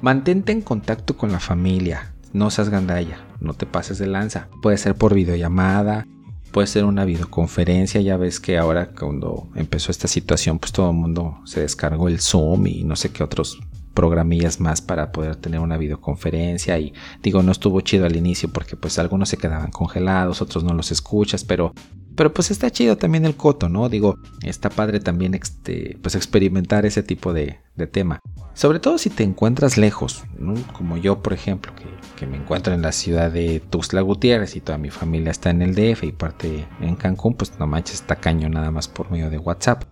Mantente 0.00 0.52
en 0.52 0.62
contacto 0.62 1.16
con 1.16 1.32
la 1.32 1.40
familia, 1.40 2.14
no 2.32 2.50
seas 2.50 2.70
gandalla, 2.70 3.18
no 3.40 3.52
te 3.52 3.66
pases 3.66 3.98
de 3.98 4.06
lanza. 4.06 4.48
Puede 4.62 4.78
ser 4.78 4.94
por 4.94 5.14
videollamada, 5.14 6.06
puede 6.50 6.66
ser 6.66 6.86
una 6.86 7.04
videoconferencia, 7.04 8.00
ya 8.00 8.16
ves 8.16 8.40
que 8.40 8.56
ahora 8.56 8.90
cuando 8.90 9.48
empezó 9.54 9.90
esta 9.90 10.08
situación 10.08 10.58
pues 10.58 10.72
todo 10.72 10.90
el 10.90 10.96
mundo 10.96 11.40
se 11.44 11.60
descargó 11.60 12.08
el 12.08 12.20
Zoom 12.20 12.66
y 12.66 12.84
no 12.84 12.96
sé 12.96 13.10
qué 13.10 13.22
otros 13.22 13.58
programillas 13.96 14.60
más 14.60 14.80
para 14.80 15.10
poder 15.10 15.34
tener 15.34 15.58
una 15.58 15.76
videoconferencia 15.76 16.78
y 16.78 16.92
digo 17.22 17.42
no 17.42 17.50
estuvo 17.50 17.80
chido 17.80 18.06
al 18.06 18.14
inicio 18.14 18.48
porque 18.50 18.76
pues 18.76 19.00
algunos 19.00 19.28
se 19.30 19.38
quedaban 19.38 19.72
congelados, 19.72 20.40
otros 20.40 20.62
no 20.62 20.72
los 20.74 20.92
escuchas, 20.92 21.42
pero 21.42 21.72
pero 22.16 22.32
pues 22.32 22.50
está 22.50 22.70
chido 22.70 22.96
también 22.96 23.26
el 23.26 23.36
coto, 23.36 23.68
¿no? 23.68 23.90
Digo, 23.90 24.18
está 24.42 24.70
padre 24.70 25.00
también 25.00 25.34
este, 25.34 25.98
pues 26.02 26.14
experimentar 26.14 26.86
ese 26.86 27.02
tipo 27.02 27.34
de, 27.34 27.58
tema. 27.92 28.20
Sobre 28.54 28.80
todo 28.80 28.96
si 28.96 29.10
te 29.10 29.22
encuentras 29.22 29.76
lejos. 29.76 30.24
Como 30.72 30.96
yo, 30.96 31.22
por 31.22 31.34
ejemplo, 31.34 31.74
que, 31.76 31.84
que, 32.16 32.26
me 32.26 32.38
encuentro 32.38 32.72
en 32.72 32.80
la 32.80 32.92
ciudad 32.92 33.30
de 33.30 33.60
Tuxtla 33.60 34.00
Gutiérrez 34.00 34.56
y 34.56 34.62
toda 34.62 34.78
mi 34.78 34.88
familia 34.88 35.30
está 35.30 35.50
en 35.50 35.60
el 35.60 35.74
DF 35.74 36.04
y 36.04 36.12
parte 36.12 36.66
en 36.80 36.96
Cancún, 36.96 37.34
pues 37.34 37.58
no 37.58 37.66
manches, 37.66 37.96
está 37.96 38.16
caño 38.16 38.48
nada 38.48 38.70
más 38.70 38.88
por 38.88 39.10
medio 39.10 39.28
de 39.28 39.36
WhatsApp. 39.36 39.84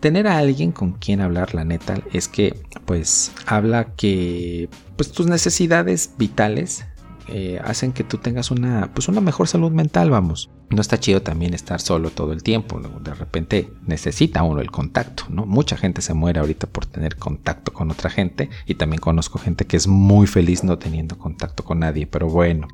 Tener 0.00 0.26
a 0.26 0.38
alguien 0.38 0.72
con 0.72 0.92
quien 0.92 1.20
hablar, 1.20 1.54
la 1.54 1.64
neta, 1.64 2.00
es 2.12 2.26
que 2.26 2.58
pues 2.86 3.32
habla 3.46 3.94
que 3.96 4.70
pues 4.96 5.12
tus 5.12 5.26
necesidades 5.26 6.14
vitales 6.16 6.86
eh, 7.28 7.60
hacen 7.62 7.92
que 7.92 8.02
tú 8.02 8.16
tengas 8.16 8.50
una, 8.50 8.90
pues 8.94 9.08
una 9.08 9.20
mejor 9.20 9.46
salud 9.46 9.70
mental, 9.70 10.10
vamos. 10.10 10.50
No 10.70 10.80
está 10.80 10.98
chido 10.98 11.20
también 11.20 11.52
estar 11.52 11.80
solo 11.80 12.10
todo 12.10 12.32
el 12.32 12.42
tiempo, 12.42 12.80
de 12.80 13.14
repente 13.14 13.72
necesita 13.86 14.42
uno 14.42 14.60
el 14.60 14.70
contacto, 14.70 15.24
¿no? 15.28 15.44
Mucha 15.44 15.76
gente 15.76 16.00
se 16.00 16.14
muere 16.14 16.40
ahorita 16.40 16.66
por 16.66 16.86
tener 16.86 17.16
contacto 17.16 17.72
con 17.72 17.90
otra 17.90 18.08
gente 18.08 18.48
y 18.66 18.76
también 18.76 19.00
conozco 19.00 19.38
gente 19.38 19.66
que 19.66 19.76
es 19.76 19.86
muy 19.86 20.26
feliz 20.26 20.64
no 20.64 20.78
teniendo 20.78 21.18
contacto 21.18 21.62
con 21.62 21.80
nadie, 21.80 22.06
pero 22.06 22.28
bueno. 22.28 22.68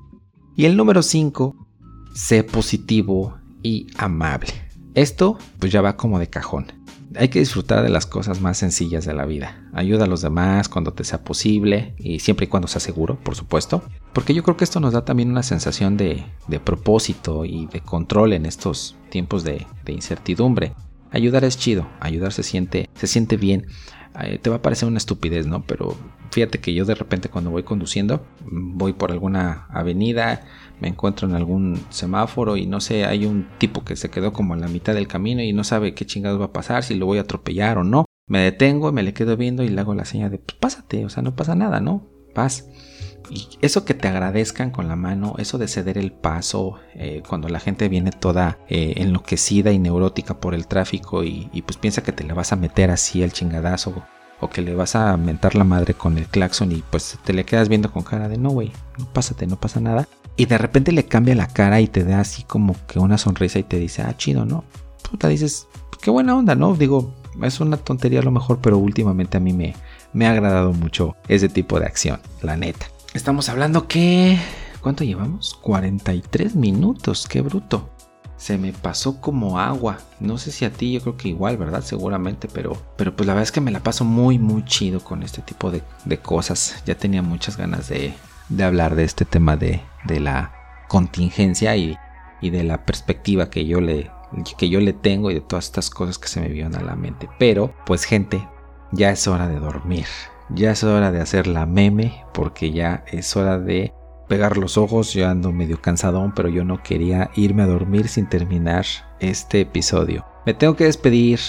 Y 0.57 0.66
el 0.66 0.77
número 0.77 1.03
5, 1.03 1.57
sé 2.14 2.45
positivo 2.45 3.37
y 3.62 3.89
amable. 3.99 4.53
Esto 4.95 5.39
pues 5.59 5.72
ya 5.72 5.83
va 5.83 5.97
como 5.97 6.18
de 6.18 6.29
cajón 6.29 6.86
hay 7.19 7.29
que 7.29 7.39
disfrutar 7.39 7.83
de 7.83 7.89
las 7.89 8.07
cosas 8.07 8.41
más 8.41 8.59
sencillas 8.59 9.05
de 9.05 9.14
la 9.14 9.25
vida. 9.27 9.64
Ayuda 9.73 10.05
a 10.05 10.09
los 10.09 10.23
demás 10.23 10.69
cuando 10.69 10.93
te 10.93 11.05
sea 11.05 11.25
posible 11.25 11.95
y 11.99 12.21
siempre 12.21 12.45
y 12.45 12.49
cuando 12.49 12.69
sea 12.69 12.81
seguro, 12.81 13.19
por 13.23 13.35
supuesto. 13.35 13.83
Porque 14.12 14.35
yo 14.35 14.43
creo 14.43 14.57
que 14.57 14.64
esto 14.64 14.81
nos 14.81 14.93
da 14.93 15.05
también 15.05 15.31
una 15.31 15.43
sensación 15.43 15.97
de, 15.97 16.25
propósito 16.64 17.45
y 17.45 17.67
de 17.67 17.81
control 17.81 18.33
en 18.33 18.47
estos 18.47 18.97
tiempos 19.11 19.45
de, 19.45 19.67
incertidumbre. 19.87 20.73
Ayudar 21.11 21.45
es 21.45 21.59
chido, 21.59 21.87
ayudar 22.01 22.33
se 22.33 22.43
siente, 22.43 22.89
se 22.95 23.07
siente 23.07 23.37
bien. 23.37 23.67
te 24.43 24.51
va 24.51 24.57
a 24.57 24.62
parecer 24.62 24.89
una 24.89 24.99
estupidez, 24.99 25.47
¿no? 25.47 25.64
Pero 25.64 25.97
fíjate 26.31 26.59
que 26.59 26.75
yo 26.75 26.85
de 26.85 26.95
repente 26.95 27.29
cuando 27.29 27.51
voy 27.51 27.62
conduciendo, 27.62 28.25
voy 28.45 28.93
por 28.93 29.12
alguna 29.12 29.67
avenida, 29.71 30.45
me 30.81 30.89
encuentro 30.89 31.29
en 31.29 31.35
algún 31.35 31.81
semáforo 31.91 32.57
y 32.57 32.66
no 32.66 32.81
sé, 32.81 33.05
hay 33.05 33.27
un 33.27 33.49
tipo 33.59 33.85
que 33.85 33.97
se 33.97 34.11
quedó 34.11 34.33
como 34.33 34.55
en 34.55 34.61
la 34.61 34.68
mitad 34.68 34.95
del 34.95 35.09
camino 35.09 35.43
y 35.43 35.53
no 35.53 35.64
sabe 35.64 35.95
qué 35.95 36.05
chingados 36.05 36.41
va 36.41 36.47
a 36.47 36.53
pasar, 36.53 36.85
si 36.85 36.95
lo 36.95 37.07
voy 37.07 37.18
a 37.18 37.22
atropellar 37.22 37.79
o 37.79 37.85
no. 37.85 38.05
Me 38.29 38.41
detengo, 38.41 38.93
me 38.93 39.03
le 39.03 39.14
quedo 39.14 39.37
viendo 39.37 39.62
y 39.62 39.68
le 39.68 39.81
hago 39.81 39.95
la 39.95 40.05
señal 40.05 40.31
de, 40.31 40.39
pues 40.39 40.57
pásate, 40.59 41.05
o 41.05 41.09
sea, 41.09 41.22
no 41.22 41.37
pasa 41.37 41.55
nada, 41.55 41.81
¿no? 41.81 42.07
Paz. 42.35 42.68
Y 43.31 43.49
eso 43.61 43.85
que 43.85 43.95
te 43.95 44.09
agradezcan 44.09 44.70
con 44.70 44.89
la 44.89 44.97
mano, 44.97 45.35
eso 45.39 45.59
de 45.59 45.68
ceder 45.68 45.99
el 45.99 46.12
paso, 46.12 46.79
eh, 46.95 47.22
cuando 47.29 47.49
la 47.49 47.61
gente 47.61 47.89
viene 47.89 48.11
toda 48.11 48.59
eh, 48.68 48.95
enloquecida 48.97 49.72
y 49.72 49.79
neurótica 49.79 50.39
por 50.39 50.55
el 50.55 50.66
tráfico 50.66 51.24
y, 51.24 51.49
pues 51.64 51.77
piensa 51.77 52.03
que 52.03 52.12
te 52.12 52.24
le 52.24 52.35
vas 52.35 52.53
a 52.53 52.57
meter 52.57 52.91
así 52.91 53.22
el 53.22 53.33
chingadazo 53.33 54.05
o 54.41 54.51
que 54.51 54.61
le 54.61 54.74
vas 54.74 54.95
a 54.95 55.16
mentar 55.16 55.55
la 55.55 55.64
madre 55.64 55.95
con 55.95 56.18
el 56.18 56.27
claxon 56.27 56.70
y 56.70 56.85
pues 56.91 57.18
te 57.24 57.33
le 57.33 57.45
quedas 57.45 57.68
viendo 57.68 57.91
con 57.91 58.03
cara 58.03 58.29
de 58.29 58.39
no, 58.39 58.51
güey, 58.51 58.70
pásate, 59.12 59.47
no 59.47 59.57
pasa 59.57 59.81
nada. 59.81 60.07
Y 60.37 60.47
de 60.47 60.59
repente 60.59 60.93
le 60.93 61.07
cambia 61.07 61.34
la 61.34 61.49
cara 61.49 61.80
y 61.80 61.89
te 61.89 62.05
da 62.05 62.20
así 62.20 62.43
como 62.43 62.76
que 62.87 62.99
una 62.99 63.18
sonrisa 63.18 63.59
y 63.59 63.62
te 63.62 63.78
dice, 63.78 64.03
ah, 64.03 64.16
chido, 64.16 64.45
¿no? 64.45 64.64
Puta, 65.09 65.28
dices, 65.28 65.66
qué 66.03 66.11
buena 66.11 66.37
onda, 66.37 66.55
¿no? 66.55 66.74
Digo, 66.74 67.14
es 67.43 67.61
una 67.61 67.76
tontería 67.76 68.20
a 68.20 68.24
lo 68.24 68.30
mejor, 68.30 68.59
pero 68.61 68.78
últimamente 68.78 69.37
a 69.37 69.41
mí 69.41 69.53
me, 69.53 69.74
me 70.12 70.26
ha 70.26 70.32
agradado 70.32 70.72
mucho 70.72 71.16
ese 71.28 71.49
tipo 71.49 71.78
de 71.80 71.87
acción, 71.87 72.20
la 72.43 72.57
neta. 72.57 72.87
Estamos 73.14 73.49
hablando 73.49 73.89
que... 73.89 74.39
¿Cuánto 74.80 75.05
llevamos? 75.05 75.59
43 75.62 76.55
minutos, 76.55 77.26
qué 77.26 77.41
bruto. 77.41 77.91
se 78.37 78.59
me 78.59 78.72
pasó 78.72 79.20
como 79.20 79.59
agua. 79.59 79.99
No 80.20 80.39
sé 80.39 80.53
si 80.53 80.64
a 80.64 80.70
ti, 80.70 80.93
yo 80.93 81.01
creo 81.01 81.16
que 81.16 81.28
igual, 81.28 81.57
¿verdad? 81.57 81.82
Seguramente, 81.82 82.47
pero, 82.47 82.76
pero 82.97 83.16
pues 83.16 83.26
la 83.26 83.32
verdad 83.32 83.45
es 83.45 83.53
que 83.53 83.61
me 83.61 83.70
la 83.70 83.82
paso 83.82 84.05
muy, 84.05 84.39
muy 84.39 84.64
chido 84.64 85.01
con 85.01 85.22
este 85.22 85.43
tipo 85.43 85.70
de, 85.70 85.82
cosas. 86.18 86.82
Ya 86.87 86.95
tenía 86.95 87.22
muchas 87.22 87.57
ganas 87.57 87.89
de, 87.89 88.14
de 88.49 88.65
hablar 88.65 88.95
de 88.95 89.05
este 89.05 89.25
tema 89.25 89.57
de, 89.57 89.83
de 90.05 90.21
la 90.21 90.53
contingencia 90.89 91.77
y, 91.77 91.97
y, 92.41 92.51
de 92.51 92.65
la 92.65 92.85
perspectiva 92.85 93.51
que 93.51 93.67
yo, 93.67 93.81
le, 93.81 94.11
que 94.57 94.69
yo 94.69 94.81
le 94.81 94.93
tengo 94.93 95.31
y 95.31 95.35
de 95.35 95.41
todas 95.41 95.67
estas 95.67 95.91
cosas 95.91 96.19
que 96.19 96.29
se 96.29 96.41
me 96.41 96.49
vienen 96.49 96.77
a 96.77 96.83
la 96.83 96.97
mente. 96.97 97.29
Pero, 97.39 97.75
pues 97.85 98.05
gente, 98.05 98.47
ya 98.93 99.11
es 99.11 99.27
hora 99.27 99.49
de 99.49 99.59
dormir. 99.59 100.07
Ya 100.51 100.71
es 100.71 100.85
hora 100.85 101.11
de 101.11 101.21
hacer 101.21 101.47
la 101.47 101.67
meme 101.67 102.25
porque 102.33 102.71
ya 102.71 103.05
es 103.09 103.37
hora 103.37 103.59
de 103.59 103.93
pegar 104.29 104.57
los 104.57 104.77
ojos, 104.77 105.13
yo 105.13 105.29
ando 105.29 105.53
medio 105.53 105.81
cansadón, 105.81 106.33
pero 106.35 106.49
yo 106.49 106.65
no 106.65 106.83
quería 106.83 107.31
irme 107.35 107.63
a 107.63 107.67
dormir 107.67 108.09
sin 108.09 108.29
terminar 108.29 108.85
este 109.21 109.61
episodio. 109.61 110.25
Me 110.45 110.55
tengo 110.55 110.77
que 110.77 110.85
despedir. 110.85 111.41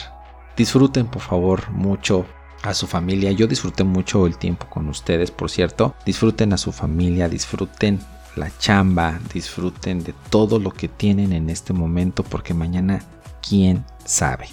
Disfruten 0.55 1.05
por 1.05 1.21
favor 1.21 1.69
mucho 1.69 2.25
a 2.63 2.73
su 2.73 2.87
familia. 2.87 3.31
Yo 3.31 3.47
disfruté 3.47 3.83
mucho 3.83 4.25
el 4.25 4.37
tiempo 4.37 4.67
con 4.69 4.87
ustedes, 4.89 5.31
por 5.31 5.49
cierto. 5.49 5.95
Disfruten 6.05 6.53
a 6.53 6.57
su 6.57 6.71
familia, 6.71 7.29
disfruten 7.29 7.99
la 8.35 8.55
chamba, 8.57 9.19
disfruten 9.33 10.03
de 10.03 10.13
todo 10.29 10.59
lo 10.59 10.71
que 10.71 10.87
tienen 10.87 11.33
en 11.33 11.49
este 11.49 11.73
momento 11.73 12.23
porque 12.23 12.53
mañana 12.53 13.01
quién 13.47 13.83
sabe. 14.05 14.47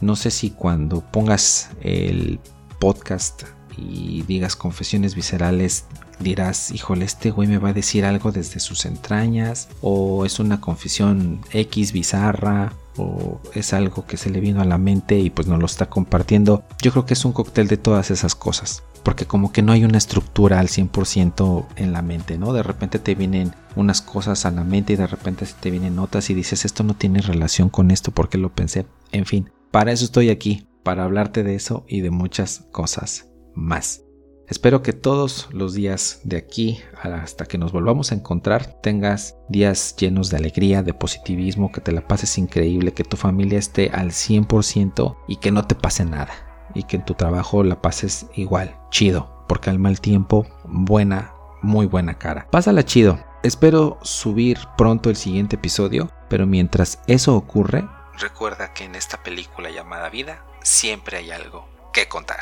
No 0.00 0.16
sé 0.16 0.30
si 0.30 0.50
cuando 0.50 1.00
pongas 1.00 1.70
el 1.80 2.40
podcast 2.78 3.44
y 3.76 4.22
digas 4.22 4.56
confesiones 4.56 5.14
viscerales 5.14 5.86
dirás, 6.22 6.70
híjole, 6.70 7.04
este 7.04 7.30
güey 7.30 7.48
me 7.48 7.58
va 7.58 7.70
a 7.70 7.74
decir 7.74 8.04
algo 8.04 8.32
desde 8.32 8.60
sus 8.60 8.84
entrañas, 8.84 9.68
o 9.80 10.24
es 10.24 10.38
una 10.38 10.60
confesión 10.60 11.40
X 11.52 11.92
bizarra, 11.92 12.72
o 12.96 13.40
es 13.54 13.72
algo 13.72 14.06
que 14.06 14.16
se 14.16 14.30
le 14.30 14.40
vino 14.40 14.60
a 14.60 14.64
la 14.64 14.78
mente 14.78 15.18
y 15.18 15.30
pues 15.30 15.46
no 15.48 15.56
lo 15.56 15.66
está 15.66 15.86
compartiendo. 15.86 16.64
Yo 16.80 16.92
creo 16.92 17.06
que 17.06 17.14
es 17.14 17.24
un 17.24 17.32
cóctel 17.32 17.68
de 17.68 17.76
todas 17.76 18.10
esas 18.10 18.34
cosas. 18.34 18.82
Porque 19.02 19.26
como 19.26 19.50
que 19.50 19.62
no 19.62 19.72
hay 19.72 19.84
una 19.84 19.98
estructura 19.98 20.60
al 20.60 20.68
100% 20.68 21.66
en 21.74 21.92
la 21.92 22.02
mente, 22.02 22.38
¿no? 22.38 22.52
De 22.52 22.62
repente 22.62 23.00
te 23.00 23.16
vienen 23.16 23.52
unas 23.74 24.00
cosas 24.00 24.46
a 24.46 24.52
la 24.52 24.62
mente 24.62 24.92
y 24.92 24.96
de 24.96 25.08
repente 25.08 25.44
te 25.58 25.70
vienen 25.72 25.96
notas 25.96 26.30
y 26.30 26.34
dices, 26.34 26.64
esto 26.64 26.84
no 26.84 26.94
tiene 26.94 27.20
relación 27.20 27.68
con 27.68 27.90
esto 27.90 28.12
porque 28.12 28.38
lo 28.38 28.54
pensé. 28.54 28.86
En 29.10 29.26
fin, 29.26 29.50
para 29.72 29.90
eso 29.90 30.04
estoy 30.04 30.30
aquí, 30.30 30.68
para 30.84 31.02
hablarte 31.02 31.42
de 31.42 31.56
eso 31.56 31.84
y 31.88 32.00
de 32.00 32.10
muchas 32.10 32.66
cosas 32.70 33.28
más. 33.54 34.02
Espero 34.48 34.82
que 34.82 34.92
todos 34.92 35.48
los 35.52 35.72
días 35.72 36.20
de 36.24 36.36
aquí 36.36 36.80
hasta 37.00 37.46
que 37.46 37.58
nos 37.58 37.72
volvamos 37.72 38.12
a 38.12 38.14
encontrar 38.14 38.80
tengas 38.82 39.36
días 39.48 39.96
llenos 39.96 40.30
de 40.30 40.36
alegría, 40.36 40.82
de 40.82 40.94
positivismo, 40.94 41.72
que 41.72 41.80
te 41.80 41.92
la 41.92 42.06
pases 42.06 42.36
increíble, 42.38 42.92
que 42.92 43.04
tu 43.04 43.16
familia 43.16 43.58
esté 43.58 43.90
al 43.90 44.10
100% 44.10 45.16
y 45.28 45.36
que 45.36 45.52
no 45.52 45.66
te 45.66 45.74
pase 45.74 46.04
nada. 46.04 46.32
Y 46.74 46.84
que 46.84 46.96
en 46.96 47.04
tu 47.04 47.14
trabajo 47.14 47.62
la 47.62 47.80
pases 47.80 48.26
igual, 48.34 48.76
chido, 48.90 49.44
porque 49.48 49.70
al 49.70 49.78
mal 49.78 50.00
tiempo, 50.00 50.46
buena, 50.64 51.34
muy 51.62 51.86
buena 51.86 52.18
cara. 52.18 52.48
Pásala 52.50 52.84
chido. 52.84 53.18
Espero 53.42 53.98
subir 54.02 54.58
pronto 54.76 55.10
el 55.10 55.16
siguiente 55.16 55.56
episodio, 55.56 56.10
pero 56.28 56.46
mientras 56.46 57.00
eso 57.06 57.36
ocurre, 57.36 57.84
recuerda 58.18 58.72
que 58.72 58.84
en 58.84 58.94
esta 58.94 59.22
película 59.22 59.70
llamada 59.70 60.08
vida 60.10 60.44
siempre 60.62 61.18
hay 61.18 61.30
algo 61.30 61.68
que 61.92 62.08
contar. 62.08 62.40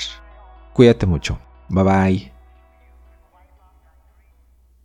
Cuídate 0.72 1.06
mucho. 1.06 1.38
Bye 1.70 1.84
bye. 1.84 2.30